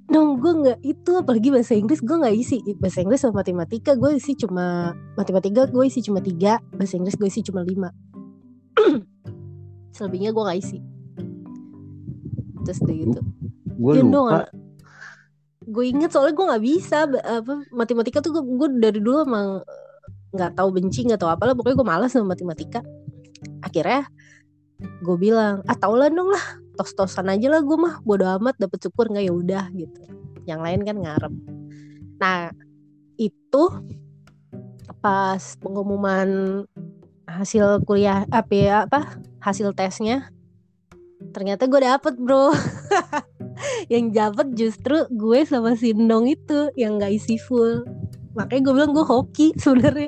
dong 0.10 0.42
gue 0.42 0.54
nggak 0.66 0.80
itu 0.82 1.12
apalagi 1.16 1.50
bahasa 1.54 1.78
Inggris 1.78 2.02
gue 2.02 2.18
nggak 2.18 2.36
isi. 2.36 2.58
Bahasa 2.82 3.06
Inggris 3.06 3.22
sama 3.22 3.46
matematika 3.46 3.94
gue 3.94 4.18
isi 4.18 4.34
cuma 4.34 4.98
matematika 5.14 5.70
gue 5.70 5.84
isi 5.86 6.02
cuma 6.02 6.20
tiga 6.20 6.58
bahasa 6.74 6.98
Inggris 6.98 7.16
gue 7.16 7.30
isi 7.30 7.46
cuma 7.46 7.62
lima. 7.62 7.94
Selebihnya 9.96 10.34
gue 10.34 10.44
nggak 10.44 10.60
isi. 10.60 10.78
Terus 12.66 12.80
udah 12.84 12.96
gitu. 12.98 13.22
Gue 13.80 13.94
lupa. 14.04 14.50
gue 15.70 15.86
inget 15.86 16.10
soalnya 16.10 16.34
gue 16.34 16.46
nggak 16.50 16.64
bisa 16.66 16.98
apa 17.06 17.54
matematika 17.70 18.26
tuh 18.26 18.42
gue 18.42 18.68
dari 18.82 18.98
dulu 18.98 19.22
emang 19.22 19.62
nggak 20.34 20.58
tahu 20.58 20.70
benci 20.74 21.06
nggak 21.06 21.22
tahu 21.22 21.30
apalah. 21.30 21.54
Pokoknya 21.54 21.78
gue 21.78 21.88
malas 21.88 22.10
sama 22.18 22.34
matematika. 22.34 22.82
Akhirnya 23.62 24.10
gue 24.80 25.16
bilang 25.20 25.62
ah 25.70 25.78
tau 25.78 25.94
lah 25.94 26.08
dong 26.08 26.32
lah 26.32 26.69
tos 26.80 26.96
tosan 26.96 27.28
aja 27.28 27.52
lah 27.52 27.60
gue 27.60 27.76
mah 27.76 28.00
bodo 28.08 28.24
amat 28.40 28.56
dapet 28.56 28.80
syukur 28.88 29.12
nggak? 29.12 29.28
Ya 29.28 29.34
udah 29.36 29.66
gitu. 29.76 30.00
Yang 30.48 30.60
lain 30.64 30.82
kan 30.88 30.96
ngarep. 31.04 31.34
Nah 32.24 32.56
itu 33.20 33.64
pas 35.04 35.44
pengumuman 35.60 36.64
hasil 37.28 37.84
kuliah 37.84 38.24
apa 38.32 38.54
ya 38.56 38.76
apa 38.88 39.20
hasil 39.44 39.76
tesnya 39.76 40.32
ternyata 41.36 41.68
gue 41.68 41.84
dapet 41.84 42.16
bro. 42.16 42.56
Yang 43.92 44.06
dapet 44.16 44.48
justru 44.56 45.04
gue 45.12 45.44
sama 45.44 45.76
si 45.76 45.92
Nong 45.92 46.32
itu 46.32 46.72
yang 46.80 46.96
nggak 46.96 47.12
isi 47.12 47.36
full. 47.36 47.84
Makanya 48.32 48.62
gue 48.64 48.74
bilang 48.80 48.92
gue 48.96 49.04
hoki 49.04 49.52
sebenarnya 49.60 50.08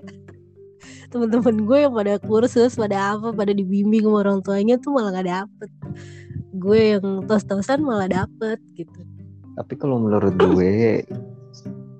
teman-teman 1.12 1.68
gue 1.68 1.78
yang 1.84 1.94
pada 1.94 2.16
kursus 2.24 2.80
pada 2.80 3.20
apa 3.20 3.36
pada 3.36 3.52
dibimbing 3.52 4.08
sama 4.08 4.24
orang 4.24 4.40
tuanya 4.40 4.80
tuh 4.80 4.96
malah 4.96 5.12
nggak 5.20 5.28
dapet. 5.28 5.70
Gue 6.56 6.96
yang 6.96 7.28
tos-tosan 7.28 7.84
malah 7.84 8.08
dapet 8.08 8.58
gitu. 8.80 9.04
Tapi 9.60 9.74
kalau 9.76 10.00
menurut 10.00 10.34
gue 10.40 11.04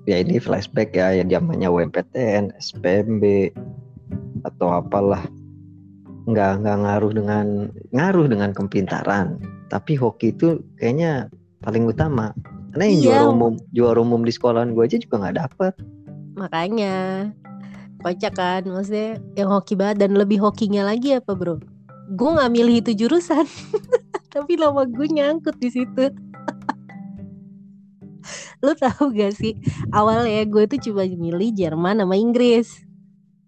ya 0.08 0.16
ini 0.18 0.40
flashback 0.40 0.96
ya 0.96 1.12
yang 1.20 1.28
zamannya 1.28 1.68
WPTN 1.68 2.56
SPMB 2.56 3.52
atau 4.48 4.80
apalah. 4.80 5.22
Nggak 6.24 6.64
nggak 6.64 6.78
ngaruh 6.88 7.12
dengan 7.12 7.46
ngaruh 7.92 8.26
dengan 8.32 8.50
kepintaran. 8.56 9.36
Tapi 9.68 9.92
hoki 10.00 10.32
itu 10.32 10.64
kayaknya 10.80 11.28
paling 11.60 11.84
utama. 11.84 12.32
Karena 12.72 12.84
yang 12.88 12.96
Iya. 12.96 13.04
juara 13.04 13.24
umum 13.28 13.52
juara 13.76 13.98
umum 14.00 14.20
di 14.24 14.32
sekolahan 14.32 14.72
gue 14.72 14.84
aja 14.88 14.96
juga 14.96 15.20
nggak 15.20 15.36
dapet. 15.36 15.74
Makanya 16.32 17.28
kocak 18.02 18.34
kan 18.36 18.62
maksudnya 18.66 19.22
yang 19.38 19.48
hoki 19.48 19.78
banget 19.78 20.06
dan 20.06 20.18
lebih 20.18 20.42
hokinya 20.42 20.84
lagi 20.84 21.16
apa 21.16 21.32
bro? 21.32 21.56
Gue 22.12 22.30
nggak 22.34 22.52
milih 22.52 22.76
itu 22.82 22.92
jurusan 22.92 23.46
tapi 24.34 24.58
nama 24.58 24.84
gue 24.84 25.06
nyangkut 25.08 25.56
di 25.56 25.70
situ. 25.70 26.10
Lu 28.62 28.74
tahu 28.78 29.10
gak 29.14 29.34
sih 29.34 29.58
awalnya 29.90 30.46
gue 30.46 30.64
tuh 30.70 30.78
cuma 30.90 31.02
milih 31.06 31.50
Jerman 31.54 32.02
sama 32.02 32.14
Inggris. 32.18 32.82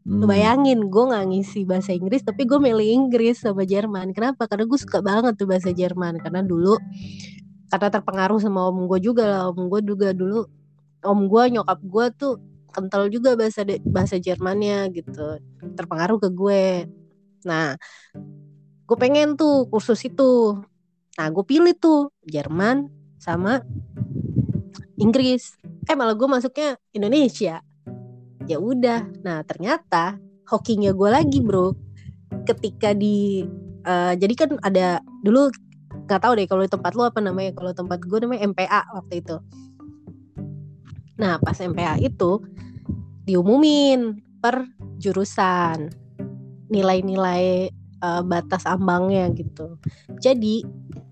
Lu 0.04 0.24
Hmm. 0.24 0.28
bayangin 0.28 0.92
gue 0.92 1.04
nggak 1.10 1.24
ngisi 1.32 1.64
bahasa 1.64 1.96
Inggris 1.96 2.20
tapi 2.20 2.44
gue 2.44 2.60
milih 2.60 2.84
Inggris 2.84 3.40
sama 3.40 3.64
Jerman. 3.64 4.12
Kenapa? 4.12 4.44
Karena 4.44 4.68
gue 4.68 4.78
suka 4.78 5.00
banget 5.00 5.40
tuh 5.40 5.48
bahasa 5.48 5.72
Jerman 5.72 6.20
karena 6.20 6.44
dulu 6.44 6.76
karena 7.72 7.88
terpengaruh 7.90 8.38
sama 8.38 8.68
om 8.68 8.84
gue 8.86 9.00
juga 9.00 9.24
lah. 9.24 9.42
Om 9.50 9.72
gue 9.72 9.80
juga 9.82 10.12
dulu 10.12 10.44
om 11.04 11.20
gue 11.28 11.42
nyokap 11.56 11.80
gue 11.84 12.06
tuh 12.16 12.34
kental 12.74 13.06
juga 13.06 13.38
bahasa 13.38 13.62
bahasa 13.86 14.18
Jermannya 14.18 14.90
gitu. 14.90 15.38
Terpengaruh 15.78 16.18
ke 16.18 16.28
gue. 16.34 16.90
Nah 17.46 17.78
gue 18.84 18.96
pengen 18.98 19.38
tuh 19.38 19.70
kursus 19.70 20.02
itu. 20.02 20.58
Nah 21.14 21.26
gue 21.30 21.44
pilih 21.46 21.72
tuh 21.78 22.10
Jerman 22.26 22.90
sama 23.22 23.62
Inggris. 24.98 25.54
Eh 25.86 25.94
malah 25.94 26.18
gue 26.18 26.26
masuknya 26.26 26.74
Indonesia. 26.90 27.62
Ya 28.50 28.58
udah. 28.58 29.06
Nah 29.22 29.46
ternyata 29.46 30.18
hokinya 30.50 30.90
gue 30.90 31.08
lagi 31.08 31.38
bro. 31.38 31.70
Ketika 32.42 32.90
di 32.92 33.46
eh, 33.86 34.12
jadi 34.18 34.34
kan 34.34 34.50
ada 34.66 34.98
dulu 35.22 35.48
nggak 36.04 36.20
tahu 36.20 36.32
deh 36.36 36.46
kalau 36.50 36.66
tempat 36.66 36.92
lu 36.98 37.06
apa 37.06 37.22
namanya. 37.22 37.54
Kalau 37.54 37.70
tempat 37.70 38.02
gue 38.02 38.18
namanya 38.18 38.50
MPA 38.50 38.80
waktu 38.98 39.22
itu 39.22 39.38
nah 41.14 41.38
pas 41.38 41.56
MPA 41.58 41.98
itu 42.02 42.42
diumumin 43.24 44.18
per 44.42 44.68
jurusan 45.00 45.88
nilai-nilai 46.68 47.70
eh, 48.04 48.22
batas 48.26 48.68
ambangnya 48.68 49.30
gitu. 49.32 49.78
Jadi 50.20 50.64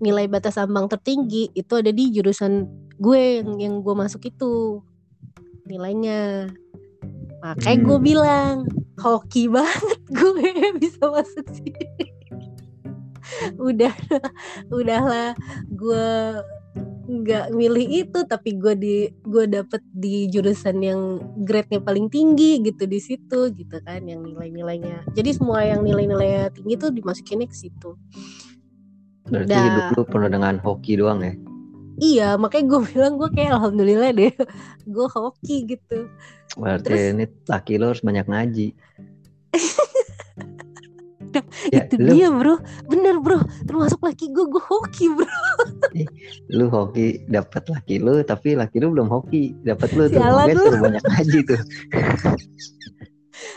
nilai 0.03 0.27
batas 0.27 0.59
ambang 0.59 0.91
tertinggi 0.91 1.49
itu 1.55 1.73
ada 1.79 1.89
di 1.89 2.11
jurusan 2.11 2.67
gue 2.99 3.41
yang 3.41 3.57
yang 3.57 3.75
gue 3.81 3.95
masuk 3.95 4.27
itu 4.29 4.83
nilainya. 5.65 6.51
Makanya 7.41 7.77
gue 7.83 7.97
Hmm. 7.97 8.05
bilang 8.05 8.55
hoki 8.99 9.47
banget 9.49 9.99
gue 10.11 10.49
bisa 10.83 11.03
masuk 11.07 11.45
sini. 11.51 11.87
Udah 13.69 13.95
udahlah 14.69 15.33
gue 15.71 16.07
nggak 17.03 17.51
milih 17.51 18.07
itu 18.07 18.19
tapi 18.25 18.55
gue 18.57 18.73
di 18.79 18.95
gue 19.27 19.45
dapet 19.45 19.83
di 19.91 20.25
jurusan 20.31 20.79
yang 20.79 21.01
grade-nya 21.43 21.83
paling 21.83 22.07
tinggi 22.07 22.63
gitu 22.63 22.87
di 22.87 22.97
situ 22.97 23.51
gitu 23.53 23.77
kan 23.83 24.01
yang 24.07 24.23
nilai-nilainya. 24.23 25.03
Jadi 25.13 25.29
semua 25.35 25.61
yang 25.67 25.83
nilai-nilainya 25.83 26.49
tinggi 26.55 26.73
tuh 26.79 26.89
dimasukinnya 26.95 27.45
ke 27.51 27.55
situ. 27.55 27.99
Berarti 29.27 29.51
Udah. 29.51 29.63
hidup 29.67 29.85
lu 29.99 30.03
penuh 30.07 30.29
dengan 30.31 30.55
hoki 30.63 30.93
doang 30.97 31.19
ya? 31.21 31.33
Iya 32.01 32.29
makanya 32.41 32.65
gue 32.73 32.81
bilang 32.89 33.13
gue 33.21 33.29
kayak 33.35 33.51
alhamdulillah 33.59 34.11
deh 34.15 34.33
gue 34.87 35.07
hoki 35.13 35.55
gitu. 35.69 36.07
Berarti 36.57 36.87
Terus- 36.87 37.09
ini 37.13 37.25
laki 37.45 37.73
lu 37.77 37.85
harus 37.91 38.01
banyak 38.01 38.25
ngaji 38.25 38.67
Nah, 41.33 41.45
ya 41.73 41.81
itu 41.85 41.95
lu 41.97 42.09
dia 42.13 42.27
bro. 42.29 42.55
Bener 42.85 43.15
bro. 43.17 43.39
Termasuk 43.65 43.99
laki 44.05 44.29
gue 44.29 44.45
gue 44.45 44.63
hoki 44.63 45.05
bro. 45.09 45.39
Lu 46.53 46.69
hoki 46.69 47.25
dapat 47.25 47.63
laki 47.69 47.97
lu 47.97 48.21
tapi 48.21 48.53
laki 48.53 48.77
lu 48.77 48.93
belum 48.93 49.09
hoki. 49.09 49.57
Dapat 49.65 49.89
lu 49.97 50.03
tuh 50.09 50.19
lu. 50.19 50.77
banyak 50.77 51.03
ngaji 51.03 51.39
tuh. 51.47 51.61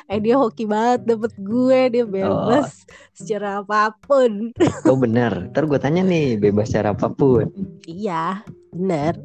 Eh 0.07 0.18
dia 0.22 0.39
hoki 0.39 0.64
banget 0.64 1.05
dapet 1.05 1.33
gue. 1.39 1.81
Dia 1.93 2.03
Oh. 2.07 2.11
bebas 2.11 2.87
secara 3.12 3.61
apa 3.62 3.93
pun. 4.03 4.51
Oh 4.91 4.97
benar 4.97 5.51
ntar 5.53 5.66
gue 5.66 5.79
tanya 5.79 6.03
nih 6.03 6.39
bebas 6.39 6.70
cara 6.72 6.95
apa 6.95 7.11
pun. 7.11 7.51
Iya 7.85 8.41
bener. 8.72 9.18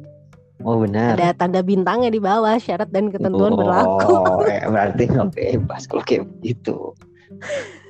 Oh 0.62 0.78
benar 0.78 1.18
ada 1.18 1.34
tanda 1.34 1.58
bintangnya 1.58 2.06
di 2.06 2.22
bawah 2.22 2.54
syarat 2.54 2.86
dan 2.94 3.10
ketentuan 3.10 3.50
oh, 3.54 3.58
berlaku. 3.58 4.14
eh, 4.46 4.62
berarti 4.62 5.02
nggak 5.10 5.28
bebas 5.34 5.90
kalau 5.90 6.06
kayak 6.06 6.22
begitu 6.38 6.94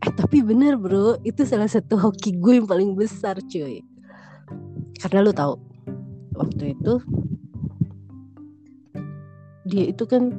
eh 0.00 0.12
tapi 0.16 0.40
bener 0.40 0.80
bro. 0.80 1.20
Itu 1.24 1.44
salah 1.44 1.68
satu 1.68 2.00
hoki 2.00 2.40
gue 2.40 2.60
yang 2.60 2.68
paling 2.68 2.96
besar 2.96 3.36
cuy. 3.44 3.84
Karena 5.00 5.24
lu 5.24 5.32
tahu 5.32 5.54
waktu 6.36 6.72
itu 6.72 6.94
dia 9.68 9.84
itu 9.92 10.04
kan 10.08 10.32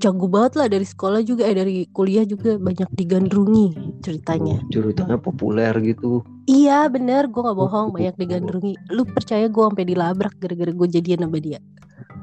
jago 0.00 0.28
banget 0.28 0.52
lah 0.60 0.68
dari 0.68 0.84
sekolah 0.84 1.24
juga 1.24 1.48
eh 1.48 1.56
dari 1.56 1.88
kuliah 1.96 2.28
juga. 2.28 2.60
Banyak 2.60 2.92
digandrungi 2.92 4.00
ceritanya. 4.04 4.60
Ceritanya 4.68 5.16
populer 5.16 5.72
gitu. 5.80 6.20
Iya 6.44 6.92
bener. 6.92 7.32
Gue 7.32 7.40
nggak 7.40 7.56
bohong 7.56 7.96
banyak 7.96 8.16
digandrungi. 8.20 8.76
Lu 8.92 9.08
percaya 9.08 9.48
gue 9.48 9.64
sampai 9.64 9.84
dilabrak 9.88 10.36
gara-gara 10.36 10.72
gue 10.72 10.88
jadian 10.92 11.24
sama 11.24 11.40
dia? 11.40 11.60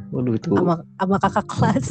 Waduh 0.08 0.40
tuh 0.40 0.56
sama 0.56 0.86
sama 1.02 1.18
kakak 1.20 1.46
kelas. 1.50 1.88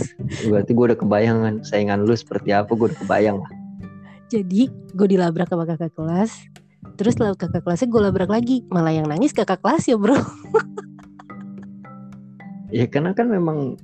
Berarti 0.46 0.70
gue 0.72 0.84
udah 0.94 0.98
kebayangan. 0.98 1.54
Saingan 1.66 2.06
lu 2.06 2.14
seperti 2.14 2.54
apa 2.54 2.70
gue 2.70 2.86
udah 2.94 3.00
kebayang 3.02 3.42
lah 3.42 3.65
jadi 4.26 4.68
gue 4.70 5.08
dilabrak 5.08 5.48
sama 5.50 5.64
kakak 5.66 5.92
kelas. 5.94 6.32
Terus 6.96 7.18
lalu 7.20 7.36
kakak 7.36 7.62
kelasnya 7.62 7.88
gue 7.90 8.00
labrak 8.00 8.30
lagi. 8.30 8.64
Malah 8.72 8.94
yang 8.94 9.06
nangis 9.06 9.34
kakak 9.34 9.60
kelas 9.62 9.86
ya 9.86 9.96
bro. 9.98 10.16
Ya 12.74 12.82
karena 12.90 13.14
kan 13.14 13.30
memang 13.30 13.78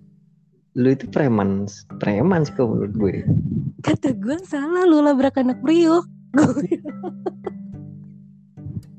lu 0.74 0.88
itu 0.90 1.06
preman 1.06 1.70
preman 2.02 2.42
sih 2.42 2.50
kalau 2.58 2.74
menurut 2.74 2.94
gue. 2.98 3.14
Kata 3.86 4.10
gue 4.10 4.42
salah 4.42 4.82
lu 4.82 4.98
labrak 4.98 5.38
anak 5.38 5.62
priok 5.62 6.02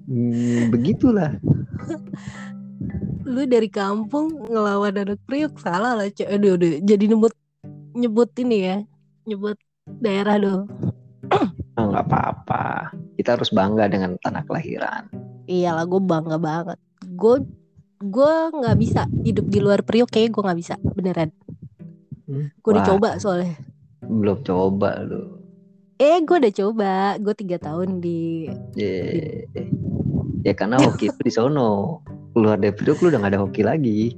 hmm, 0.08 0.70
begitulah. 0.70 1.38
Lu 3.24 3.48
dari 3.50 3.70
kampung 3.72 4.46
ngelawan 4.52 4.94
anak 4.94 5.20
priok 5.26 5.58
salah 5.58 5.98
lah 5.98 6.08
cuy 6.12 6.28
aduh, 6.28 6.60
aduh. 6.60 6.78
jadi 6.84 7.04
nyebut 7.10 7.34
nyebut 7.98 8.30
ini 8.38 8.58
ya. 8.70 8.78
Nyebut 9.26 9.58
daerah 9.88 10.38
Ah, 10.40 10.62
nggak 11.78 12.06
apa-apa. 12.06 12.94
Kita 13.18 13.38
harus 13.38 13.50
bangga 13.50 13.90
dengan 13.90 14.14
tanah 14.22 14.46
kelahiran. 14.46 15.10
Iyalah 15.50 15.86
gue 15.90 16.02
bangga 16.02 16.38
banget. 16.38 16.80
Gue 17.18 17.42
gue 18.04 18.34
nggak 18.52 18.78
bisa 18.78 19.08
hidup 19.24 19.48
di 19.48 19.60
luar 19.64 19.82
priok 19.82 20.12
kayak 20.12 20.36
gue 20.36 20.44
nggak 20.44 20.60
bisa 20.60 20.76
beneran. 20.82 21.30
Hmm, 22.30 22.52
gue 22.54 22.72
udah 22.72 22.86
coba 22.86 23.10
soalnya. 23.18 23.58
Belum 24.06 24.38
coba 24.44 25.02
lu. 25.02 25.40
Eh 25.98 26.20
gue 26.22 26.38
udah 26.38 26.54
coba. 26.54 26.94
Gue 27.18 27.34
tiga 27.34 27.58
tahun 27.58 28.04
di 28.04 28.52
ya 28.76 28.94
ya 30.44 30.54
karena 30.54 30.78
hoki 30.84 31.10
itu 31.10 31.22
di 31.24 31.32
sono. 31.34 32.04
Keluar 32.34 32.58
dari 32.58 32.74
Priok 32.74 33.02
lu 33.06 33.08
udah 33.14 33.20
gak 33.22 33.32
ada 33.34 33.42
hoki 33.46 33.62
lagi. 33.62 34.18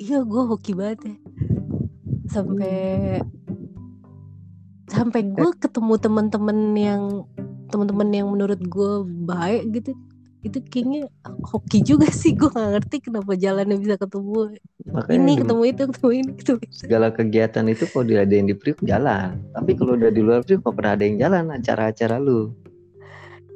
Iya 0.00 0.24
gue 0.24 0.42
hoki 0.44 0.72
banget 0.76 0.98
ya. 1.08 1.16
Sampai 2.26 2.74
sampai 4.86 5.26
gue 5.26 5.50
ketemu 5.58 5.94
teman-teman 5.98 6.58
yang 6.74 7.02
teman-teman 7.66 8.08
yang 8.10 8.26
menurut 8.30 8.60
gue 8.62 8.92
baik 9.26 9.74
gitu 9.74 9.92
itu 10.46 10.62
kayaknya 10.62 11.10
hoki 11.42 11.82
juga 11.82 12.06
sih. 12.06 12.30
Gue 12.30 12.46
nggak 12.46 12.70
ngerti 12.78 12.96
kenapa 13.02 13.34
jalannya 13.34 13.82
bisa 13.82 13.98
ketemu. 13.98 14.54
Makanya 14.86 15.18
ini 15.18 15.32
di- 15.34 15.40
ketemu 15.42 15.62
itu 15.66 15.82
ketemu 15.90 16.10
ini 16.14 16.30
ketemu 16.38 16.58
itu. 16.62 16.76
Segala 16.78 17.08
kegiatan 17.10 17.66
itu 17.66 17.84
kalau 17.90 18.04
diadain 18.06 18.46
di 18.46 18.54
Priok 18.54 18.78
jalan. 18.86 19.42
Tapi 19.50 19.70
kalau 19.74 19.98
udah 19.98 20.10
di 20.14 20.22
luar 20.22 20.46
Priok 20.46 20.62
gak 20.62 20.76
pernah 20.78 20.92
ada 20.94 21.02
yang 21.02 21.18
jalan 21.18 21.44
acara-acara 21.50 22.16
lu. 22.22 22.54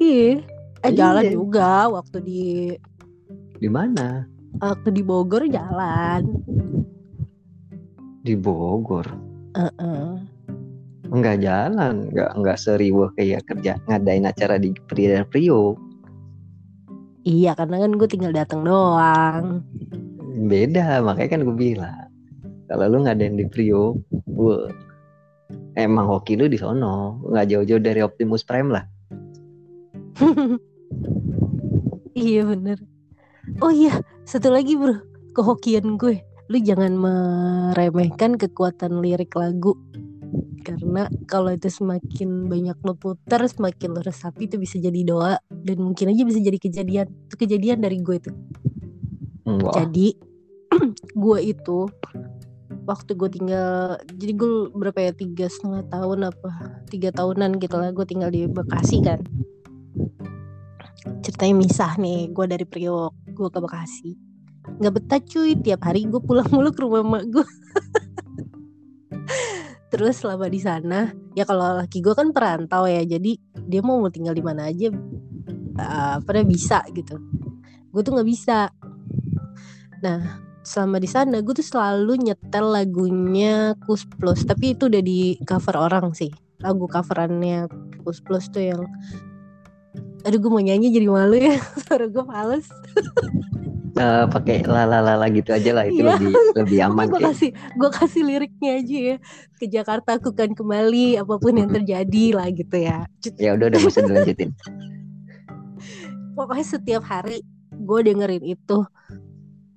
Iya. 0.03 0.43
Eh 0.83 0.91
Iya. 0.91 0.99
jalan 0.99 1.25
juga. 1.31 1.71
Waktu 1.95 2.17
di 2.27 2.43
di 3.63 3.69
mana? 3.71 4.27
Waktu 4.59 4.89
di 4.91 5.03
Bogor 5.07 5.47
jalan. 5.47 6.27
Di 8.21 8.35
Bogor? 8.35 9.07
Heeh. 9.55 10.11
Nggak 11.11 11.43
jalan 11.43 12.07
nggak 12.15 12.31
nggak 12.39 12.59
seriwah 12.59 13.11
kayak 13.19 13.43
kerja 13.51 13.77
ngadain 13.91 14.31
acara 14.31 14.57
di 14.63 14.71
Pri- 14.87 15.27
Priok 15.27 15.91
Iya 17.21 17.53
karena 17.53 17.85
kan 17.85 17.93
gue 18.01 18.09
tinggal 18.09 18.33
datang 18.33 18.65
doang. 18.65 19.61
Beda, 20.49 21.05
makanya 21.05 21.37
kan 21.37 21.45
gue 21.45 21.53
bilang. 21.53 22.09
Kalau 22.65 22.85
lu 22.89 23.05
ngadain 23.05 23.37
di 23.37 23.45
Priok, 23.45 24.01
gue 24.25 24.73
emang 25.77 26.09
hoki 26.09 26.41
lu 26.41 26.49
di 26.49 26.57
sono, 26.57 27.21
nggak 27.29 27.47
jauh-jauh 27.53 27.83
dari 27.83 28.01
Optimus 28.01 28.41
Prime 28.41 28.73
lah. 28.73 28.85
iya 32.17 32.49
bener. 32.49 32.81
Oh 33.61 33.73
iya, 33.73 34.01
satu 34.25 34.49
lagi 34.49 34.81
bro, 34.81 34.97
kehokian 35.37 36.01
gue. 36.01 36.25
Lu 36.49 36.57
jangan 36.57 36.97
meremehkan 36.97 38.41
kekuatan 38.41 39.05
lirik 39.05 39.37
lagu. 39.37 39.77
Karena 40.61 41.09
kalau 41.25 41.51
itu 41.51 41.73
semakin 41.73 42.47
banyak 42.47 42.77
lo 42.85 42.95
putar, 42.95 43.43
semakin 43.49 43.97
lo 43.97 44.01
resapi 44.05 44.47
itu 44.47 44.61
bisa 44.61 44.77
jadi 44.77 45.01
doa 45.03 45.41
dan 45.51 45.77
mungkin 45.81 46.13
aja 46.13 46.23
bisa 46.23 46.39
jadi 46.39 46.59
kejadian. 46.61 47.07
Itu 47.27 47.35
kejadian 47.41 47.81
dari 47.81 47.99
gue 47.99 48.17
tuh. 48.21 48.37
Wah, 49.49 49.75
Jadi 49.75 50.15
gue 51.25 51.39
itu 51.43 51.89
waktu 52.87 53.15
gue 53.15 53.29
tinggal 53.31 53.99
jadi 54.19 54.33
gue 54.35 54.53
berapa 54.75 54.99
ya 54.99 55.13
tiga 55.15 55.47
setengah 55.47 55.87
tahun 55.91 56.31
apa 56.31 56.51
tiga 56.91 57.15
tahunan 57.15 57.63
gitu 57.63 57.77
lah 57.79 57.91
gue 57.95 58.07
tinggal 58.07 58.31
di 58.35 58.47
Bekasi 58.51 58.99
kan 59.03 59.21
ceritanya 61.23 61.55
misah 61.55 61.93
nih 61.99 62.31
gue 62.35 62.45
dari 62.51 62.67
Priok 62.67 63.13
gue 63.31 63.49
ke 63.51 63.59
Bekasi 63.63 64.11
nggak 64.81 64.93
betah 64.97 65.21
cuy 65.23 65.55
tiap 65.59 65.87
hari 65.87 66.07
gue 66.07 66.21
pulang 66.23 66.47
mulu 66.51 66.71
ke 66.75 66.81
rumah 66.83 67.03
emak 67.03 67.25
gue 67.31 67.47
terus 69.91 70.23
selama 70.23 70.47
di 70.47 70.63
sana. 70.63 71.11
Ya 71.35 71.43
kalau 71.45 71.77
laki 71.77 72.01
gue 72.01 72.15
kan 72.15 72.31
perantau 72.31 72.87
ya 72.87 73.03
jadi 73.03 73.37
dia 73.67 73.81
mau 73.83 73.99
mau 73.99 74.09
tinggal 74.09 74.33
di 74.33 74.41
mana 74.41 74.71
aja 74.71 74.89
uh, 75.77 76.17
pada 76.23 76.41
bisa 76.47 76.81
gitu. 76.95 77.19
Gue 77.91 78.01
tuh 78.07 78.15
nggak 78.15 78.29
bisa. 78.31 78.71
Nah 80.01 80.41
selama 80.63 81.03
di 81.03 81.09
sana 81.11 81.43
gue 81.43 81.55
tuh 81.59 81.67
selalu 81.67 82.31
nyetel 82.31 82.71
lagunya 82.71 83.75
Kus 83.83 84.07
Plus 84.07 84.47
tapi 84.47 84.79
itu 84.79 84.87
udah 84.87 85.03
di 85.03 85.37
cover 85.43 85.77
orang 85.77 86.15
sih. 86.15 86.31
Lagu 86.63 86.87
coverannya 86.87 87.67
Kus 88.07 88.23
Plus 88.23 88.47
tuh 88.49 88.63
yang 88.63 88.83
aduh 90.21 90.37
gue 90.37 90.51
mau 90.53 90.61
nyanyi 90.61 90.93
jadi 90.93 91.09
malu 91.09 91.37
ya 91.41 91.57
suara 91.89 92.05
gue 92.05 92.25
males 92.29 92.69
eh, 93.97 94.27
pakai 94.31 94.63
lala-lala 94.69 95.27
gitu 95.33 95.51
aja 95.51 95.71
lah 95.75 95.85
itu 95.89 96.03
Iya. 96.05 96.15
lebih 96.17 96.33
lebih 96.59 96.79
aman 96.91 97.05
gue 97.11 97.21
kasih 97.21 97.51
gue 97.55 97.91
kasih 97.91 98.23
liriknya 98.27 98.71
aja 98.79 98.97
ya. 99.15 99.17
Ke 99.59 99.65
Jakarta 99.69 100.17
aku 100.17 100.33
kan 100.33 100.53
kembali 100.55 101.21
apa 101.21 101.35
pun 101.37 101.53
yang 101.59 101.71
terjadi 101.71 102.25
lah 102.37 102.49
gitu 102.53 102.77
ya. 102.77 103.05
Ya 103.37 103.57
udah 103.59 103.69
udah 103.73 103.81
bisa 103.81 104.01
dilanjutin. 104.05 104.51
pokoknya 106.37 106.67
setiap 106.67 107.03
hari 107.05 107.45
gue 107.71 108.01
dengerin 108.05 108.45
itu. 108.45 108.79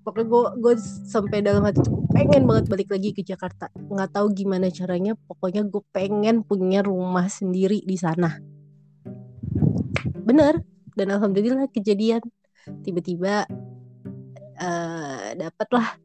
Pokoknya 0.04 0.28
gue 0.28 0.44
gue 0.60 0.74
sampai 1.08 1.40
dalam 1.40 1.64
hati 1.64 1.80
pengen 2.12 2.44
banget 2.44 2.68
balik 2.68 2.92
lagi 2.92 3.16
ke 3.16 3.24
Jakarta. 3.24 3.72
Nggak 3.72 4.12
tahu 4.20 4.36
gimana 4.36 4.68
caranya 4.68 5.16
pokoknya 5.16 5.64
gue 5.64 5.84
pengen 5.96 6.44
punya 6.44 6.84
rumah 6.84 7.32
sendiri 7.32 7.80
di 7.84 7.96
sana. 7.96 8.36
Bener. 10.24 10.60
Dan 10.94 11.08
alhamdulillah 11.10 11.72
kejadian. 11.72 12.22
Tiba-tiba 12.84 13.48
eh 14.56 15.34
dapatlah 15.36 15.98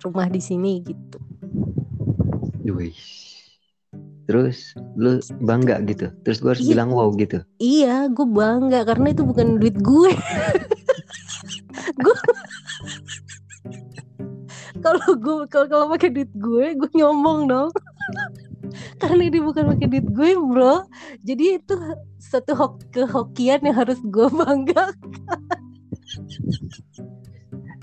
rumah 0.00 0.26
di 0.26 0.40
sini 0.40 0.80
gitu 0.80 1.18
Wih. 2.70 2.94
Terus 4.24 4.78
lu 4.94 5.18
bangga 5.42 5.82
gitu. 5.82 6.14
Terus 6.22 6.38
gue 6.38 6.50
harus 6.54 6.62
Iya. 6.62 6.70
bilang 6.70 6.94
wow 6.94 7.10
gitu. 7.12 7.42
iya 7.58 8.06
gue 8.06 8.22
bangga 8.22 8.86
karena 8.86 9.10
itu 9.10 9.26
bukan 9.26 9.58
duit 9.58 9.74
gue 9.74 10.12
gue 12.04 12.16
kalau 14.78 15.08
gue 15.18 15.36
kalau 15.50 15.66
kalau 15.66 15.86
pakai 15.90 16.14
duit 16.14 16.30
gue 16.32 16.78
gue 16.78 16.90
nyombong 16.94 17.50
dong 17.50 17.70
karena 19.02 19.22
ini 19.26 19.40
bukan 19.42 19.74
pakai 19.74 19.86
duit 19.90 20.06
gue 20.06 20.30
bro 20.38 20.86
jadi 21.26 21.58
itu 21.58 21.74
satu 22.22 22.54
hok 22.54 22.72
kehokian 22.94 23.66
yang 23.66 23.76
harus 23.76 23.98
gue 24.04 24.28
bangga 24.30 24.94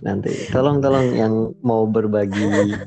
Nanti 0.06 0.30
tolong 0.54 0.78
tolong 0.84 1.08
yang 1.16 1.34
mau 1.66 1.90
berbagi 1.90 2.78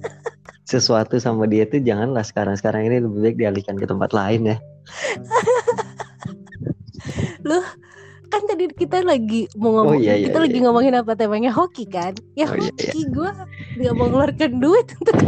sesuatu 0.70 1.18
sama 1.18 1.50
dia 1.50 1.66
tuh 1.66 1.82
janganlah 1.82 2.22
sekarang-sekarang 2.22 2.86
ini 2.86 3.02
lebih 3.02 3.20
baik 3.20 3.36
dialihkan 3.42 3.76
ke 3.76 3.86
tempat 3.90 4.14
lain 4.14 4.54
ya. 4.54 4.56
kan 8.30 8.42
tadi 8.46 8.70
kita 8.70 9.02
lagi 9.02 9.50
mau 9.58 9.74
Oh, 9.74 9.82
ngomong 9.82 10.00
iya, 10.00 10.14
iya, 10.14 10.30
kita 10.30 10.38
lagi 10.38 10.62
iya. 10.62 10.64
ngomongin 10.64 10.94
apa 10.94 11.18
temanya 11.18 11.50
hoki 11.50 11.82
kan 11.90 12.14
ya 12.38 12.46
Oh, 12.46 12.54
iya, 12.54 12.70
hoki 12.70 13.02
gue 13.10 13.30
nggak 13.82 13.94
mau 13.98 14.06
ngeluarkan 14.06 14.50
duit 14.62 14.86
untuk 15.02 15.18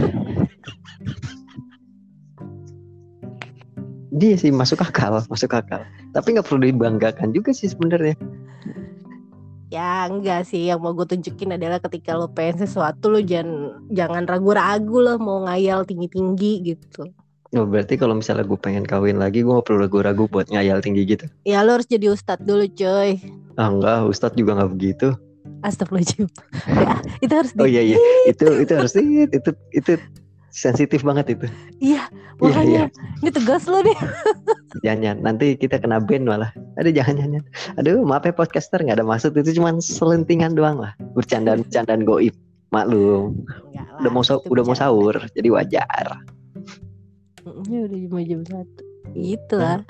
Dia 4.13 4.37
sih 4.37 4.53
masuk 4.53 4.85
akal, 4.85 5.25
masuk 5.25 5.57
akal. 5.57 5.89
Tapi 6.13 6.37
nggak 6.37 6.45
perlu 6.45 6.69
dibanggakan 6.69 7.33
juga 7.33 7.57
sih 7.57 7.73
sebenarnya. 7.73 8.13
Ya 9.73 10.05
enggak 10.05 10.45
sih 10.45 10.69
yang 10.69 10.85
mau 10.85 10.93
gue 10.93 11.09
tunjukin 11.09 11.57
adalah 11.57 11.81
ketika 11.81 12.13
lo 12.13 12.29
pengen 12.29 12.69
sesuatu 12.69 13.09
lo 13.09 13.25
jangan 13.25 13.81
jangan 13.89 14.29
ragu-ragu 14.29 14.97
lo 15.01 15.17
mau 15.17 15.49
ngayal 15.49 15.89
tinggi-tinggi 15.89 16.53
gitu. 16.61 17.09
Oh, 17.57 17.65
berarti 17.65 17.97
kalau 17.97 18.13
misalnya 18.17 18.45
gue 18.45 18.57
pengen 18.61 18.85
kawin 18.85 19.17
lagi, 19.17 19.41
gue 19.45 19.53
gak 19.53 19.65
perlu 19.65 19.85
ragu-ragu 19.85 20.25
buat 20.29 20.53
ngayal 20.53 20.85
tinggi 20.85 21.17
gitu. 21.17 21.25
Ya 21.49 21.65
lo 21.65 21.81
harus 21.81 21.89
jadi 21.89 22.13
ustadz 22.13 22.45
dulu 22.45 22.69
coy. 22.69 23.17
Ah 23.57 23.69
enggak, 23.69 24.09
Ustadz 24.09 24.37
juga 24.37 24.57
nggak 24.57 24.73
begitu. 24.77 25.09
Astagfirullahaladzim. 25.65 26.29
Ya, 26.73 26.97
itu 27.21 27.33
harus 27.33 27.53
Oh 27.57 27.65
di- 27.69 27.73
iya 27.77 27.83
iya, 27.85 27.99
itu 28.29 28.47
itu 28.65 28.73
harus 28.73 28.93
itu 28.97 29.51
itu 29.73 29.93
sensitif 30.53 31.01
banget 31.03 31.35
itu. 31.35 31.47
Iya, 31.81 32.07
Iya 32.13 32.39
makanya 32.39 32.69
iya, 32.69 32.85
ini 33.19 33.31
tegas 33.33 33.65
lo 33.67 33.81
nih. 33.81 33.97
jangan 34.85 34.99
jangan. 35.01 35.19
nanti 35.25 35.47
kita 35.57 35.81
kena 35.81 35.99
ban 35.99 36.23
malah. 36.23 36.51
Aduh 36.77 36.93
jangan 36.93 37.17
jangan. 37.17 37.43
Aduh 37.81 38.05
maaf 38.05 38.23
ya 38.23 38.37
podcaster 38.37 38.79
nggak 38.79 39.01
ada 39.01 39.07
maksud 39.07 39.33
itu 39.35 39.57
cuman 39.57 39.81
selentingan 39.81 40.53
doang 40.53 40.77
lah. 40.77 40.93
Bercandaan 41.17 41.65
bercandaan 41.65 42.05
goib. 42.05 42.37
Maklum, 42.73 43.37
Enggak 43.69 43.85
lah, 43.85 44.01
udah 44.01 44.11
mau 44.11 44.25
udah 44.25 44.63
mau 44.65 44.73
sahur, 44.73 45.13
jadi 45.37 45.49
wajar. 45.53 46.07
Ya 47.69 47.79
udah 47.85 47.99
jam 48.01 48.21
jam 48.25 48.41
satu. 48.49 48.83
Gitu 49.13 49.55
lah. 49.61 49.85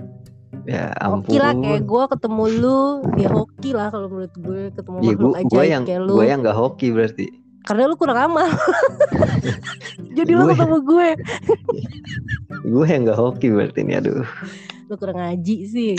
Ya 0.67 0.91
Hoki 0.99 1.39
ampun. 1.39 1.43
lah 1.43 1.53
kayak 1.55 1.83
gue 1.87 2.03
ketemu 2.11 2.45
lu, 2.59 2.81
dia 3.15 3.29
hoki 3.31 3.71
lah 3.71 3.87
kalau 3.91 4.11
menurut 4.11 4.35
gue 4.35 4.61
ketemu 4.75 4.97
Iya, 4.99 5.11
makhluk 5.15 5.35
ajaib 5.39 5.51
gue 5.55 5.65
yang 5.65 5.83
kayak 5.87 6.03
lu. 6.03 6.13
gue 6.19 6.25
yang 6.27 6.39
nggak 6.43 6.59
hoki 6.59 6.89
berarti. 6.91 7.27
Karena 7.63 7.87
lu 7.87 7.95
kurang 7.95 8.19
amal. 8.19 8.49
Jadi 10.19 10.33
lu 10.35 10.45
ketemu 10.51 10.77
gue. 10.83 11.09
Gue 12.67 12.87
yang 12.87 13.07
nggak 13.07 13.19
hoki 13.19 13.49
berarti 13.51 13.81
nih. 13.87 14.03
Aduh. 14.03 14.27
Lu 14.91 14.95
kurang 14.99 15.19
ngaji 15.19 15.57
sih. 15.65 15.95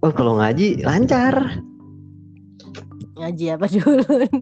Oh 0.00 0.08
kalau 0.10 0.40
ngaji 0.40 0.80
lancar, 0.80 1.60
Ngaji 3.20 3.44
apa 3.52 3.66
dulu 3.68 4.00
nih? 4.00 4.32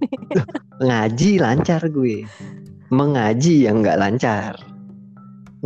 ngaji 0.86 1.30
lancar 1.42 1.82
gue. 1.90 2.22
Mengaji 2.94 3.66
yang 3.66 3.82
nggak 3.82 3.98
lancar. 3.98 4.54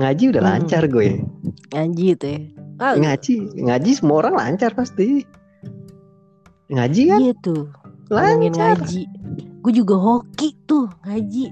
Ngaji 0.01 0.25
udah 0.33 0.41
Hmm. 0.41 0.53
lancar 0.57 0.83
gue. 0.89 1.21
Ngaji 1.77 2.07
tuh 2.17 2.31
ya. 2.33 2.41
Ah, 2.81 2.97
Ngaji, 2.97 3.63
ngaji 3.63 3.91
semua 3.93 4.25
orang 4.25 4.35
lancar 4.41 4.73
pasti. 4.73 5.29
Ngaji 6.73 7.03
kan 7.13 7.21
iya 7.21 7.35
tuh. 7.45 7.69
Ngomongin 8.13 8.53
lancar. 8.53 8.77
ngaji. 8.79 9.03
Gue 9.63 9.73
juga 9.73 9.97
hoki 9.97 10.49
tuh 10.65 10.87
ngaji. 11.03 11.45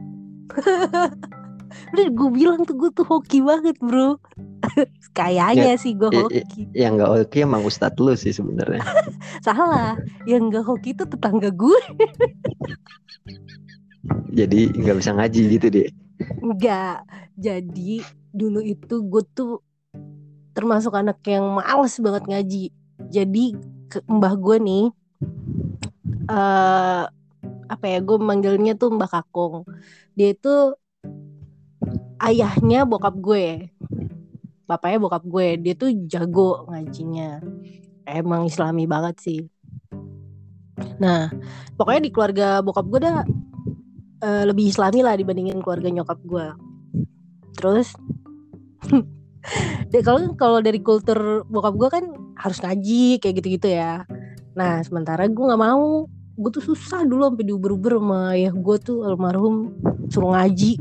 Udah 1.95 2.07
gue 2.11 2.29
bilang 2.31 2.67
tuh 2.67 2.75
gue 2.77 2.91
tuh 2.93 3.07
hoki 3.07 3.41
banget 3.41 3.79
bro. 3.79 4.19
Kayaknya 5.19 5.75
sih 5.75 5.97
gue 5.97 6.11
i- 6.11 6.15
i- 6.15 6.23
hoki. 6.45 6.63
Yang 6.75 6.93
nggak 6.99 7.11
hoki 7.17 7.39
emang 7.43 7.63
ustadz 7.65 7.99
lu 7.99 8.13
sih 8.13 8.35
sebenarnya. 8.35 8.83
Salah. 9.47 9.97
Yang 10.27 10.61
gak 10.61 10.65
hoki 10.67 10.91
itu 10.93 11.05
tetangga 11.07 11.49
gue. 11.51 11.81
Jadi 14.31 14.71
nggak 14.75 14.97
bisa 14.99 15.11
ngaji 15.15 15.41
gitu 15.59 15.67
deh. 15.71 15.89
Enggak. 16.41 17.07
Jadi 17.35 18.03
dulu 18.31 18.61
itu 18.61 19.03
gue 19.07 19.23
tuh 19.33 19.63
termasuk 20.53 20.93
anak 20.93 21.23
yang 21.25 21.47
males 21.57 21.97
banget 21.99 22.25
ngaji. 22.27 22.65
Jadi 23.09 23.45
ke, 23.89 24.03
mbah 24.07 24.35
gue 24.37 24.57
nih 24.61 24.85
eh 26.31 27.05
apa 27.71 27.85
ya 27.87 27.99
gue 28.03 28.19
manggilnya 28.19 28.75
tuh 28.79 28.95
Mbah 28.95 29.11
Kakung. 29.11 29.67
Dia 30.15 30.35
itu 30.35 30.75
ayahnya 32.23 32.87
bokap 32.87 33.15
gue. 33.19 33.71
Bapaknya 34.67 34.99
bokap 35.03 35.25
gue. 35.27 35.49
Dia 35.59 35.75
tuh 35.75 35.91
jago 36.07 36.67
ngajinya. 36.71 37.43
Emang 38.07 38.47
islami 38.47 38.87
banget 38.87 39.17
sih. 39.23 39.41
Nah, 41.01 41.31
pokoknya 41.79 42.01
di 42.07 42.11
keluarga 42.13 42.49
bokap 42.61 42.87
gue 42.91 43.01
dah 43.01 43.19
eh, 44.27 44.45
lebih 44.47 44.71
islami 44.71 45.01
lah 45.01 45.15
dibandingin 45.17 45.63
keluarga 45.63 45.89
nyokap 45.91 46.19
gue. 46.27 46.47
Terus 47.57 47.95
kalau 50.07 50.35
kalau 50.37 50.59
dari 50.61 50.83
kultur 50.83 51.47
bokap 51.49 51.75
gue 51.79 51.89
kan 51.89 52.05
harus 52.37 52.59
ngaji 52.61 53.21
kayak 53.21 53.35
gitu-gitu 53.41 53.69
ya. 53.73 54.05
nah 54.51 54.83
sementara 54.83 55.31
gue 55.31 55.45
nggak 55.47 55.63
mau 55.63 56.11
gue 56.41 56.51
tuh 56.57 56.65
susah 56.73 57.05
dulu 57.05 57.29
sampai 57.29 57.45
diuber-uber 57.45 58.01
sama 58.01 58.33
ayah 58.33 58.53
gue 58.57 58.77
tuh 58.81 59.05
almarhum 59.05 59.77
suruh 60.09 60.33
ngaji. 60.33 60.81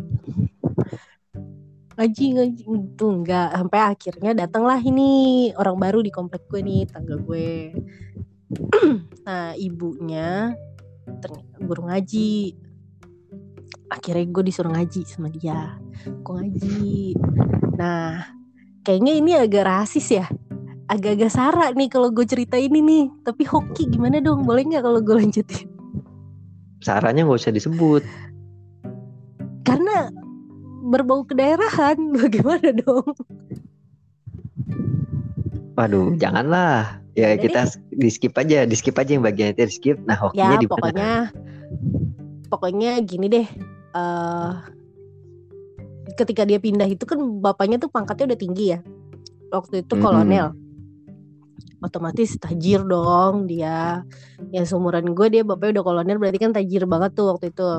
Ngaji 1.99 2.25
ngaji. 2.39 2.63
Itu 2.63 3.05
enggak 3.11 3.49
sampai 3.51 3.79
akhirnya 3.83 4.31
datanglah 4.47 4.79
ini 4.79 5.51
orang 5.59 5.75
baru 5.75 5.99
di 5.99 6.11
komplek 6.15 6.47
gue 6.47 6.63
nih 6.63 6.87
tangga 6.87 7.19
gue 7.19 7.75
nah 9.27 9.53
ibunya 9.59 10.55
ternyata 11.19 11.55
guru 11.59 11.91
ngaji. 11.91 12.55
Akhirnya 13.91 14.25
gue 14.31 14.43
disuruh 14.47 14.71
ngaji 14.71 15.01
sama 15.03 15.27
dia. 15.27 15.75
Gue 16.23 16.33
ngaji? 16.39 17.19
Nah 17.75 18.31
kayaknya 18.87 19.13
ini 19.19 19.31
agak 19.35 19.67
rasis 19.67 20.07
ya 20.15 20.25
agak-agak 20.89 21.31
sara 21.31 21.69
nih 21.71 21.87
kalau 21.87 22.09
gue 22.09 22.25
cerita 22.25 22.57
ini 22.57 22.81
nih. 22.81 23.05
Tapi 23.21 23.45
hoki 23.45 23.85
gimana 23.93 24.17
dong? 24.19 24.43
Boleh 24.43 24.65
nggak 24.65 24.83
kalau 24.83 24.99
gue 24.99 25.15
lanjutin? 25.15 25.69
Saranya 26.81 27.23
nggak 27.23 27.39
usah 27.39 27.53
disebut. 27.53 28.03
karena 29.69 30.09
berbau 30.89 31.21
kedaerahan 31.21 31.93
bagaimana 32.17 32.73
dong? 32.73 33.13
Waduh, 35.77 36.17
janganlah. 36.17 36.97
Ya 37.13 37.37
Udah 37.37 37.41
kita 37.43 37.61
di 37.93 38.09
skip 38.09 38.33
aja, 38.33 38.65
di 38.65 38.73
skip 38.73 38.97
aja 38.97 39.13
yang 39.13 39.21
bagian 39.21 39.53
itu 39.53 39.69
di 39.69 39.75
skip. 39.75 39.97
Nah, 40.09 40.17
hokinya 40.17 40.57
ya 40.57 40.57
di 40.57 40.67
pokoknya 40.67 41.11
pokoknya 42.49 42.91
gini 43.05 43.27
deh. 43.29 43.47
Eh 43.93 44.51
ketika 46.17 46.43
dia 46.43 46.57
pindah 46.57 46.89
itu 46.89 47.05
kan 47.05 47.21
bapaknya 47.39 47.77
tuh 47.77 47.93
pangkatnya 47.93 48.33
udah 48.33 48.39
tinggi 48.39 48.65
ya. 48.73 48.79
Waktu 49.53 49.85
itu 49.85 49.93
kolonel 50.01 50.57
otomatis 51.79 52.35
tajir 52.35 52.83
dong 52.83 53.47
dia 53.47 54.03
yang 54.51 54.65
seumuran 54.67 55.15
gue 55.15 55.27
dia 55.31 55.41
bapaknya 55.43 55.79
udah 55.79 55.85
kolonel 55.85 56.17
berarti 56.19 56.39
kan 56.39 56.51
tajir 56.51 56.83
banget 56.85 57.15
tuh 57.15 57.31
waktu 57.31 57.51
itu 57.51 57.71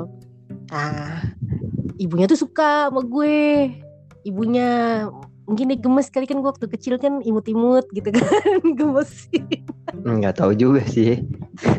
nah 0.73 1.21
ibunya 1.97 2.25
tuh 2.25 2.41
suka 2.41 2.89
sama 2.89 3.05
gue 3.05 3.69
ibunya 4.25 5.05
mungkin 5.45 5.67
dia 5.75 5.79
gemes 5.83 6.07
kali 6.09 6.31
kan 6.31 6.39
gue 6.39 6.47
waktu 6.47 6.71
kecil 6.71 6.95
kan 6.97 7.19
imut-imut 7.21 7.85
gitu 7.91 8.15
kan 8.15 8.61
gemes 8.79 9.27
Nggak 9.91 10.39
tahu 10.39 10.55
juga 10.55 10.87
sih. 10.87 11.19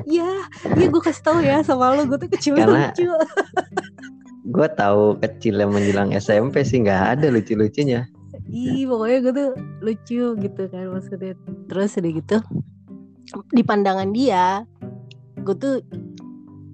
Iya, 0.04 0.28
iya 0.76 0.88
gue 0.92 1.00
kasih 1.00 1.24
tahu 1.24 1.40
ya 1.40 1.64
sama 1.64 1.96
lo, 1.96 2.04
gue 2.04 2.20
tuh 2.20 2.30
kecil 2.36 2.60
Karena- 2.60 2.92
lucu. 2.92 3.08
Gue 4.52 4.68
tahu 4.76 5.16
kecil 5.24 5.56
yang 5.56 5.72
menjelang 5.72 6.12
SMP 6.12 6.68
sih 6.68 6.84
nggak 6.84 7.18
ada 7.18 7.32
lucu-lucunya. 7.32 8.12
Ih, 8.52 8.84
pokoknya 8.84 9.18
gue 9.24 9.34
tuh 9.34 9.50
lucu 9.80 10.24
gitu 10.36 10.62
kan 10.68 10.86
maksudnya. 10.92 11.34
Terus 11.72 11.96
udah 11.96 12.12
gitu, 12.12 12.38
di 13.56 13.64
pandangan 13.64 14.12
dia, 14.12 14.68
gue 15.40 15.56
tuh 15.56 15.80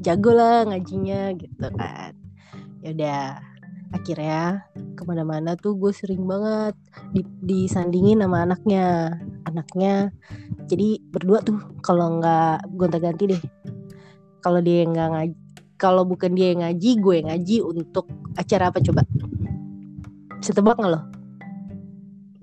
jago 0.01 0.34
lah 0.34 0.65
ngajinya 0.65 1.38
gitu 1.38 1.67
kan. 1.78 2.17
Ya 2.82 2.89
udah, 2.97 3.21
akhirnya 3.93 4.65
ke 4.97 5.05
mana-mana 5.05 5.53
tuh 5.53 5.78
gue 5.78 5.93
sering 5.93 6.25
banget 6.25 6.73
di, 7.13 7.21
disandingin 7.45 8.25
sama 8.25 8.49
anaknya, 8.49 9.13
anaknya. 9.45 10.09
Jadi 10.65 10.97
berdua 11.13 11.45
tuh 11.45 11.61
kalau 11.86 12.17
nggak 12.17 12.73
gonta-ganti 12.73 13.38
deh. 13.38 13.43
Kalau 14.41 14.65
dia 14.65 14.82
nggak 14.82 15.09
ngaji, 15.13 15.36
kalau 15.78 16.09
bukan 16.09 16.34
dia 16.34 16.57
yang 16.57 16.65
ngaji, 16.65 16.89
gue 16.97 17.13
yang 17.21 17.30
ngaji 17.30 17.55
untuk 17.61 18.09
acara 18.34 18.73
apa 18.73 18.82
coba? 18.82 19.05
Bisa 20.41 20.57
tebak 20.57 20.82
nggak 20.82 20.93
lo? 20.97 21.16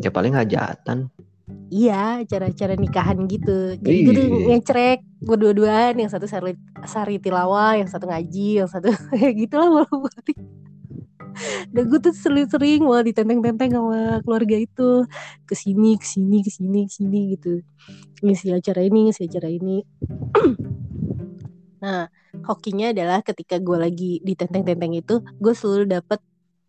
Ya 0.05 0.13
paling 0.13 0.37
hajatan. 0.37 1.09
Iya, 1.73 2.25
acara-acara 2.25 2.77
nikahan 2.77 3.25
gitu. 3.25 3.81
Jadi 3.81 3.99
gue 4.05 4.13
tuh 4.13 4.27
Ih. 4.29 4.47
ngecrek 4.53 5.01
berdua-duaan, 5.25 5.97
yang 5.97 6.13
satu 6.13 6.29
sari, 6.29 6.57
sari 6.85 7.17
tilawah, 7.17 7.81
yang 7.81 7.89
satu 7.89 8.05
ngaji, 8.05 8.61
yang 8.61 8.69
satu 8.69 8.93
kayak 9.13 9.33
gitulah 9.33 9.69
malu 9.81 10.05
balik. 10.05 10.39
Dan 11.75 11.91
gue 11.91 11.99
tuh 11.99 12.15
sering-sering 12.15 12.85
wah 12.87 13.03
ditenteng-tenteng 13.03 13.75
sama 13.75 14.23
keluarga 14.23 14.57
itu 14.61 15.09
ke 15.49 15.55
sini, 15.57 15.97
ke 15.99 16.07
sini, 16.07 16.45
ke 16.45 16.51
sini, 16.53 16.81
ke 16.87 16.93
sini 16.93 17.21
gitu. 17.35 17.53
Ngisi 18.23 18.55
acara 18.55 18.81
ini, 18.85 19.11
ngisi 19.11 19.25
acara 19.27 19.49
ini. 19.51 19.83
nah, 21.83 22.07
hokinya 22.47 22.93
adalah 22.95 23.25
ketika 23.25 23.59
gue 23.59 23.77
lagi 23.81 24.13
ditenteng-tenteng 24.21 24.95
itu, 25.01 25.25
gue 25.41 25.55
selalu 25.57 25.97
dapat 25.97 26.21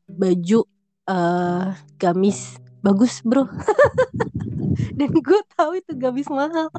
baju 0.09 0.65
eh 1.05 1.69
gamis 2.01 2.57
bagus, 2.85 3.25
Bro. 3.25 3.49
dan 4.99 5.09
gue 5.09 5.41
tahu 5.57 5.81
itu 5.81 5.91
gamis 5.97 6.29
mahal. 6.29 6.69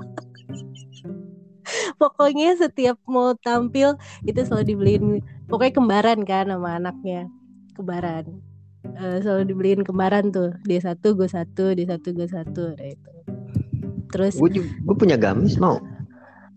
Pokoknya 2.01 2.55
setiap 2.55 2.95
mau 3.11 3.35
tampil 3.35 3.99
itu 4.23 4.39
selalu 4.47 4.65
dibeliin 4.71 5.05
pokoknya 5.51 5.75
kembaran 5.75 6.21
kan 6.23 6.47
sama 6.47 6.79
anaknya. 6.79 7.27
Kembaran. 7.75 8.39
Eh, 8.87 9.19
selalu 9.19 9.51
dibeliin 9.51 9.83
kembaran 9.83 10.31
tuh. 10.31 10.55
Dia 10.63 10.79
satu 10.79 11.19
gue 11.19 11.27
satu 11.27 11.75
dia 11.75 11.91
satu 11.91 12.15
gue 12.15 12.29
satu 12.31 12.65
nah 12.79 12.87
itu 12.87 13.11
terus 14.07 14.39
Gue 14.39 14.63
gue 14.63 14.97
punya 14.97 15.19
gamis 15.19 15.59
mau. 15.59 15.83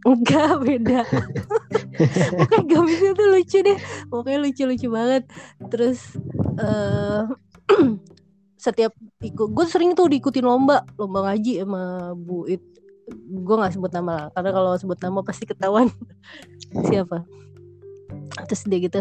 enggak 0.07 0.63
beda. 0.63 1.03
Pokoknya 2.39 2.63
gamisnya 2.71 3.11
tuh 3.17 3.27
lucu 3.35 3.57
deh. 3.65 3.77
Pokoknya 4.07 4.39
lucu-lucu 4.45 4.87
banget. 4.87 5.23
Terus 5.67 5.99
eh 6.61 7.23
setiap 8.63 8.95
ikut 9.19 9.51
gue 9.51 9.65
sering 9.67 9.91
tuh 9.99 10.07
diikutin 10.07 10.47
lomba 10.47 10.87
lomba 10.95 11.27
ngaji 11.27 11.59
sama 11.63 12.15
Bu 12.15 12.47
It. 12.47 12.63
Gue 13.11 13.55
nggak 13.57 13.75
sebut 13.75 13.91
nama 13.91 14.11
lah 14.15 14.25
karena 14.31 14.49
kalau 14.55 14.71
sebut 14.79 14.99
nama 15.03 15.19
pasti 15.19 15.43
ketahuan. 15.43 15.91
Siapa? 16.87 17.27
Terus 18.47 18.63
dia 18.63 18.79
gitu 18.79 18.99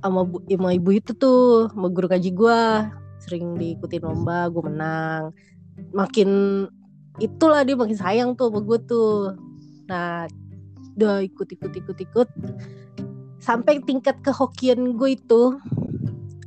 sama 0.00 0.24
bu 0.24 0.40
sama 0.48 0.72
ibu 0.72 0.90
itu 0.94 1.12
tuh 1.12 1.68
sama 1.68 1.92
guru 1.92 2.08
ngaji 2.08 2.30
gue 2.32 2.60
sering 3.20 3.60
diikutin 3.60 4.08
lomba 4.08 4.48
gue 4.48 4.62
menang. 4.64 5.36
Makin 5.92 6.30
itulah 7.20 7.60
dia 7.60 7.76
makin 7.76 7.98
sayang 7.98 8.30
tuh 8.40 8.48
sama 8.48 8.64
gue 8.64 8.78
tuh. 8.88 9.36
Nah 9.84 10.24
udah 10.96 11.20
ikut 11.20 11.48
ikut 11.52 11.72
ikut 11.76 11.98
ikut. 12.08 12.28
Sampai 13.36 13.84
tingkat 13.84 14.16
kehokian 14.24 14.96
gue 14.96 15.12
itu 15.12 15.60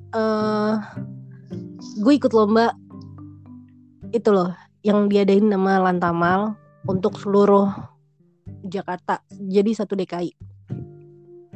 eh 0.10 0.74
gue 1.80 2.14
ikut 2.16 2.32
lomba. 2.36 2.76
Itu 4.12 4.34
loh 4.34 4.52
yang 4.84 5.12
diadain 5.12 5.44
nama 5.44 5.84
Lantamal 5.84 6.56
untuk 6.88 7.20
seluruh 7.20 7.68
Jakarta 8.64 9.20
jadi 9.30 9.72
satu 9.76 10.00
DKI 10.00 10.32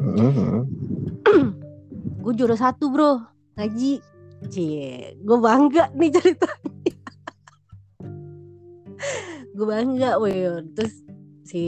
Mhm. 0.03 0.59
gue 2.19 2.33
juara 2.35 2.57
satu 2.59 2.91
bro. 2.91 3.23
Ngaji 3.55 4.01
cie 4.51 5.15
gue 5.21 5.37
bangga 5.39 5.93
nih 5.95 6.11
ceritanya. 6.11 6.93
Gue 9.53 9.65
bangga 9.69 10.17
weh. 10.19 10.65
Terus 10.75 10.93
si 11.47 11.63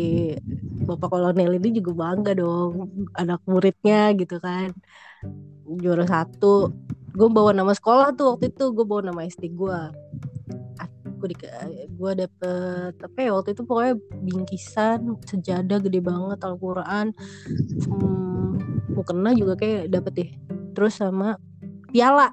bapak 0.84 1.12
kolonel 1.12 1.62
ini 1.62 1.80
juga 1.80 1.92
bangga 1.96 2.36
dong 2.36 3.08
anak 3.16 3.40
muridnya 3.48 4.12
gitu 4.18 4.42
kan. 4.42 4.74
Juara 5.80 6.04
satu 6.10 6.74
gue 7.16 7.30
bawa 7.32 7.56
nama 7.56 7.72
sekolah 7.72 8.12
tuh 8.14 8.36
waktu 8.36 8.52
itu 8.52 8.76
gue 8.76 8.86
bawa 8.86 9.10
nama 9.10 9.24
SD 9.24 9.56
gue 9.56 9.80
gue 11.26 11.34
di 11.34 11.38
gue 11.90 12.12
dapet 12.14 12.94
apa 13.02 13.18
ya 13.18 13.32
waktu 13.34 13.58
itu 13.58 13.64
pokoknya 13.66 13.96
bingkisan 14.22 15.18
sejadah 15.26 15.82
gede 15.82 16.00
banget 16.06 16.40
Al-Quran. 16.46 17.18
Hmm, 17.90 18.62
mukena 18.94 19.34
juga 19.34 19.58
kayak 19.58 19.90
dapet 19.90 20.14
deh. 20.14 20.32
Terus 20.78 20.94
sama 21.02 21.42
piala. 21.90 22.30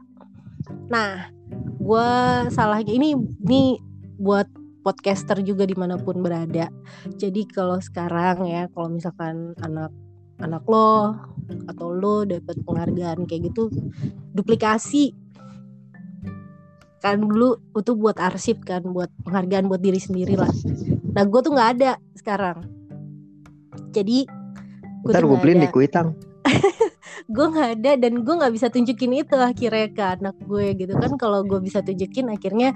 Nah 0.93 1.33
gue 1.57 2.11
salahnya 2.53 2.93
ini 2.93 3.16
ini 3.16 3.80
buat 4.20 4.47
podcaster 4.85 5.41
juga 5.41 5.64
di 5.64 5.78
mana 5.78 5.97
pun 5.97 6.20
berada. 6.20 6.68
Jadi 7.16 7.49
kalau 7.49 7.80
sekarang 7.80 8.45
ya 8.45 8.68
kalau 8.76 8.93
misalkan 8.93 9.57
anak 9.62 9.89
anak 10.43 10.66
lo 10.66 11.14
atau 11.70 11.95
lo 11.95 12.26
dapet 12.26 12.59
penghargaan 12.66 13.24
kayak 13.24 13.53
gitu 13.53 13.70
duplikasi. 14.34 15.14
Kan 17.03 17.22
dulu 17.26 17.59
itu 17.74 17.93
buat 17.99 18.18
arsip 18.18 18.62
kan 18.62 18.86
buat 18.86 19.11
penghargaan 19.26 19.66
buat 19.66 19.82
diri 19.82 19.99
sendiri 19.99 20.38
lah. 20.38 20.51
Nah 21.14 21.24
gue 21.26 21.40
tuh 21.43 21.53
nggak 21.55 21.70
ada 21.78 21.90
sekarang. 22.14 22.62
Jadi 23.90 24.26
Ntar 25.03 25.22
tuh 25.22 25.34
gue 25.34 25.38
beliin 25.43 25.66
di 25.66 25.70
kuitang. 25.70 26.14
gue 27.34 27.47
nggak 27.49 27.70
ada 27.80 27.93
dan 27.99 28.22
gue 28.22 28.34
nggak 28.34 28.55
bisa 28.55 28.70
tunjukin 28.70 29.18
itu 29.18 29.34
akhirnya 29.34 29.88
ke 29.90 30.05
anak 30.20 30.36
gue 30.47 30.78
gitu 30.78 30.95
kan. 30.95 31.18
Kalau 31.18 31.43
gue 31.43 31.59
bisa 31.59 31.82
tunjukin 31.82 32.30
akhirnya 32.30 32.70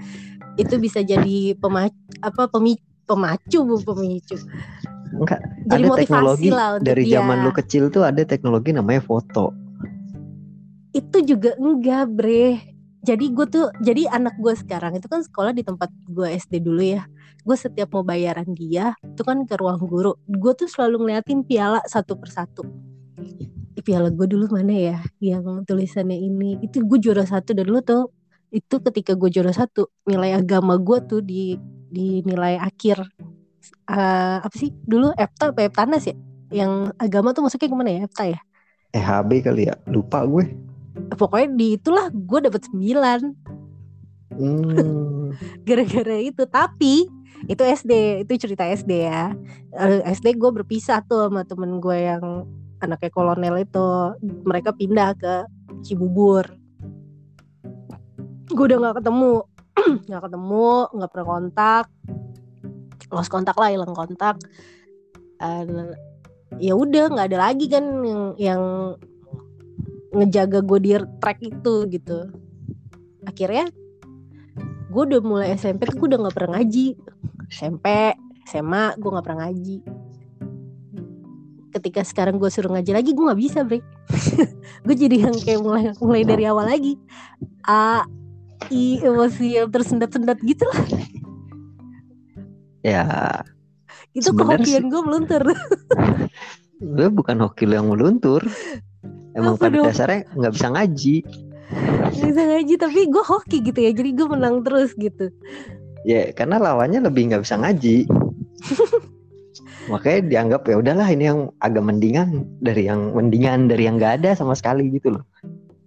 itu 0.59 0.75
bisa 0.83 1.07
jadi 1.07 1.55
pemacu 1.55 1.95
apa 2.19 2.51
pemi, 2.51 2.81
pemacu 3.07 3.63
bu 3.63 3.77
pemicu 3.79 4.41
Enggak, 5.17 5.41
jadi 5.65 5.83
ada 5.83 5.89
motivasi 5.89 6.03
teknologi 6.05 6.49
lah 6.53 6.69
untuk 6.77 6.87
dari 6.87 7.05
dia. 7.09 7.13
zaman 7.19 7.37
lu 7.41 7.51
kecil 7.53 7.85
tuh 7.89 8.03
ada 8.05 8.23
teknologi 8.23 8.71
namanya 8.77 9.03
foto. 9.03 9.53
itu 10.97 11.21
juga 11.29 11.53
enggak 11.61 12.09
bre. 12.09 12.57
Jadi 13.05 13.29
gue 13.31 13.47
tuh 13.47 13.69
jadi 13.85 14.09
anak 14.11 14.41
gue 14.41 14.57
sekarang 14.57 14.97
itu 14.97 15.07
kan 15.07 15.21
sekolah 15.21 15.53
di 15.53 15.61
tempat 15.61 15.93
gue 16.09 16.25
SD 16.41 16.65
dulu 16.65 16.81
ya. 16.81 17.05
Gue 17.45 17.53
setiap 17.53 17.93
mau 17.93 18.03
bayaran 18.03 18.49
dia 18.57 18.97
itu 19.05 19.21
kan 19.21 19.45
ke 19.45 19.61
ruang 19.61 19.77
guru. 19.85 20.17
Gue 20.25 20.57
tuh 20.57 20.67
selalu 20.67 21.05
ngeliatin 21.05 21.45
piala 21.45 21.85
satu 21.85 22.17
persatu. 22.17 22.65
Piala 23.85 24.11
gue 24.11 24.27
dulu 24.27 24.51
mana 24.51 24.73
ya 24.73 24.99
yang 25.21 25.63
tulisannya 25.69 26.17
ini? 26.17 26.59
Itu 26.65 26.83
gue 26.83 26.99
juara 26.99 27.29
satu 27.29 27.55
dan 27.55 27.69
lu 27.69 27.79
tuh 27.85 28.11
itu 28.51 28.81
ketika 28.81 29.13
gue 29.13 29.29
juara 29.31 29.53
satu 29.53 29.93
nilai 30.09 30.33
agama 30.33 30.81
gue 30.81 30.99
tuh 31.07 31.21
di 31.21 31.61
di 31.93 32.25
nilai 32.25 32.59
akhir 32.59 33.05
uh, 33.91 34.37
apa 34.43 34.55
sih? 34.55 34.75
Dulu 34.85 35.15
EPTA 35.15 35.55
apa 35.55 35.61
EPTANAS 35.67 36.05
ya? 36.11 36.17
Yang 36.51 36.73
agama 36.99 37.35
tuh 37.35 37.43
masuknya 37.47 37.71
ke 37.71 37.77
mana 37.77 37.91
ya? 37.91 38.01
EPTA 38.07 38.25
ya? 38.37 38.41
EHB 38.95 39.31
kali 39.43 39.63
ya? 39.71 39.75
Lupa 39.91 40.23
gue. 40.27 40.45
Pokoknya 41.15 41.49
di 41.55 41.67
itulah 41.79 42.07
gue 42.11 42.41
dapet 42.43 42.63
sembilan. 42.67 43.21
Hmm. 44.37 45.33
gara-gara 45.67 46.17
itu. 46.19 46.43
Tapi 46.47 46.95
itu 47.47 47.63
SD 47.63 48.25
itu 48.27 48.33
cerita 48.41 48.65
SD 48.67 48.93
ya. 49.07 49.35
Eh, 49.77 50.01
SD 50.17 50.39
gue 50.41 50.51
berpisah 50.51 51.05
tuh 51.05 51.29
sama 51.29 51.45
temen 51.45 51.79
gue 51.79 51.99
yang 51.99 52.47
anaknya 52.81 53.11
kolonel 53.13 53.63
itu. 53.63 53.89
Mereka 54.47 54.75
pindah 54.75 55.15
ke 55.15 55.35
Cibubur. 55.85 56.47
Gue 58.51 58.65
udah 58.73 58.79
nggak 58.81 58.97
ketemu. 59.05 59.45
Nggak 60.09 60.23
ketemu 60.25 60.89
nggak 60.89 61.11
pernah 61.13 61.27
kontak 61.29 61.85
lost 63.11 63.31
kontak 63.31 63.57
lah 63.59 63.71
hilang 63.71 63.95
kontak. 63.95 64.41
Dan 65.39 65.95
ya 66.57 66.73
udah 66.73 67.13
nggak 67.13 67.27
ada 67.33 67.39
lagi 67.51 67.67
kan 67.69 67.85
yang 68.07 68.23
yang 68.39 68.63
ngejaga 70.17 70.65
gue 70.65 70.79
di 70.81 70.91
track 71.21 71.39
itu 71.45 71.75
gitu. 71.93 72.19
Akhirnya 73.27 73.69
gue 74.87 75.03
udah 75.03 75.21
mulai 75.21 75.53
SMP 75.59 75.85
tuh 75.91 75.99
gue 76.01 76.09
udah 76.15 76.21
nggak 76.27 76.37
pernah 76.37 76.61
ngaji. 76.61 76.97
SMP 77.53 78.17
SMA 78.49 78.97
gue 78.97 79.11
nggak 79.11 79.27
pernah 79.27 79.41
ngaji. 79.47 79.79
Ketika 81.77 82.01
sekarang 82.07 82.41
gue 82.41 82.49
suruh 82.49 82.73
ngaji 82.73 82.97
lagi 82.97 83.11
gue 83.13 83.25
nggak 83.27 83.41
bisa 83.41 83.61
bre. 83.67 83.85
Gue 84.87 84.95
jadi 84.95 85.29
yang 85.29 85.35
kayak 85.35 85.61
mulai 85.67 85.91
mulai 85.99 86.23
dari 86.23 86.47
awal 86.47 86.71
lagi. 86.71 86.95
A 87.67 88.07
i 88.73 89.03
emosi 89.03 89.61
yang 89.61 89.69
tersendat-sendat 89.69 90.41
gitu 90.47 90.65
lah 90.73 90.81
ya. 92.87 93.05
Itu 94.15 94.31
kehokian 94.33 94.87
gue 94.89 95.03
meluntur. 95.03 95.43
Gue 96.77 97.09
bukan 97.09 97.37
hoki 97.43 97.67
lu 97.67 97.75
yang 97.81 97.89
meluntur. 97.91 98.45
Emang 99.37 99.61
Apa 99.61 99.69
pada 99.69 99.77
dong? 99.81 99.87
dasarnya 99.91 100.21
nggak 100.33 100.53
bisa 100.57 100.67
ngaji. 100.73 101.17
Nggak 102.17 102.29
bisa 102.33 102.43
ngaji 102.49 102.75
tapi 102.81 103.01
gue 103.11 103.25
hoki 103.25 103.59
gitu 103.65 103.79
ya. 103.83 103.91
Jadi 103.93 104.11
gue 104.17 104.27
menang 104.29 104.65
terus 104.65 104.93
gitu. 104.97 105.33
Ya 106.07 106.31
karena 106.33 106.63
lawannya 106.63 107.05
lebih 107.05 107.33
nggak 107.33 107.43
bisa 107.45 107.59
ngaji. 107.61 108.07
Makanya 109.93 110.21
dianggap 110.27 110.63
ya 110.67 110.77
udahlah 110.83 111.09
ini 111.13 111.25
yang 111.31 111.41
agak 111.63 111.85
mendingan 111.85 112.45
dari 112.59 112.91
yang 112.91 113.15
mendingan 113.15 113.71
dari 113.71 113.87
yang 113.87 113.97
nggak 114.01 114.23
ada 114.23 114.31
sama 114.35 114.57
sekali 114.57 114.89
gitu 114.93 115.17
loh. 115.17 115.25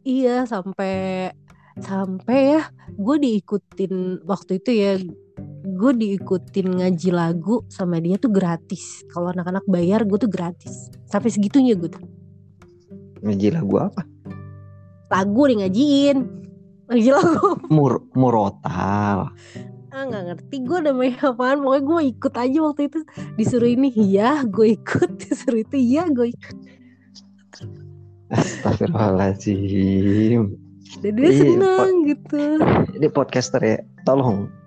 Iya 0.05 0.45
sampai 0.47 1.29
sampai 1.79 2.59
ya 2.59 2.61
gue 2.95 3.17
diikutin 3.19 4.23
waktu 4.27 4.59
itu 4.59 4.71
ya 4.73 4.91
gue 5.79 5.91
diikutin 5.95 6.83
ngaji 6.83 7.09
lagu 7.15 7.63
sama 7.71 8.03
dia 8.03 8.19
tuh 8.19 8.31
gratis. 8.31 9.03
Kalau 9.11 9.31
anak-anak 9.31 9.63
bayar 9.65 10.03
gue 10.03 10.19
tuh 10.19 10.27
gratis. 10.27 10.91
Sampai 11.07 11.31
segitunya 11.31 11.79
gue 11.79 11.87
tuh. 11.87 12.03
Ngaji 13.23 13.47
lagu 13.55 13.79
apa? 13.79 14.03
Lagu 15.07 15.47
nih 15.47 15.63
ngajiin. 15.63 16.17
Ngaji 16.91 17.09
lagu. 17.15 17.47
Mur 17.75 18.03
murotal. 18.11 19.31
Ah 19.89 20.03
nggak 20.03 20.35
ngerti. 20.35 20.55
Gue 20.67 20.83
namanya 20.83 21.31
apaan. 21.31 21.63
Pokoknya 21.63 21.83
gue 21.87 22.01
ikut 22.11 22.33
aja 22.35 22.59
waktu 22.59 22.81
itu. 22.91 22.99
Disuruh 23.39 23.71
ini 23.71 23.87
iya 23.95 24.43
gue 24.43 24.75
ikut. 24.75 25.15
Disuruh 25.23 25.63
itu 25.63 25.79
iya 25.79 26.11
gue 26.11 26.35
ikut. 26.35 26.57
Astagfirullahaladzim. 28.29 30.53
Dan 31.01 31.13
dia 31.17 31.29
Iya, 31.29 31.37
seneng 31.37 31.93
gitu. 32.09 32.41
Ini 32.97 33.07
podcaster 33.13 33.61
ya. 33.61 33.77
Tolong 34.05 34.58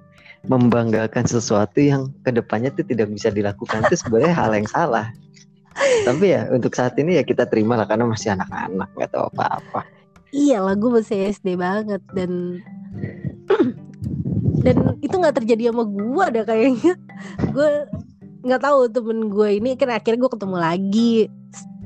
membanggakan 0.46 1.22
sesuatu 1.22 1.78
yang 1.78 2.10
ke 2.26 2.34
depannya 2.34 2.74
tuh 2.74 2.82
tidak 2.86 3.10
bisa 3.14 3.30
dilakukan 3.30 3.86
itu 3.86 3.94
sebenarnya 3.98 4.34
hal 4.34 4.50
yang 4.54 4.68
salah. 4.68 5.06
Tapi 6.04 6.34
ya 6.34 6.50
untuk 6.52 6.74
saat 6.74 6.98
ini 7.00 7.16
ya 7.16 7.24
kita 7.24 7.48
terima 7.48 7.78
lah 7.78 7.86
karena 7.88 8.04
masih 8.04 8.34
anak-anak 8.34 8.88
nggak 8.98 9.10
tahu 9.14 9.30
apa-apa. 9.32 9.86
Iya 10.32 10.64
lah 10.64 10.74
gue 10.76 10.90
masih 10.90 11.32
SD 11.32 11.56
banget 11.56 12.02
dan 12.12 12.60
dan 14.62 14.76
itu 15.00 15.14
nggak 15.14 15.36
terjadi 15.42 15.70
sama 15.70 15.84
gue 15.86 16.22
ada 16.22 16.42
kayaknya. 16.44 16.94
Gue 17.54 17.70
nggak 18.42 18.62
tahu 18.62 18.90
temen 18.90 19.30
gue 19.30 19.48
ini 19.62 19.78
kan 19.78 19.94
akhirnya 19.94 20.18
gue 20.26 20.32
ketemu 20.34 20.56
lagi 20.58 21.14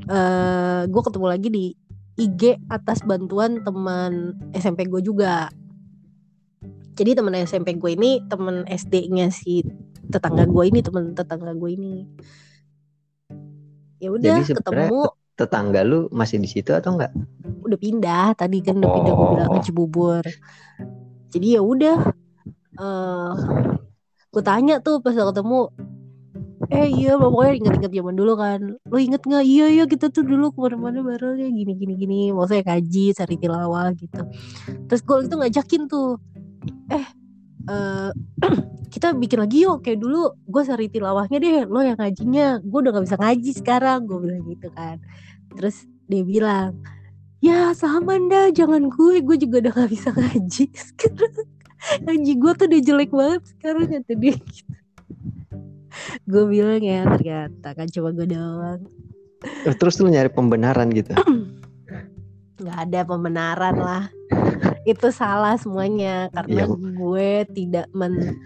eh 0.07 0.83
gue 0.87 1.03
ketemu 1.03 1.27
lagi 1.27 1.49
di 1.53 1.65
IG 2.17 2.57
atas 2.73 3.05
bantuan 3.05 3.61
teman 3.61 4.33
SMP 4.57 4.89
gue 4.89 5.05
juga 5.05 5.53
jadi 6.97 7.13
teman 7.13 7.37
SMP 7.45 7.77
gue 7.77 7.93
ini 7.93 8.25
teman 8.25 8.65
SD-nya 8.65 9.29
si 9.29 9.61
tetangga 10.09 10.49
gue 10.49 10.65
ini 10.65 10.81
teman 10.81 11.13
tetangga 11.13 11.53
gue 11.53 11.71
ini. 11.77 12.09
Ya 14.01 14.09
udah 14.13 14.41
ketemu. 14.41 15.13
tetangga 15.37 15.85
lu 15.85 16.09
masih 16.09 16.41
di 16.41 16.49
situ 16.49 16.73
atau 16.73 16.97
enggak? 16.97 17.13
Udah 17.61 17.77
pindah 17.77 18.33
tadi 18.33 18.65
kan 18.65 18.81
udah 18.81 18.89
pindah 18.89 19.13
gue 19.13 19.27
bilang 19.37 19.49
ke 19.53 19.59
Oh. 19.61 19.65
Cibubur 19.65 20.25
jadi 21.29 21.59
ya 21.59 21.63
udah 21.63 21.97
eh 22.81 23.33
gue 24.33 24.43
tanya 24.45 24.81
tuh 24.81 25.05
pas 25.05 25.13
ketemu 25.13 25.69
eh 26.73 26.89
iya 26.89 27.21
pokoknya 27.21 27.53
inget-inget 27.63 27.93
zaman 28.01 28.15
dulu 28.17 28.33
kan. 28.41 28.61
Lo 28.89 28.97
inget 28.97 29.23
nggak? 29.23 29.45
Iya 29.45 29.67
iya 29.71 29.85
kita 29.85 30.09
tuh 30.09 30.25
dulu 30.25 30.51
ke 30.51 30.59
mana-mana 30.59 31.05
bareng 31.05 31.37
ya 31.39 31.49
gini 31.53 31.73
gini 31.77 31.95
gini. 31.95 32.21
Maksudnya 32.33 32.65
kaji 32.65 33.05
cari 33.13 33.37
tilawah 33.37 33.93
gitu. 33.95 34.23
Terus 34.89 35.01
gue 35.05 35.17
itu 35.29 35.35
ngajakin 35.37 35.83
tuh 35.87 36.17
eh 36.91 37.07
eh 37.67 38.11
kita 38.95 39.13
bikin 39.13 39.39
lagi 39.43 39.67
yuk 39.67 39.85
kayak 39.85 40.01
dulu. 40.01 40.33
Gue 40.47 40.63
cari 40.65 40.87
tilawahnya 40.89 41.39
deh 41.43 41.69
lo 41.69 41.81
yang 41.83 41.99
ngajinya. 41.99 42.63
Gue 42.63 42.79
udah 42.81 42.93
gak 42.97 43.05
bisa 43.05 43.19
ngaji 43.21 43.51
sekarang 43.53 43.99
gue 44.07 44.19
bilang 44.19 44.45
gitu 44.49 44.69
kan. 44.73 44.97
Terus 45.53 45.85
dia 46.07 46.23
bilang 46.23 46.81
ya 47.43 47.75
sama 47.77 48.17
dah 48.17 48.49
jangan 48.55 48.89
gue. 48.89 49.21
Gue 49.21 49.37
juga 49.37 49.61
udah 49.67 49.73
gak 49.85 49.91
bisa 49.91 50.09
ngaji 50.15 50.65
sekarang. 50.95 51.35
Ngaji 52.09 52.33
gue 52.41 52.53
tuh 52.57 52.67
udah 52.73 52.81
jelek 52.83 53.11
banget 53.13 53.43
sekarang 53.53 53.85
kata 53.91 54.15
dia 54.17 54.35
gitu. 54.39 54.75
gue 56.29 56.45
bilang 56.45 56.83
ya 56.85 57.09
ternyata 57.09 57.69
kan 57.73 57.87
cuma 57.89 58.13
gue 58.13 58.27
doang. 58.29 58.81
Terus 59.65 60.01
lu 60.01 60.09
nyari 60.09 60.33
pembenaran 60.33 60.89
gitu? 60.93 61.13
Nggak 62.61 62.79
ada 62.89 63.01
pembenaran 63.05 63.77
lah 63.77 64.05
itu 64.93 65.09
salah 65.13 65.55
semuanya 65.59 66.29
karena 66.33 66.65
Iya. 66.65 66.75
gue 66.75 67.31
tidak 67.53 67.87
men 67.93 68.39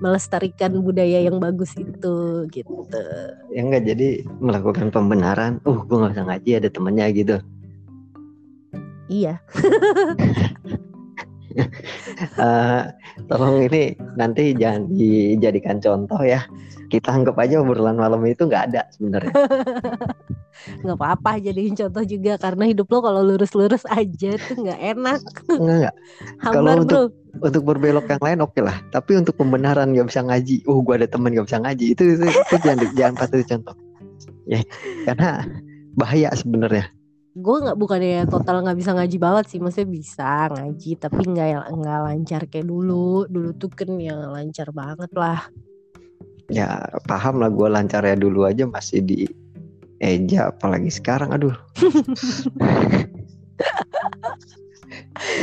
melestarikan 0.00 0.80
budaya 0.80 1.20
yang 1.20 1.36
bagus 1.36 1.76
itu 1.76 2.48
gitu. 2.48 3.04
Ya 3.52 3.60
enggak 3.60 3.84
jadi 3.84 4.24
melakukan 4.40 4.88
pembenaran. 4.88 5.60
Uh 5.68 5.84
gue 5.84 5.96
nggak 6.00 6.12
bisa 6.16 6.24
ngaji 6.24 6.50
ada 6.56 6.68
temennya 6.72 7.06
gitu. 7.12 7.36
Iya. 9.12 9.34
Eh, 12.34 12.82
tolong 13.30 13.62
ini 13.62 13.94
nanti 14.18 14.58
jangan 14.58 14.90
dijadikan 14.90 15.78
contoh 15.78 16.18
ya 16.26 16.42
kita 17.00 17.10
anggap 17.10 17.36
aja 17.42 17.58
obrolan 17.60 17.98
malam 17.98 18.22
itu 18.26 18.46
nggak 18.46 18.64
ada 18.70 18.82
sebenarnya. 18.94 19.34
Nggak 20.86 20.96
apa-apa 20.96 21.42
jadiin 21.42 21.74
contoh 21.74 22.04
juga 22.06 22.38
karena 22.38 22.64
hidup 22.70 22.86
lo 22.88 22.98
kalau 23.02 23.20
lurus-lurus 23.26 23.82
aja 23.90 24.38
tuh 24.38 24.56
nggak 24.62 24.80
enak. 24.96 25.20
Enggak 25.50 25.76
enggak 25.76 25.94
Kalau 26.40 26.72
untuk- 26.78 27.12
bro. 27.12 27.42
untuk 27.50 27.62
berbelok 27.66 28.06
yang 28.06 28.22
lain 28.22 28.38
oke 28.46 28.60
lah. 28.62 28.78
Tapi 28.94 29.18
untuk 29.18 29.34
pembenaran 29.34 29.90
nggak 29.90 30.06
bisa 30.08 30.22
ngaji. 30.22 30.62
Uh 30.64 30.78
gue 30.80 30.94
ada 30.94 31.08
temen 31.10 31.34
nggak 31.34 31.46
bisa 31.50 31.58
ngaji. 31.58 31.84
Itu 31.90 32.02
itu, 32.06 32.24
itu 32.30 32.54
jangan 32.62 32.78
jangan 32.94 33.14
patut 33.18 33.38
dicontoh. 33.42 33.76
Ya 34.46 34.60
karena 35.04 35.42
bahaya 35.98 36.30
sebenarnya. 36.38 36.86
Gue 37.34 37.56
nggak 37.58 37.74
bukannya 37.74 38.30
total 38.30 38.62
nggak 38.62 38.78
bisa 38.78 38.94
ngaji 38.94 39.16
banget 39.18 39.44
sih. 39.50 39.58
Maksudnya 39.58 39.90
bisa 39.90 40.30
ngaji 40.54 40.90
tapi 41.02 41.22
nggak 41.34 41.48
nggak 41.74 41.98
lancar 42.06 42.42
kayak 42.46 42.70
dulu. 42.70 43.26
Dulu 43.26 43.50
tuh 43.58 43.74
kan 43.74 43.90
yang 43.98 44.30
lancar 44.30 44.70
banget 44.70 45.10
lah 45.18 45.42
ya 46.52 46.84
paham 47.08 47.40
lah 47.40 47.48
gue 47.48 47.68
lancarnya 47.68 48.16
dulu 48.20 48.44
aja 48.44 48.68
masih 48.68 49.00
di 49.00 49.24
eja 50.02 50.52
apalagi 50.52 50.92
sekarang 50.92 51.32
aduh. 51.32 51.56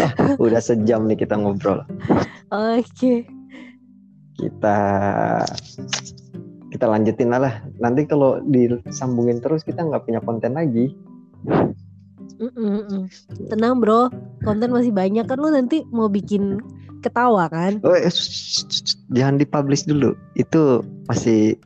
Ah, 0.02 0.38
udah 0.43 0.62
sejam 0.62 1.10
nih 1.10 1.18
kita 1.26 1.34
ngobrol. 1.39 1.82
Oke. 2.54 3.26
Kita 4.38 4.78
kita 6.72 6.86
lanjutin 6.88 7.30
lah 7.30 7.39
lah. 7.43 7.56
nanti 7.84 8.08
kalau 8.08 8.39
disambungin 8.47 9.43
terus 9.43 9.62
kita 9.66 9.84
nggak 9.84 10.08
punya 10.08 10.20
konten 10.24 10.56
lagi. 10.56 10.95
Mm-mm. 12.41 13.06
Tenang 13.54 13.78
bro, 13.78 14.10
konten 14.41 14.74
masih 14.74 14.89
banyak. 14.89 15.30
Kan 15.30 15.38
lu 15.38 15.54
nanti 15.54 15.86
mau 15.93 16.10
bikin 16.10 16.58
ketawa 17.02 17.49
kan? 17.49 17.82
Oh, 17.82 17.97
eh, 17.97 18.14
jangan 19.12 19.41
dipublish 19.41 19.89
dulu. 19.89 20.14
Itu 20.38 20.86
masih 21.10 21.58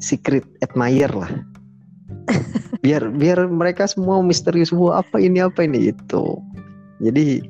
secret 0.00 0.46
admirer 0.64 1.12
lah. 1.12 1.32
biar 2.84 3.12
biar 3.12 3.44
mereka 3.50 3.84
semua 3.84 4.24
misterius 4.24 4.72
wah 4.72 5.04
apa 5.04 5.20
ini 5.20 5.42
apa 5.44 5.66
ini 5.66 5.92
itu. 5.92 6.24
Jadi 7.02 7.44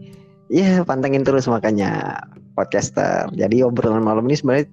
ya 0.50 0.82
pantengin 0.82 1.22
terus 1.22 1.46
makanya 1.46 2.18
podcaster. 2.58 3.30
Jadi 3.36 3.62
obrolan 3.62 4.02
malam 4.02 4.26
ini 4.26 4.36
sebenarnya 4.36 4.66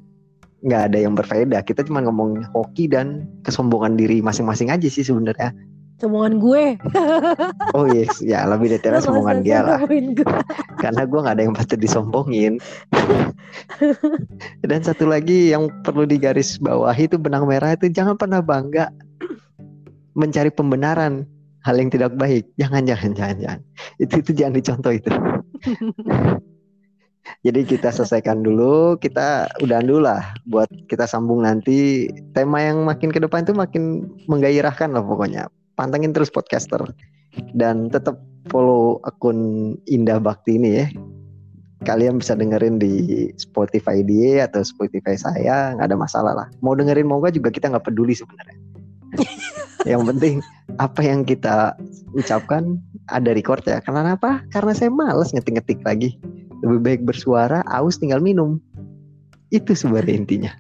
nggak 0.65 0.83
ada 0.91 0.97
yang 0.97 1.13
berbeda. 1.13 1.57
Kita 1.61 1.85
cuma 1.85 2.01
ngomong 2.01 2.49
hoki 2.51 2.89
dan 2.89 3.29
kesombongan 3.45 3.95
diri 3.95 4.19
masing-masing 4.25 4.73
aja 4.73 4.87
sih 4.89 5.05
sebenarnya. 5.05 5.53
Omongan 5.97 6.33
gue. 6.37 6.63
Oh 7.73 7.89
yes, 7.89 8.21
ya 8.21 8.45
lebih 8.45 8.69
detailnya 8.69 9.01
nggak 9.01 9.41
dia 9.41 9.65
lah. 9.65 9.81
karena 10.77 11.01
gue 11.09 11.19
nggak 11.25 11.35
ada 11.35 11.43
yang 11.43 11.57
patut 11.57 11.79
disombongin. 11.81 12.61
Dan 14.61 14.79
satu 14.85 15.09
lagi 15.09 15.49
yang 15.49 15.73
perlu 15.81 16.05
digaris 16.05 16.61
bawahi 16.61 17.09
itu 17.09 17.17
benang 17.17 17.49
merah 17.49 17.73
itu 17.73 17.89
jangan 17.89 18.13
pernah 18.13 18.45
bangga 18.45 18.93
mencari 20.13 20.53
pembenaran 20.53 21.25
hal 21.65 21.75
yang 21.81 21.89
tidak 21.89 22.13
baik. 22.13 22.45
Jangan 22.61 22.85
jangan 22.85 23.11
jangan 23.17 23.37
jangan. 23.41 23.59
Itu 23.97 24.13
itu 24.21 24.31
jangan 24.37 24.53
dicontoh 24.53 24.93
itu. 24.93 25.11
Jadi 27.43 27.67
kita 27.67 27.91
selesaikan 27.91 28.39
dulu, 28.39 28.95
kita 29.01 29.51
udahan 29.59 29.83
dulu 29.83 30.07
lah 30.07 30.31
buat 30.47 30.69
kita 30.87 31.03
sambung 31.03 31.43
nanti 31.43 32.07
tema 32.31 32.63
yang 32.63 32.87
makin 32.87 33.11
ke 33.11 33.19
depan 33.19 33.43
itu 33.43 33.51
makin 33.51 34.07
menggairahkan 34.31 34.95
lah 34.95 35.03
pokoknya. 35.03 35.51
Pantengin 35.78 36.11
terus 36.11 36.34
podcaster 36.34 36.82
dan 37.53 37.93
tetap 37.93 38.17
follow 38.49 38.97
akun 39.05 39.73
Indah 39.86 40.17
Bakti 40.17 40.57
ini 40.57 40.69
ya. 40.84 40.88
Kalian 41.86 42.17
bisa 42.17 42.34
dengerin 42.34 42.82
di 42.82 43.30
Spotify 43.38 44.01
dia 44.01 44.49
atau 44.49 44.65
Spotify 44.65 45.13
saya, 45.13 45.78
nggak 45.78 45.93
ada 45.93 45.97
masalah 45.97 46.34
lah. 46.34 46.47
Mau 46.65 46.73
dengerin 46.73 47.05
mau 47.05 47.21
nggak 47.21 47.38
juga 47.38 47.53
kita 47.53 47.69
nggak 47.69 47.86
peduli 47.86 48.17
sebenarnya. 48.17 48.57
yang 49.91 50.03
penting 50.03 50.43
apa 50.82 50.99
yang 51.05 51.21
kita 51.23 51.78
ucapkan 52.17 52.82
ada 53.13 53.32
record 53.32 53.61
ya. 53.63 53.78
Karena 53.80 54.17
apa? 54.17 54.43
Karena 54.49 54.73
saya 54.73 54.89
males 54.89 55.32
ngetik-ngetik 55.32 55.86
lagi. 55.86 56.17
Lebih 56.65 56.80
baik 56.82 57.01
bersuara, 57.05 57.61
aus 57.69 58.01
tinggal 58.01 58.19
minum. 58.19 58.57
Itu 59.53 59.78
sebenarnya 59.78 60.15
intinya. 60.17 60.51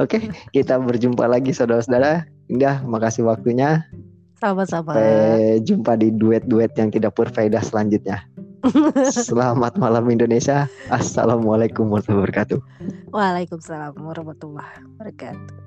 Oke, 0.00 0.32
kita 0.56 0.80
berjumpa 0.80 1.28
lagi 1.28 1.52
saudara-saudara. 1.52 2.24
Indah, 2.48 2.80
makasih 2.88 3.28
waktunya. 3.28 3.84
Sama-sama. 4.36 4.92
Sampai 4.92 5.64
jumpa 5.64 5.96
di 5.96 6.12
duet-duet 6.12 6.72
yang 6.76 6.92
tidak 6.92 7.16
berfaedah 7.16 7.64
selanjutnya. 7.64 8.20
Selamat 9.28 9.80
malam 9.80 10.04
Indonesia. 10.12 10.68
Assalamualaikum 10.92 11.88
warahmatullahi 11.88 12.20
wabarakatuh. 12.20 12.58
Waalaikumsalam 13.14 13.96
warahmatullahi 13.96 14.76
wabarakatuh. 14.96 15.65